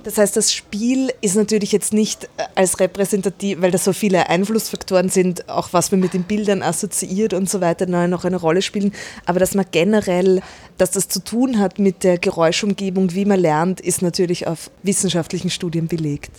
Das 0.03 0.17
heißt, 0.17 0.35
das 0.35 0.53
Spiel 0.55 1.13
ist 1.21 1.37
natürlich 1.37 1.73
jetzt 1.73 1.93
nicht 1.93 2.25
äh, 2.37 2.45
als 2.55 2.81
repräsentativ, 2.81 3.61
weil 3.61 3.71
da 3.71 3.79
so 3.79 3.93
viele 3.93 4.31
Einflussfaktoren 4.31 5.11
sind, 5.11 5.49
auch 5.49 5.73
was 5.73 5.91
man 5.91 6.01
mit 6.01 6.15
den 6.15 6.23
Bildern 6.23 6.63
assoziiert 6.63 7.35
und 7.35 7.51
so 7.51 7.61
weiter, 7.61 7.87
noch 7.87 8.25
eine 8.25 8.37
Rolle 8.37 8.63
spielen. 8.63 8.93
Aber 9.27 9.41
dass 9.41 9.55
man 9.55 9.67
generell, 9.71 10.41
dass 10.79 10.93
das 10.93 11.09
zu 11.09 11.23
tun 11.23 11.59
hat 11.59 11.79
mit 11.79 12.03
der 12.03 12.19
Geräuschumgebung, 12.19 13.15
wie 13.15 13.27
man 13.27 13.41
lernt, 13.41 13.81
ist 13.81 14.01
natürlich 14.01 14.47
auf 14.47 14.71
wissenschaftlichen 14.83 15.51
Studien 15.51 15.87
belegt. 15.87 16.31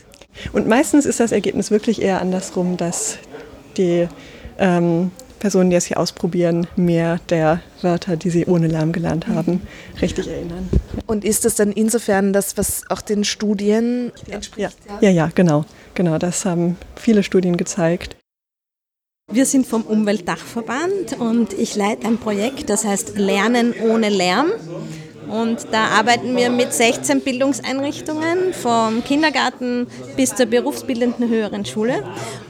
Und 0.53 0.67
meistens 0.67 1.05
ist 1.05 1.19
das 1.19 1.31
Ergebnis 1.31 1.71
wirklich 1.71 2.01
eher 2.01 2.21
andersrum, 2.21 2.77
dass 2.77 3.17
die 3.77 4.07
ähm, 4.57 5.11
Personen, 5.41 5.71
die 5.71 5.75
es 5.75 5.85
hier 5.85 5.99
ausprobieren, 5.99 6.67
mehr 6.75 7.19
der 7.29 7.61
Wörter, 7.81 8.15
die 8.15 8.29
sie 8.29 8.45
ohne 8.45 8.67
Lärm 8.67 8.91
gelernt 8.91 9.27
haben, 9.27 9.63
richtig 9.99 10.27
erinnern. 10.27 10.69
Und 11.07 11.25
ist 11.25 11.43
das 11.43 11.55
dann 11.55 11.71
insofern 11.71 12.31
das, 12.31 12.57
was 12.57 12.83
auch 12.89 13.01
den 13.01 13.23
Studien 13.23 14.11
entspricht? 14.29 14.77
Ja, 14.87 14.99
ja, 15.01 15.09
ja 15.09 15.29
genau. 15.33 15.65
genau. 15.95 16.19
Das 16.19 16.45
haben 16.45 16.77
viele 16.95 17.23
Studien 17.23 17.57
gezeigt. 17.57 18.15
Wir 19.31 19.45
sind 19.45 19.65
vom 19.65 19.81
Umweltdachverband 19.81 21.19
und 21.19 21.53
ich 21.53 21.75
leite 21.75 22.05
ein 22.05 22.17
Projekt, 22.17 22.69
das 22.69 22.85
heißt 22.85 23.17
Lernen 23.17 23.73
ohne 23.73 24.09
Lärm. 24.09 24.51
Und 25.27 25.67
da 25.71 25.85
arbeiten 25.85 26.35
wir 26.35 26.49
mit 26.49 26.73
16 26.73 27.21
Bildungseinrichtungen 27.21 28.53
vom 28.53 29.03
Kindergarten 29.03 29.87
bis 30.17 30.35
zur 30.35 30.47
berufsbildenden 30.47 31.29
höheren 31.29 31.65
Schule 31.65 32.03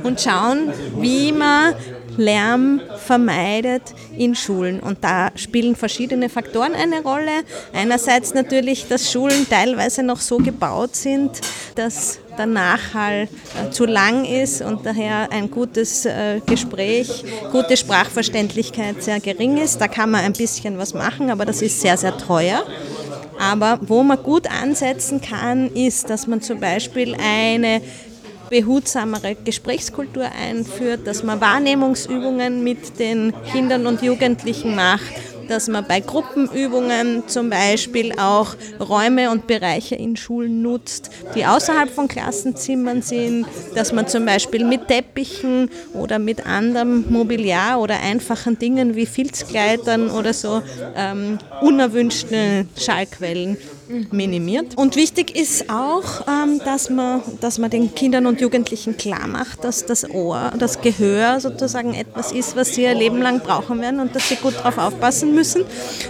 und 0.04 0.20
schauen, 0.20 0.74
wie 1.00 1.32
man 1.32 1.76
Lärm 2.22 2.82
vermeidet 3.06 3.82
in 4.18 4.36
Schulen. 4.36 4.80
Und 4.80 5.04
da 5.04 5.32
spielen 5.36 5.76
verschiedene 5.76 6.30
Faktoren 6.30 6.74
eine 6.74 7.02
Rolle. 7.02 7.44
Einerseits 7.74 8.34
natürlich, 8.34 8.88
dass 8.88 9.12
Schulen 9.12 9.48
teilweise 9.50 10.04
noch 10.04 10.22
so 10.22 10.38
gebaut 10.38 10.96
sind, 10.96 11.42
dass 11.76 12.20
der 12.38 12.46
Nachhall 12.46 13.24
äh, 13.24 13.72
zu 13.72 13.86
lang 13.86 14.26
ist 14.26 14.62
und 14.62 14.86
daher 14.86 15.32
ein 15.32 15.52
gutes 15.52 16.06
äh, 16.06 16.40
Gespräch, 16.46 17.24
gute 17.52 17.76
Sprachverständlichkeit 17.76 19.04
sehr 19.04 19.20
gering 19.20 19.58
ist. 19.58 19.82
Da 19.82 19.88
kann 19.88 20.12
man 20.12 20.24
ein 20.24 20.34
bisschen 20.34 20.78
was 20.78 20.94
machen, 20.94 21.30
aber 21.30 21.46
das 21.46 21.62
ist 21.62 21.82
sehr, 21.82 21.98
sehr 21.98 22.18
teuer. 22.18 22.64
Aber 23.40 23.80
wo 23.82 24.04
man 24.04 24.22
gut 24.22 24.48
ansetzen 24.48 25.20
kann, 25.20 25.74
ist, 25.74 26.10
dass 26.10 26.28
man 26.28 26.42
zum 26.42 26.60
Beispiel 26.60 27.16
eine 27.16 27.82
behutsamere 28.52 29.36
Gesprächskultur 29.36 30.26
einführt, 30.26 31.08
dass 31.08 31.24
man 31.24 31.40
Wahrnehmungsübungen 31.42 32.64
mit 32.64 33.00
den 33.00 33.34
Kindern 33.52 33.88
und 33.88 34.04
Jugendlichen 34.04 34.76
macht, 34.76 35.14
dass 35.48 35.68
man 35.68 35.86
bei 35.88 36.02
Gruppenübungen 36.02 37.24
zum 37.28 37.50
Beispiel 37.50 38.14
auch 38.18 38.56
Räume 38.80 39.32
und 39.32 39.48
Bereiche 39.48 39.96
in 39.96 40.16
Schulen 40.16 40.62
nutzt, 40.62 41.10
die 41.34 41.46
außerhalb 41.46 41.90
von 41.90 42.08
Klassenzimmern 42.08 43.02
sind, 43.02 43.46
dass 43.74 43.94
man 43.94 44.08
zum 44.08 44.26
Beispiel 44.26 44.66
mit 44.66 44.88
Teppichen 44.88 45.70
oder 45.94 46.20
mit 46.20 46.46
anderem 46.46 47.06
Mobiliar 47.10 47.80
oder 47.80 48.00
einfachen 48.02 48.60
Dingen 48.60 48.96
wie 48.96 49.06
Filzgleitern 49.06 50.12
oder 50.12 50.34
so 50.34 50.62
ähm, 50.96 51.38
unerwünschte 51.62 52.66
Schallquellen 52.78 53.58
minimiert. 54.12 54.78
Und 54.78 54.96
wichtig 54.96 55.36
ist 55.36 55.70
auch, 55.70 56.28
ähm, 56.28 56.60
dass, 56.64 56.90
man, 56.90 57.22
dass 57.40 57.58
man 57.58 57.70
den 57.70 57.94
Kindern 57.94 58.26
und 58.26 58.42
Jugendlichen 58.42 58.98
klar 58.98 59.28
macht, 59.28 59.64
dass 59.64 59.86
das 59.86 60.10
Ohr, 60.10 60.52
das 60.58 60.82
Gehör 60.82 61.40
sozusagen 61.40 61.94
etwas 61.94 62.32
ist, 62.32 62.56
was 62.56 62.76
sie 62.76 62.84
ihr 62.84 62.94
Leben 62.94 63.22
lang 63.22 63.42
brauchen 63.42 63.82
werden 63.82 64.00
und 64.00 64.16
dass 64.16 64.30
sie 64.30 64.36
gut 64.36 64.56
darauf 64.56 64.78
aufpassen 64.78 65.34
müssen 65.36 65.64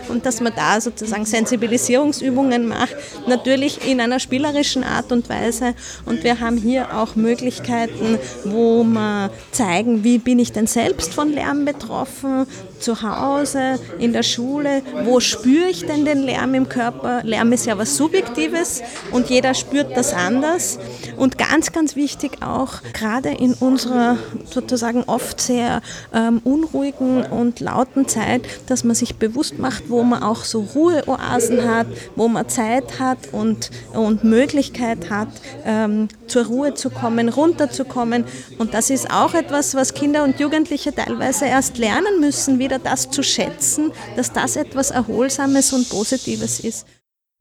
und 0.09 0.25
dass 0.25 0.41
man 0.41 0.53
da 0.55 0.79
sozusagen 0.79 1.25
Sensibilisierungsübungen 1.25 2.67
macht, 2.67 2.95
natürlich 3.27 3.88
in 3.88 3.99
einer 3.99 4.19
spielerischen 4.19 4.84
Art 4.84 5.11
und 5.11 5.29
Weise. 5.29 5.73
Und 6.05 6.23
wir 6.23 6.39
haben 6.39 6.57
hier 6.57 6.97
auch 6.97 7.15
Möglichkeiten, 7.15 8.17
wo 8.45 8.84
wir 8.84 9.32
zeigen, 9.51 10.03
wie 10.03 10.17
bin 10.17 10.39
ich 10.39 10.51
denn 10.51 10.67
selbst 10.67 11.13
von 11.13 11.32
Lärm 11.32 11.65
betroffen, 11.65 12.45
zu 12.82 13.01
Hause, 13.01 13.79
in 13.99 14.13
der 14.13 14.23
Schule, 14.23 14.82
wo 15.05 15.19
spüre 15.19 15.69
ich 15.69 15.86
denn 15.86 16.05
den 16.05 16.23
Lärm 16.23 16.53
im 16.53 16.67
Körper? 16.67 17.21
Lärm 17.23 17.51
ist 17.53 17.65
ja 17.65 17.77
was 17.77 17.97
Subjektives 17.97 18.82
und 19.11 19.29
jeder 19.29 19.53
spürt 19.53 19.95
das 19.95 20.13
anders. 20.13 20.79
Und 21.17 21.38
ganz, 21.38 21.71
ganz 21.71 21.95
wichtig 21.95 22.41
auch, 22.41 22.82
gerade 22.93 23.29
in 23.29 23.53
unserer 23.53 24.17
sozusagen 24.45 25.03
oft 25.03 25.39
sehr 25.39 25.82
ähm, 26.13 26.41
unruhigen 26.43 27.23
und 27.23 27.59
lauten 27.59 28.07
Zeit, 28.07 28.41
dass 28.67 28.84
man 28.84 28.95
sich 28.95 29.15
bewusst 29.15 29.59
macht, 29.59 29.89
wo 29.89 30.03
man 30.03 30.23
auch 30.23 30.43
so 30.43 30.61
Ruheoasen 30.75 31.69
hat, 31.69 31.88
wo 32.15 32.27
man 32.27 32.49
Zeit 32.49 32.99
hat 32.99 33.17
und, 33.32 33.71
und 33.93 34.23
Möglichkeit 34.23 35.09
hat, 35.09 35.29
ähm, 35.65 36.07
zur 36.32 36.45
Ruhe 36.45 36.73
zu 36.73 36.89
kommen, 36.89 37.29
runterzukommen. 37.29 38.25
Und 38.57 38.73
das 38.73 38.89
ist 38.89 39.11
auch 39.11 39.34
etwas, 39.34 39.75
was 39.75 39.93
Kinder 39.93 40.23
und 40.23 40.39
Jugendliche 40.39 40.95
teilweise 40.95 41.45
erst 41.45 41.77
lernen 41.77 42.19
müssen, 42.19 42.57
wieder 42.57 42.79
das 42.79 43.11
zu 43.11 43.21
schätzen, 43.21 43.91
dass 44.15 44.32
das 44.32 44.55
etwas 44.55 44.91
Erholsames 44.91 45.73
und 45.73 45.89
Positives 45.89 46.59
ist. 46.61 46.88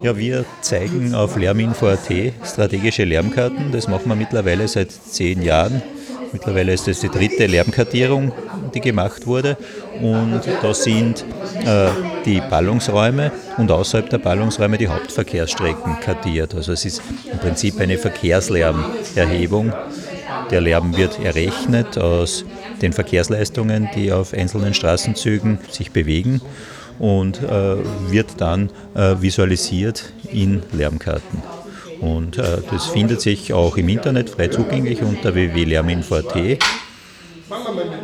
Ja, 0.03 0.17
wir 0.17 0.45
zeigen 0.63 1.15
auf 1.15 1.37
Lärminfo.at 1.37 2.11
strategische 2.45 3.05
Lärmkarten. 3.05 3.71
Das 3.71 3.87
machen 3.87 4.09
wir 4.09 4.17
mittlerweile 4.17 4.67
seit 4.67 4.91
zehn 4.91 5.43
Jahren. 5.43 5.83
Mittlerweile 6.33 6.73
ist 6.73 6.87
das 6.87 7.01
die 7.01 7.09
dritte 7.09 7.47
Lärmkartierung, 7.47 8.33
die 8.75 8.81
gemacht 8.81 9.27
wurde. 9.27 9.57
Und 10.01 10.41
da 10.63 10.75
sind 10.75 11.25
äh, 11.65 11.89
die 12.25 12.41
Ballungsräume 12.41 13.33
und 13.59 13.71
außerhalb 13.71 14.09
der 14.09 14.19
Ballungsräume 14.19 14.79
die 14.79 14.89
Hauptverkehrsstrecken 14.89 16.01
kartiert. 16.01 16.55
Also 16.55 16.73
es 16.73 16.85
ist 16.85 17.03
im 17.31 17.39
Prinzip 17.39 17.81
eine 17.81 17.99
Verkehrslärmerhebung. 17.99 19.73
Der 20.51 20.61
Lärm 20.61 20.97
wird 20.97 21.23
errechnet 21.23 21.99
aus 21.99 22.45
den 22.83 22.93
Verkehrsleistungen, 22.93 23.89
die 23.95 24.13
auf 24.13 24.33
einzelnen 24.33 24.75
Straßenzügen 24.75 25.59
sich 25.71 25.93
bewegen 25.93 26.41
und 26.99 27.43
äh, 27.43 27.77
wird 28.11 28.41
dann 28.41 28.71
äh, 28.95 29.17
visualisiert 29.21 30.13
in 30.31 30.63
Lärmkarten. 30.73 31.43
Und 32.01 32.39
äh, 32.39 32.59
das 32.71 32.87
findet 32.87 33.21
sich 33.21 33.53
auch 33.53 33.77
im 33.77 33.89
Internet 33.89 34.31
frei 34.31 34.49
zugänglich 34.49 35.03
unter 35.03 35.35
www.lärminfo.at. 35.35 36.59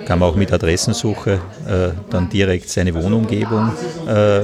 Kann 0.06 0.18
man 0.18 0.28
auch 0.30 0.36
mit 0.36 0.52
Adressensuche 0.52 1.40
äh, 1.66 1.88
dann 2.10 2.28
direkt 2.28 2.68
seine 2.68 2.94
Wohnumgebung 2.94 3.72
äh, 4.06 4.40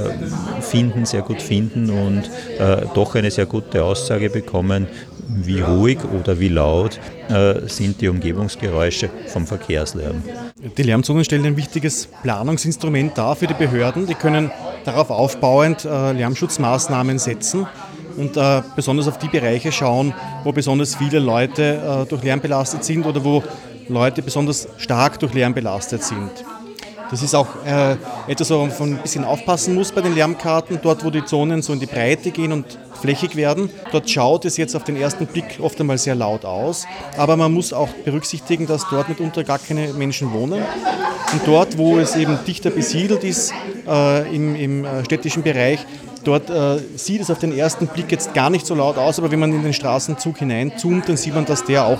finden, 0.60 1.04
sehr 1.04 1.22
gut 1.22 1.40
finden 1.40 1.90
und 1.90 2.22
äh, 2.58 2.86
doch 2.94 3.14
eine 3.14 3.30
sehr 3.30 3.46
gute 3.46 3.84
Aussage 3.84 4.30
bekommen, 4.30 4.86
wie 5.28 5.60
ruhig 5.60 5.98
oder 6.04 6.38
wie 6.38 6.48
laut 6.48 6.98
äh, 7.28 7.66
sind 7.66 8.00
die 8.00 8.08
Umgebungsgeräusche 8.08 9.10
vom 9.28 9.46
Verkehrslärm. 9.46 10.22
Die 10.76 10.82
Lärmzonen 10.82 11.24
stellen 11.24 11.46
ein 11.46 11.56
wichtiges 11.56 12.08
Planungsinstrument 12.22 13.16
dar 13.16 13.36
für 13.36 13.46
die 13.46 13.54
Behörden. 13.54 14.06
Die 14.06 14.14
können 14.14 14.50
darauf 14.84 15.10
aufbauend 15.10 15.84
äh, 15.84 16.12
Lärmschutzmaßnahmen 16.12 17.18
setzen 17.18 17.66
und 18.16 18.36
äh, 18.36 18.62
besonders 18.76 19.08
auf 19.08 19.18
die 19.18 19.28
Bereiche 19.28 19.72
schauen, 19.72 20.12
wo 20.44 20.52
besonders 20.52 20.94
viele 20.96 21.18
Leute 21.18 22.04
äh, 22.04 22.08
durch 22.08 22.22
Lärm 22.22 22.40
belastet 22.40 22.84
sind 22.84 23.06
oder 23.06 23.24
wo 23.24 23.42
Leute 23.92 24.22
besonders 24.22 24.68
stark 24.78 25.18
durch 25.20 25.34
Lärm 25.34 25.54
belastet 25.54 26.02
sind. 26.02 26.30
Das 27.12 27.22
ist 27.22 27.34
auch 27.34 27.48
äh, 27.66 27.96
etwas, 28.26 28.50
wo 28.50 28.64
man 28.64 28.70
ein 28.70 28.96
bisschen 29.02 29.24
aufpassen 29.24 29.74
muss 29.74 29.92
bei 29.92 30.00
den 30.00 30.14
Lärmkarten. 30.14 30.78
Dort, 30.82 31.04
wo 31.04 31.10
die 31.10 31.22
Zonen 31.22 31.60
so 31.60 31.74
in 31.74 31.78
die 31.78 31.84
Breite 31.84 32.30
gehen 32.30 32.52
und 32.52 32.78
flächig 33.02 33.36
werden, 33.36 33.68
dort 33.90 34.08
schaut 34.08 34.46
es 34.46 34.56
jetzt 34.56 34.74
auf 34.74 34.84
den 34.84 34.96
ersten 34.96 35.26
Blick 35.26 35.58
oft 35.60 35.78
einmal 35.78 35.98
sehr 35.98 36.14
laut 36.14 36.46
aus. 36.46 36.86
Aber 37.18 37.36
man 37.36 37.52
muss 37.52 37.74
auch 37.74 37.90
berücksichtigen, 38.06 38.66
dass 38.66 38.88
dort 38.88 39.10
mitunter 39.10 39.44
gar 39.44 39.58
keine 39.58 39.92
Menschen 39.92 40.32
wohnen. 40.32 40.62
Und 41.32 41.40
dort, 41.44 41.76
wo 41.76 41.98
es 41.98 42.16
eben 42.16 42.38
dichter 42.46 42.70
besiedelt 42.70 43.24
ist, 43.24 43.52
äh, 43.86 44.34
im, 44.34 44.56
im 44.56 44.84
äh, 44.86 45.04
städtischen 45.04 45.42
Bereich, 45.42 45.80
Dort 46.24 46.50
äh, 46.50 46.78
sieht 46.94 47.20
es 47.20 47.30
auf 47.30 47.40
den 47.40 47.56
ersten 47.56 47.88
Blick 47.88 48.12
jetzt 48.12 48.32
gar 48.32 48.48
nicht 48.48 48.64
so 48.64 48.76
laut 48.76 48.96
aus, 48.96 49.18
aber 49.18 49.32
wenn 49.32 49.40
man 49.40 49.52
in 49.52 49.64
den 49.64 49.72
Straßenzug 49.72 50.38
hineinzoomt, 50.38 51.08
dann 51.08 51.16
sieht 51.16 51.34
man, 51.34 51.46
dass 51.46 51.64
der 51.64 51.84
auch 51.84 51.98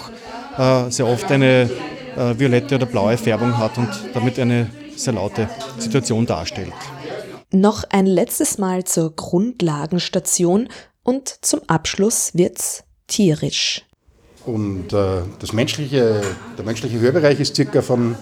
sehr 0.91 1.07
oft 1.07 1.31
eine 1.31 1.71
äh, 2.17 2.39
violette 2.39 2.75
oder 2.77 2.87
blaue 2.87 3.17
Färbung 3.17 3.57
hat 3.59 3.79
und 3.79 3.89
damit 4.15 4.39
eine 4.39 4.71
sehr 4.97 5.15
laute 5.15 5.49
Situation 5.79 6.27
darstellt. 6.27 6.73
Noch 7.51 7.85
ein 7.91 8.07
letztes 8.07 8.59
Mal 8.59 8.85
zur 8.85 9.15
Grundlagenstation 9.15 10.69
und 11.03 11.45
zum 11.45 11.61
Abschluss 11.67 12.33
wird's 12.35 12.85
tierisch. 13.07 13.83
Und 14.47 14.93
äh, 14.93 15.23
das 15.39 15.53
menschliche, 15.53 16.21
der 16.57 16.65
menschliche 16.65 16.99
Hörbereich 16.99 17.39
ist 17.41 17.55
circa 17.55 17.81
von, 17.83 18.17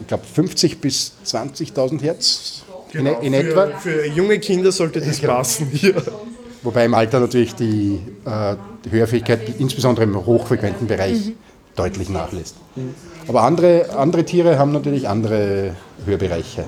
ich 0.00 0.06
glaube, 0.06 0.24
50 0.24 0.80
bis 0.80 1.12
20.000 1.24 2.00
Hertz 2.02 2.62
Genau, 2.92 3.20
in, 3.20 3.32
in 3.34 3.42
für, 3.42 3.50
etwa. 3.50 3.78
Für 3.78 4.06
junge 4.06 4.38
Kinder 4.38 4.72
sollte 4.72 5.00
das 5.00 5.18
Genau. 5.20 5.34
passen 5.34 5.66
hier. 5.72 6.02
Wobei 6.62 6.84
im 6.84 6.94
Alter 6.94 7.20
natürlich 7.20 7.54
die, 7.54 8.00
äh, 8.24 8.56
die 8.84 8.90
Hörfähigkeit, 8.90 9.40
insbesondere 9.58 10.04
im 10.04 10.16
hochfrequenten 10.26 10.86
Bereich, 10.86 11.26
Mhm. 11.26 11.32
deutlich 11.76 12.08
nachlässt. 12.08 12.56
Aber 13.28 13.42
andere, 13.42 13.96
andere 13.96 14.24
Tiere 14.24 14.58
haben 14.58 14.72
natürlich 14.72 15.08
andere 15.08 15.74
Hörbereiche. 16.04 16.64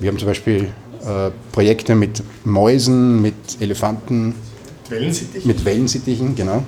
Wir 0.00 0.10
haben 0.10 0.18
zum 0.18 0.28
Beispiel 0.28 0.68
äh, 1.06 1.30
Projekte 1.52 1.94
mit 1.94 2.22
Mäusen, 2.44 3.22
mit 3.22 3.34
Elefanten, 3.60 4.34
Wellensittichen? 4.88 5.46
mit 5.48 5.64
Wellensittichen, 5.64 6.34
genau. 6.34 6.64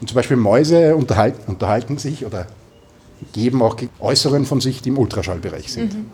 Und 0.00 0.08
zum 0.08 0.14
Beispiel 0.14 0.36
Mäuse 0.36 0.96
unterhalten, 0.96 1.42
unterhalten 1.46 1.98
sich 1.98 2.24
oder 2.24 2.46
geben 3.32 3.62
auch 3.62 3.76
Äußerungen 4.00 4.46
von 4.46 4.60
sich, 4.60 4.82
die 4.82 4.88
im 4.90 4.98
Ultraschallbereich 4.98 5.72
sind. 5.72 5.94
Mhm. 5.94 6.06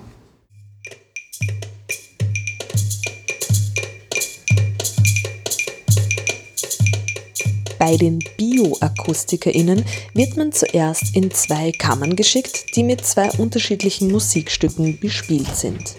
Bei 7.79 7.97
den 7.97 8.19
BioakustikerInnen 8.37 9.85
wird 10.13 10.37
man 10.37 10.53
zuerst 10.53 11.15
in 11.15 11.31
zwei 11.31 11.71
Kammern 11.71 12.17
geschickt, 12.17 12.75
die 12.75 12.83
mit 12.83 13.07
zwei 13.07 13.31
unterschiedlichen 13.39 14.11
Musikstücken 14.11 14.99
bespielt 14.99 15.55
sind. 15.55 15.95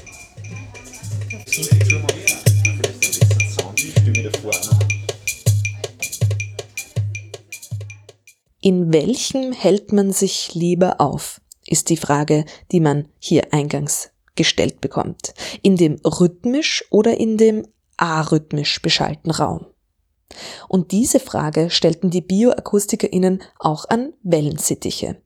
In 8.61 8.91
welchem 8.91 9.53
hält 9.53 9.93
man 9.93 10.11
sich 10.11 10.53
lieber 10.53 10.99
auf, 10.99 11.39
ist 11.65 11.89
die 11.89 11.97
Frage, 11.97 12.43
die 12.73 12.81
man 12.81 13.07
hier 13.19 13.53
eingangs 13.53 14.11
gestellt 14.35 14.81
bekommt. 14.81 15.33
In 15.61 15.77
dem 15.77 15.95
rhythmisch 16.05 16.83
oder 16.89 17.17
in 17.17 17.37
dem 17.37 17.65
arrhythmisch 17.95 18.81
beschallten 18.81 19.31
Raum. 19.31 19.65
Und 20.67 20.91
diese 20.91 21.19
Frage 21.19 21.69
stellten 21.69 22.09
die 22.09 22.21
BioakustikerInnen 22.21 23.41
auch 23.59 23.85
an 23.89 24.13
Wellensittiche. 24.23 25.17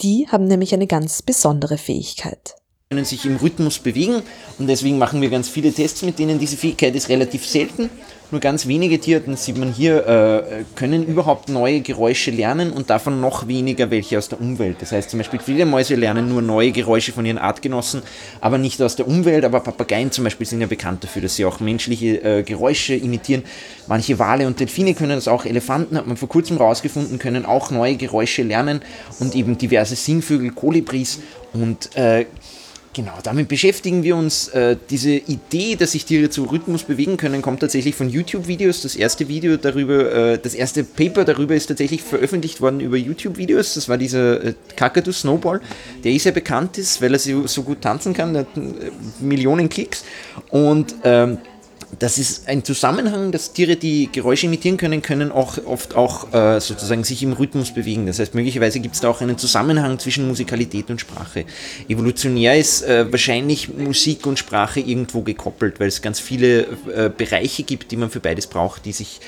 Die 0.00 0.28
haben 0.28 0.46
nämlich 0.46 0.74
eine 0.74 0.86
ganz 0.86 1.22
besondere 1.22 1.78
Fähigkeit 1.78 2.56
können 2.92 3.04
sich 3.04 3.24
im 3.24 3.36
Rhythmus 3.36 3.78
bewegen 3.78 4.20
und 4.58 4.66
deswegen 4.66 4.98
machen 4.98 5.20
wir 5.20 5.30
ganz 5.30 5.48
viele 5.48 5.72
Tests 5.72 6.02
mit 6.02 6.18
denen. 6.18 6.40
Diese 6.40 6.56
Fähigkeit 6.56 6.92
ist 6.96 7.08
relativ 7.08 7.46
selten. 7.46 7.88
Nur 8.32 8.40
ganz 8.40 8.66
wenige 8.66 8.98
das 8.98 9.44
sieht 9.44 9.58
man 9.58 9.72
hier, 9.72 10.06
äh, 10.06 10.64
können 10.76 11.04
überhaupt 11.04 11.48
neue 11.48 11.80
Geräusche 11.80 12.30
lernen 12.30 12.72
und 12.72 12.90
davon 12.90 13.20
noch 13.20 13.48
weniger 13.48 13.90
welche 13.90 14.18
aus 14.18 14.28
der 14.28 14.40
Umwelt. 14.40 14.76
Das 14.80 14.92
heißt 14.92 15.10
zum 15.10 15.18
Beispiel, 15.18 15.40
viele 15.40 15.66
Mäuse 15.66 15.96
lernen 15.96 16.28
nur 16.28 16.40
neue 16.42 16.70
Geräusche 16.70 17.12
von 17.12 17.24
ihren 17.26 17.38
Artgenossen, 17.38 18.02
aber 18.40 18.58
nicht 18.58 18.80
aus 18.82 18.94
der 18.94 19.08
Umwelt. 19.08 19.44
Aber 19.44 19.60
Papageien 19.60 20.12
zum 20.12 20.24
Beispiel 20.24 20.46
sind 20.46 20.60
ja 20.60 20.68
bekannt 20.68 21.02
dafür, 21.02 21.22
dass 21.22 21.34
sie 21.34 21.44
auch 21.44 21.58
menschliche 21.58 22.22
äh, 22.22 22.42
Geräusche 22.44 22.94
imitieren. 22.94 23.42
Manche 23.88 24.18
Wale 24.20 24.46
und 24.46 24.60
Delfine 24.60 24.94
können 24.94 25.16
das 25.16 25.26
auch. 25.26 25.44
Elefanten 25.44 25.96
hat 25.96 26.06
man 26.06 26.16
vor 26.16 26.28
kurzem 26.28 26.56
rausgefunden, 26.56 27.18
können 27.18 27.46
auch 27.46 27.72
neue 27.72 27.96
Geräusche 27.96 28.42
lernen 28.42 28.80
und 29.18 29.34
eben 29.34 29.58
diverse 29.58 29.96
Singvögel, 29.96 30.52
Kolibris 30.52 31.20
und 31.52 31.96
äh, 31.96 32.26
Genau, 32.92 33.12
damit 33.22 33.46
beschäftigen 33.46 34.02
wir 34.02 34.16
uns. 34.16 34.48
Äh, 34.48 34.76
diese 34.90 35.12
Idee, 35.12 35.76
dass 35.76 35.92
sich 35.92 36.04
Tiere 36.04 36.28
zu 36.28 36.42
Rhythmus 36.44 36.82
bewegen 36.82 37.16
können, 37.16 37.40
kommt 37.40 37.60
tatsächlich 37.60 37.94
von 37.94 38.08
YouTube-Videos. 38.08 38.82
Das 38.82 38.96
erste 38.96 39.28
Video 39.28 39.56
darüber, 39.56 40.12
äh, 40.12 40.38
das 40.38 40.54
erste 40.54 40.82
Paper 40.82 41.24
darüber 41.24 41.54
ist 41.54 41.66
tatsächlich 41.66 42.02
veröffentlicht 42.02 42.60
worden 42.60 42.80
über 42.80 42.96
YouTube-Videos. 42.96 43.74
Das 43.74 43.88
war 43.88 43.96
dieser 43.96 44.42
äh, 44.44 44.54
Kakadu 44.74 45.12
Snowball, 45.12 45.60
der 46.02 46.10
eh 46.10 46.18
sehr 46.18 46.32
bekannt 46.32 46.78
ist, 46.78 47.00
weil 47.00 47.12
er 47.12 47.20
so, 47.20 47.46
so 47.46 47.62
gut 47.62 47.80
tanzen 47.80 48.12
kann. 48.12 48.32
Der 48.32 48.42
hat 48.42 48.56
äh, 48.56 48.90
Millionen 49.20 49.68
Klicks. 49.68 50.04
Und 50.50 50.96
ähm, 51.04 51.38
das 51.98 52.18
ist 52.18 52.48
ein 52.48 52.64
Zusammenhang, 52.64 53.32
dass 53.32 53.52
Tiere, 53.52 53.76
die 53.76 54.08
Geräusche 54.10 54.46
imitieren 54.46 54.76
können, 54.76 55.02
können 55.02 55.32
auch 55.32 55.58
oft 55.66 55.96
auch 55.96 56.32
äh, 56.32 56.60
sozusagen 56.60 57.04
sich 57.04 57.22
im 57.22 57.32
Rhythmus 57.32 57.74
bewegen. 57.74 58.06
Das 58.06 58.18
heißt, 58.18 58.34
möglicherweise 58.34 58.80
gibt 58.80 58.94
es 58.94 59.00
da 59.00 59.08
auch 59.08 59.20
einen 59.20 59.38
Zusammenhang 59.38 59.98
zwischen 59.98 60.28
Musikalität 60.28 60.88
und 60.90 61.00
Sprache. 61.00 61.44
Evolutionär 61.88 62.56
ist 62.56 62.82
äh, 62.82 63.10
wahrscheinlich 63.10 63.74
Musik 63.74 64.26
und 64.26 64.38
Sprache 64.38 64.80
irgendwo 64.80 65.22
gekoppelt, 65.22 65.80
weil 65.80 65.88
es 65.88 66.00
ganz 66.00 66.20
viele 66.20 66.68
äh, 66.94 67.10
Bereiche 67.14 67.64
gibt, 67.64 67.90
die 67.90 67.96
man 67.96 68.10
für 68.10 68.20
beides 68.20 68.46
braucht, 68.46 68.84
die 68.84 68.92
sich 68.92 69.20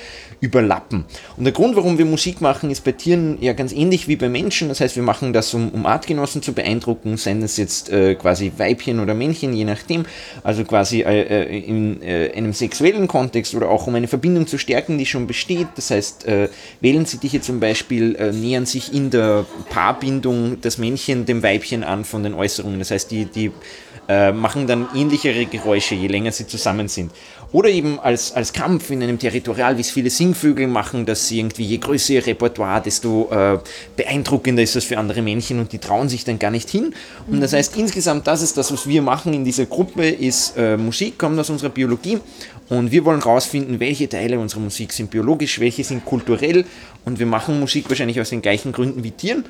überlappen. 0.42 1.04
Und 1.36 1.44
der 1.44 1.52
Grund, 1.52 1.76
warum 1.76 1.98
wir 1.98 2.04
Musik 2.04 2.40
machen, 2.40 2.68
ist 2.70 2.82
bei 2.82 2.90
Tieren 2.90 3.38
ja 3.40 3.52
ganz 3.52 3.72
ähnlich 3.72 4.08
wie 4.08 4.16
bei 4.16 4.28
Menschen. 4.28 4.68
Das 4.68 4.80
heißt, 4.80 4.96
wir 4.96 5.04
machen 5.04 5.32
das, 5.32 5.54
um, 5.54 5.70
um 5.70 5.86
Artgenossen 5.86 6.42
zu 6.42 6.52
beeindrucken, 6.52 7.16
seien 7.16 7.40
es 7.42 7.56
jetzt 7.56 7.90
äh, 7.90 8.16
quasi 8.16 8.50
Weibchen 8.56 8.98
oder 8.98 9.14
Männchen, 9.14 9.52
je 9.52 9.64
nachdem. 9.64 10.04
Also 10.42 10.64
quasi 10.64 11.02
äh, 11.02 11.20
äh 11.22 11.58
in 11.60 12.02
äh, 12.02 12.32
einem 12.34 12.52
sexuellen 12.52 13.06
Kontext 13.06 13.54
oder 13.54 13.70
auch 13.70 13.86
um 13.86 13.94
eine 13.94 14.08
Verbindung 14.08 14.48
zu 14.48 14.58
stärken, 14.58 14.98
die 14.98 15.06
schon 15.06 15.28
besteht. 15.28 15.68
Das 15.76 15.92
heißt, 15.92 16.26
äh, 16.26 16.48
Wellensittiche 16.80 17.40
zum 17.40 17.60
Beispiel 17.60 18.16
äh, 18.16 18.32
nähern 18.32 18.66
sich 18.66 18.92
in 18.92 19.10
der 19.10 19.46
Paarbindung 19.70 20.60
das 20.60 20.76
Männchen 20.76 21.24
dem 21.24 21.44
Weibchen 21.44 21.84
an 21.84 22.04
von 22.04 22.24
den 22.24 22.34
Äußerungen. 22.34 22.80
Das 22.80 22.90
heißt, 22.90 23.10
die, 23.12 23.26
die 23.26 23.52
machen 24.08 24.66
dann 24.66 24.88
ähnlichere 24.96 25.46
Geräusche, 25.46 25.94
je 25.94 26.08
länger 26.08 26.32
sie 26.32 26.46
zusammen 26.46 26.88
sind. 26.88 27.12
Oder 27.52 27.68
eben 27.68 28.00
als, 28.00 28.32
als 28.32 28.52
Kampf 28.52 28.90
in 28.90 29.02
einem 29.02 29.18
Territorial, 29.18 29.76
wie 29.76 29.82
es 29.82 29.90
viele 29.90 30.08
Singvögel 30.08 30.66
machen, 30.66 31.04
dass 31.04 31.28
sie 31.28 31.38
irgendwie, 31.38 31.64
je 31.64 31.78
größer 31.78 32.14
ihr 32.14 32.26
Repertoire, 32.26 32.80
desto 32.80 33.28
äh, 33.30 33.58
beeindruckender 33.96 34.62
ist 34.62 34.74
das 34.74 34.84
für 34.84 34.96
andere 34.96 35.20
Männchen 35.20 35.58
und 35.60 35.72
die 35.72 35.78
trauen 35.78 36.08
sich 36.08 36.24
dann 36.24 36.38
gar 36.38 36.50
nicht 36.50 36.70
hin. 36.70 36.94
Und 37.26 37.40
das 37.40 37.52
mhm. 37.52 37.56
heißt, 37.56 37.76
insgesamt, 37.76 38.26
das 38.26 38.40
ist 38.40 38.56
das, 38.56 38.72
was 38.72 38.86
wir 38.88 39.02
machen 39.02 39.34
in 39.34 39.44
dieser 39.44 39.66
Gruppe, 39.66 40.08
ist 40.08 40.56
äh, 40.56 40.78
Musik, 40.78 41.18
kommt 41.18 41.38
aus 41.38 41.50
unserer 41.50 41.70
Biologie 41.70 42.18
und 42.68 42.90
wir 42.90 43.04
wollen 43.04 43.22
herausfinden, 43.22 43.80
welche 43.80 44.08
Teile 44.08 44.38
unserer 44.38 44.60
Musik 44.60 44.92
sind 44.92 45.10
biologisch, 45.10 45.60
welche 45.60 45.84
sind 45.84 46.06
kulturell 46.06 46.64
und 47.04 47.18
wir 47.18 47.26
machen 47.26 47.60
Musik 47.60 47.88
wahrscheinlich 47.90 48.18
aus 48.18 48.30
den 48.30 48.40
gleichen 48.40 48.72
Gründen 48.72 49.04
wie 49.04 49.10
Tieren. 49.10 49.44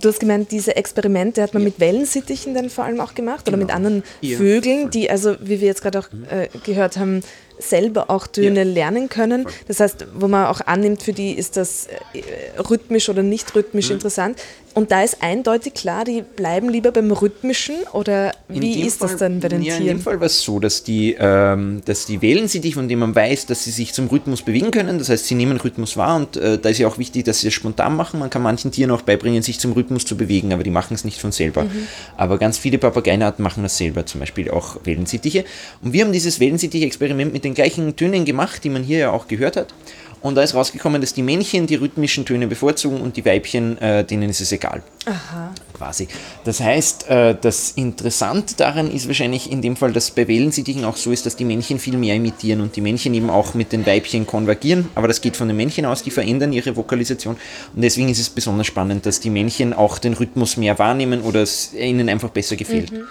Du 0.00 0.08
hast 0.08 0.20
gemeint, 0.20 0.50
diese 0.50 0.76
Experimente 0.76 1.42
hat 1.42 1.54
man 1.54 1.62
ja. 1.62 1.68
mit 1.68 1.80
Wellensittichen 1.80 2.54
dann 2.54 2.68
vor 2.68 2.84
allem 2.84 3.00
auch 3.00 3.14
gemacht 3.14 3.46
genau. 3.46 3.56
oder 3.56 3.64
mit 3.64 3.74
anderen 3.74 4.02
ja. 4.20 4.36
Vögeln, 4.36 4.90
die 4.90 5.08
also, 5.08 5.36
wie 5.40 5.60
wir 5.60 5.68
jetzt 5.68 5.80
gerade 5.80 6.00
auch 6.00 6.08
äh, 6.30 6.48
gehört 6.64 6.98
haben, 6.98 7.22
selber 7.58 8.10
auch 8.10 8.26
Töne 8.26 8.64
ja. 8.64 8.64
lernen 8.64 9.08
können. 9.08 9.46
Das 9.68 9.80
heißt, 9.80 10.06
wo 10.14 10.28
man 10.28 10.46
auch 10.46 10.60
annimmt, 10.60 11.02
für 11.02 11.12
die 11.12 11.32
ist 11.32 11.56
das 11.56 11.88
äh, 12.12 12.60
rhythmisch 12.60 13.08
oder 13.08 13.22
nicht 13.22 13.54
rhythmisch 13.54 13.88
mhm. 13.88 13.94
interessant. 13.94 14.38
Und 14.76 14.90
da 14.92 15.02
ist 15.02 15.22
eindeutig 15.22 15.72
klar, 15.72 16.04
die 16.04 16.20
bleiben 16.20 16.68
lieber 16.68 16.92
beim 16.92 17.10
Rhythmischen 17.10 17.76
oder 17.94 18.32
wie 18.46 18.82
ist 18.82 18.98
Fall, 18.98 19.08
das 19.08 19.16
dann 19.16 19.40
bei 19.40 19.48
den 19.48 19.62
ja, 19.62 19.74
Tieren? 19.74 19.88
In 19.88 19.96
dem 19.96 20.00
Fall 20.02 20.20
war 20.20 20.26
es 20.26 20.42
so, 20.42 20.60
dass 20.60 20.82
die, 20.82 21.16
ähm, 21.18 21.80
dass 21.86 22.04
die 22.04 22.20
Wellensittiche, 22.20 22.74
von 22.74 22.86
denen 22.86 23.00
man 23.00 23.14
weiß, 23.14 23.46
dass 23.46 23.64
sie 23.64 23.70
sich 23.70 23.94
zum 23.94 24.08
Rhythmus 24.08 24.42
bewegen 24.42 24.70
können, 24.70 24.98
das 24.98 25.08
heißt, 25.08 25.28
sie 25.28 25.34
nehmen 25.34 25.56
Rhythmus 25.56 25.96
wahr 25.96 26.16
und 26.16 26.36
äh, 26.36 26.58
da 26.58 26.68
ist 26.68 26.76
ja 26.76 26.88
auch 26.88 26.98
wichtig, 26.98 27.24
dass 27.24 27.40
sie 27.40 27.48
es 27.48 27.54
spontan 27.54 27.96
machen. 27.96 28.20
Man 28.20 28.28
kann 28.28 28.42
manchen 28.42 28.70
Tieren 28.70 28.90
auch 28.90 29.00
beibringen, 29.00 29.40
sich 29.40 29.58
zum 29.58 29.72
Rhythmus 29.72 30.04
zu 30.04 30.14
bewegen, 30.14 30.52
aber 30.52 30.62
die 30.62 30.68
machen 30.68 30.92
es 30.92 31.06
nicht 31.06 31.22
von 31.22 31.32
selber. 31.32 31.64
Mhm. 31.64 31.88
Aber 32.18 32.36
ganz 32.36 32.58
viele 32.58 32.76
Papageienarten 32.76 33.42
machen 33.42 33.62
das 33.62 33.78
selber, 33.78 34.04
zum 34.04 34.20
Beispiel 34.20 34.50
auch 34.50 34.76
Wellensittiche. 34.84 35.46
Und 35.82 35.94
wir 35.94 36.04
haben 36.04 36.12
dieses 36.12 36.38
Wellensittiche-Experiment 36.38 37.32
mit 37.32 37.44
den 37.44 37.54
gleichen 37.54 37.96
Tönen 37.96 38.26
gemacht, 38.26 38.62
die 38.62 38.68
man 38.68 38.82
hier 38.82 38.98
ja 38.98 39.10
auch 39.10 39.26
gehört 39.26 39.56
hat. 39.56 39.72
Und 40.20 40.34
da 40.34 40.42
ist 40.42 40.54
rausgekommen, 40.54 41.00
dass 41.00 41.14
die 41.14 41.22
Männchen 41.22 41.66
die 41.66 41.76
rhythmischen 41.76 42.24
Töne 42.24 42.46
bevorzugen 42.46 43.00
und 43.00 43.16
die 43.16 43.24
Weibchen, 43.24 43.78
äh, 43.78 44.04
denen 44.04 44.30
ist 44.30 44.40
es 44.40 44.50
egal. 44.52 44.82
Aha. 45.04 45.52
Quasi. 45.72 46.08
Das 46.44 46.60
heißt, 46.60 47.08
äh, 47.08 47.36
das 47.40 47.72
Interessante 47.72 48.56
daran 48.56 48.90
ist 48.90 49.06
wahrscheinlich 49.06 49.52
in 49.52 49.62
dem 49.62 49.76
Fall, 49.76 49.92
dass 49.92 50.10
bei 50.10 50.26
Wellensittichen 50.26 50.84
auch 50.84 50.96
so 50.96 51.12
ist, 51.12 51.26
dass 51.26 51.36
die 51.36 51.44
Männchen 51.44 51.78
viel 51.78 51.96
mehr 51.96 52.16
imitieren 52.16 52.60
und 52.60 52.74
die 52.76 52.80
Männchen 52.80 53.14
eben 53.14 53.30
auch 53.30 53.54
mit 53.54 53.72
den 53.72 53.86
Weibchen 53.86 54.26
konvergieren. 54.26 54.88
Aber 54.94 55.06
das 55.06 55.20
geht 55.20 55.36
von 55.36 55.48
den 55.48 55.56
Männchen 55.56 55.84
aus, 55.84 56.02
die 56.02 56.10
verändern 56.10 56.52
ihre 56.52 56.76
Vokalisation. 56.76 57.36
Und 57.74 57.82
deswegen 57.82 58.08
ist 58.08 58.18
es 58.18 58.30
besonders 58.30 58.66
spannend, 58.66 59.06
dass 59.06 59.20
die 59.20 59.30
Männchen 59.30 59.74
auch 59.74 59.98
den 59.98 60.14
Rhythmus 60.14 60.56
mehr 60.56 60.78
wahrnehmen 60.78 61.20
oder 61.22 61.42
es 61.42 61.72
ihnen 61.74 62.08
einfach 62.08 62.30
besser 62.30 62.56
gefällt. 62.56 62.90
Mhm. 62.90 63.04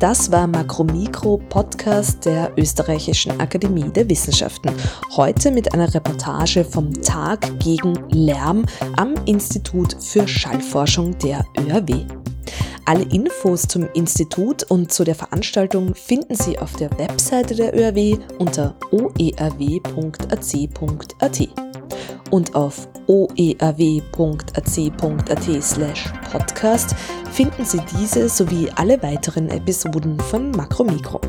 Das 0.00 0.32
war 0.32 0.46
Makromikro 0.46 1.36
Podcast 1.36 2.24
der 2.24 2.52
Österreichischen 2.56 3.38
Akademie 3.38 3.90
der 3.90 4.08
Wissenschaften. 4.08 4.70
Heute 5.14 5.50
mit 5.50 5.74
einer 5.74 5.92
Reportage 5.92 6.64
vom 6.64 6.90
Tag 7.02 7.60
gegen 7.60 7.92
Lärm 8.08 8.64
am 8.96 9.12
Institut 9.26 10.02
für 10.02 10.26
Schallforschung 10.26 11.18
der 11.18 11.44
ÖAW. 11.58 12.06
Alle 12.86 13.02
Infos 13.12 13.68
zum 13.68 13.90
Institut 13.92 14.62
und 14.70 14.90
zu 14.90 15.04
der 15.04 15.14
Veranstaltung 15.14 15.94
finden 15.94 16.34
Sie 16.34 16.58
auf 16.58 16.72
der 16.76 16.90
Webseite 16.98 17.54
der 17.54 17.78
ÖAW 17.78 18.16
unter 18.38 18.76
oeaw.ac.at 18.92 20.30
und 22.30 22.54
auf 22.54 22.88
oeaw.ac.at 23.06 23.72
slash 25.62 26.12
podcast 26.30 26.94
finden 27.32 27.64
Sie 27.64 27.80
diese 27.98 28.28
sowie 28.28 28.68
alle 28.76 29.02
weiteren 29.02 29.48
Episoden 29.48 30.18
von 30.20 30.50
Makromikro. 30.52 31.20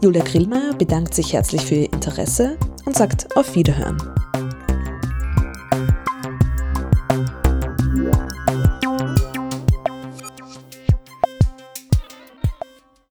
Julia 0.00 0.22
Grillmeier 0.22 0.74
bedankt 0.74 1.14
sich 1.14 1.32
herzlich 1.32 1.62
für 1.62 1.74
Ihr 1.74 1.92
Interesse 1.92 2.58
und 2.84 2.96
sagt 2.96 3.36
auf 3.36 3.54
Wiederhören. 3.54 3.98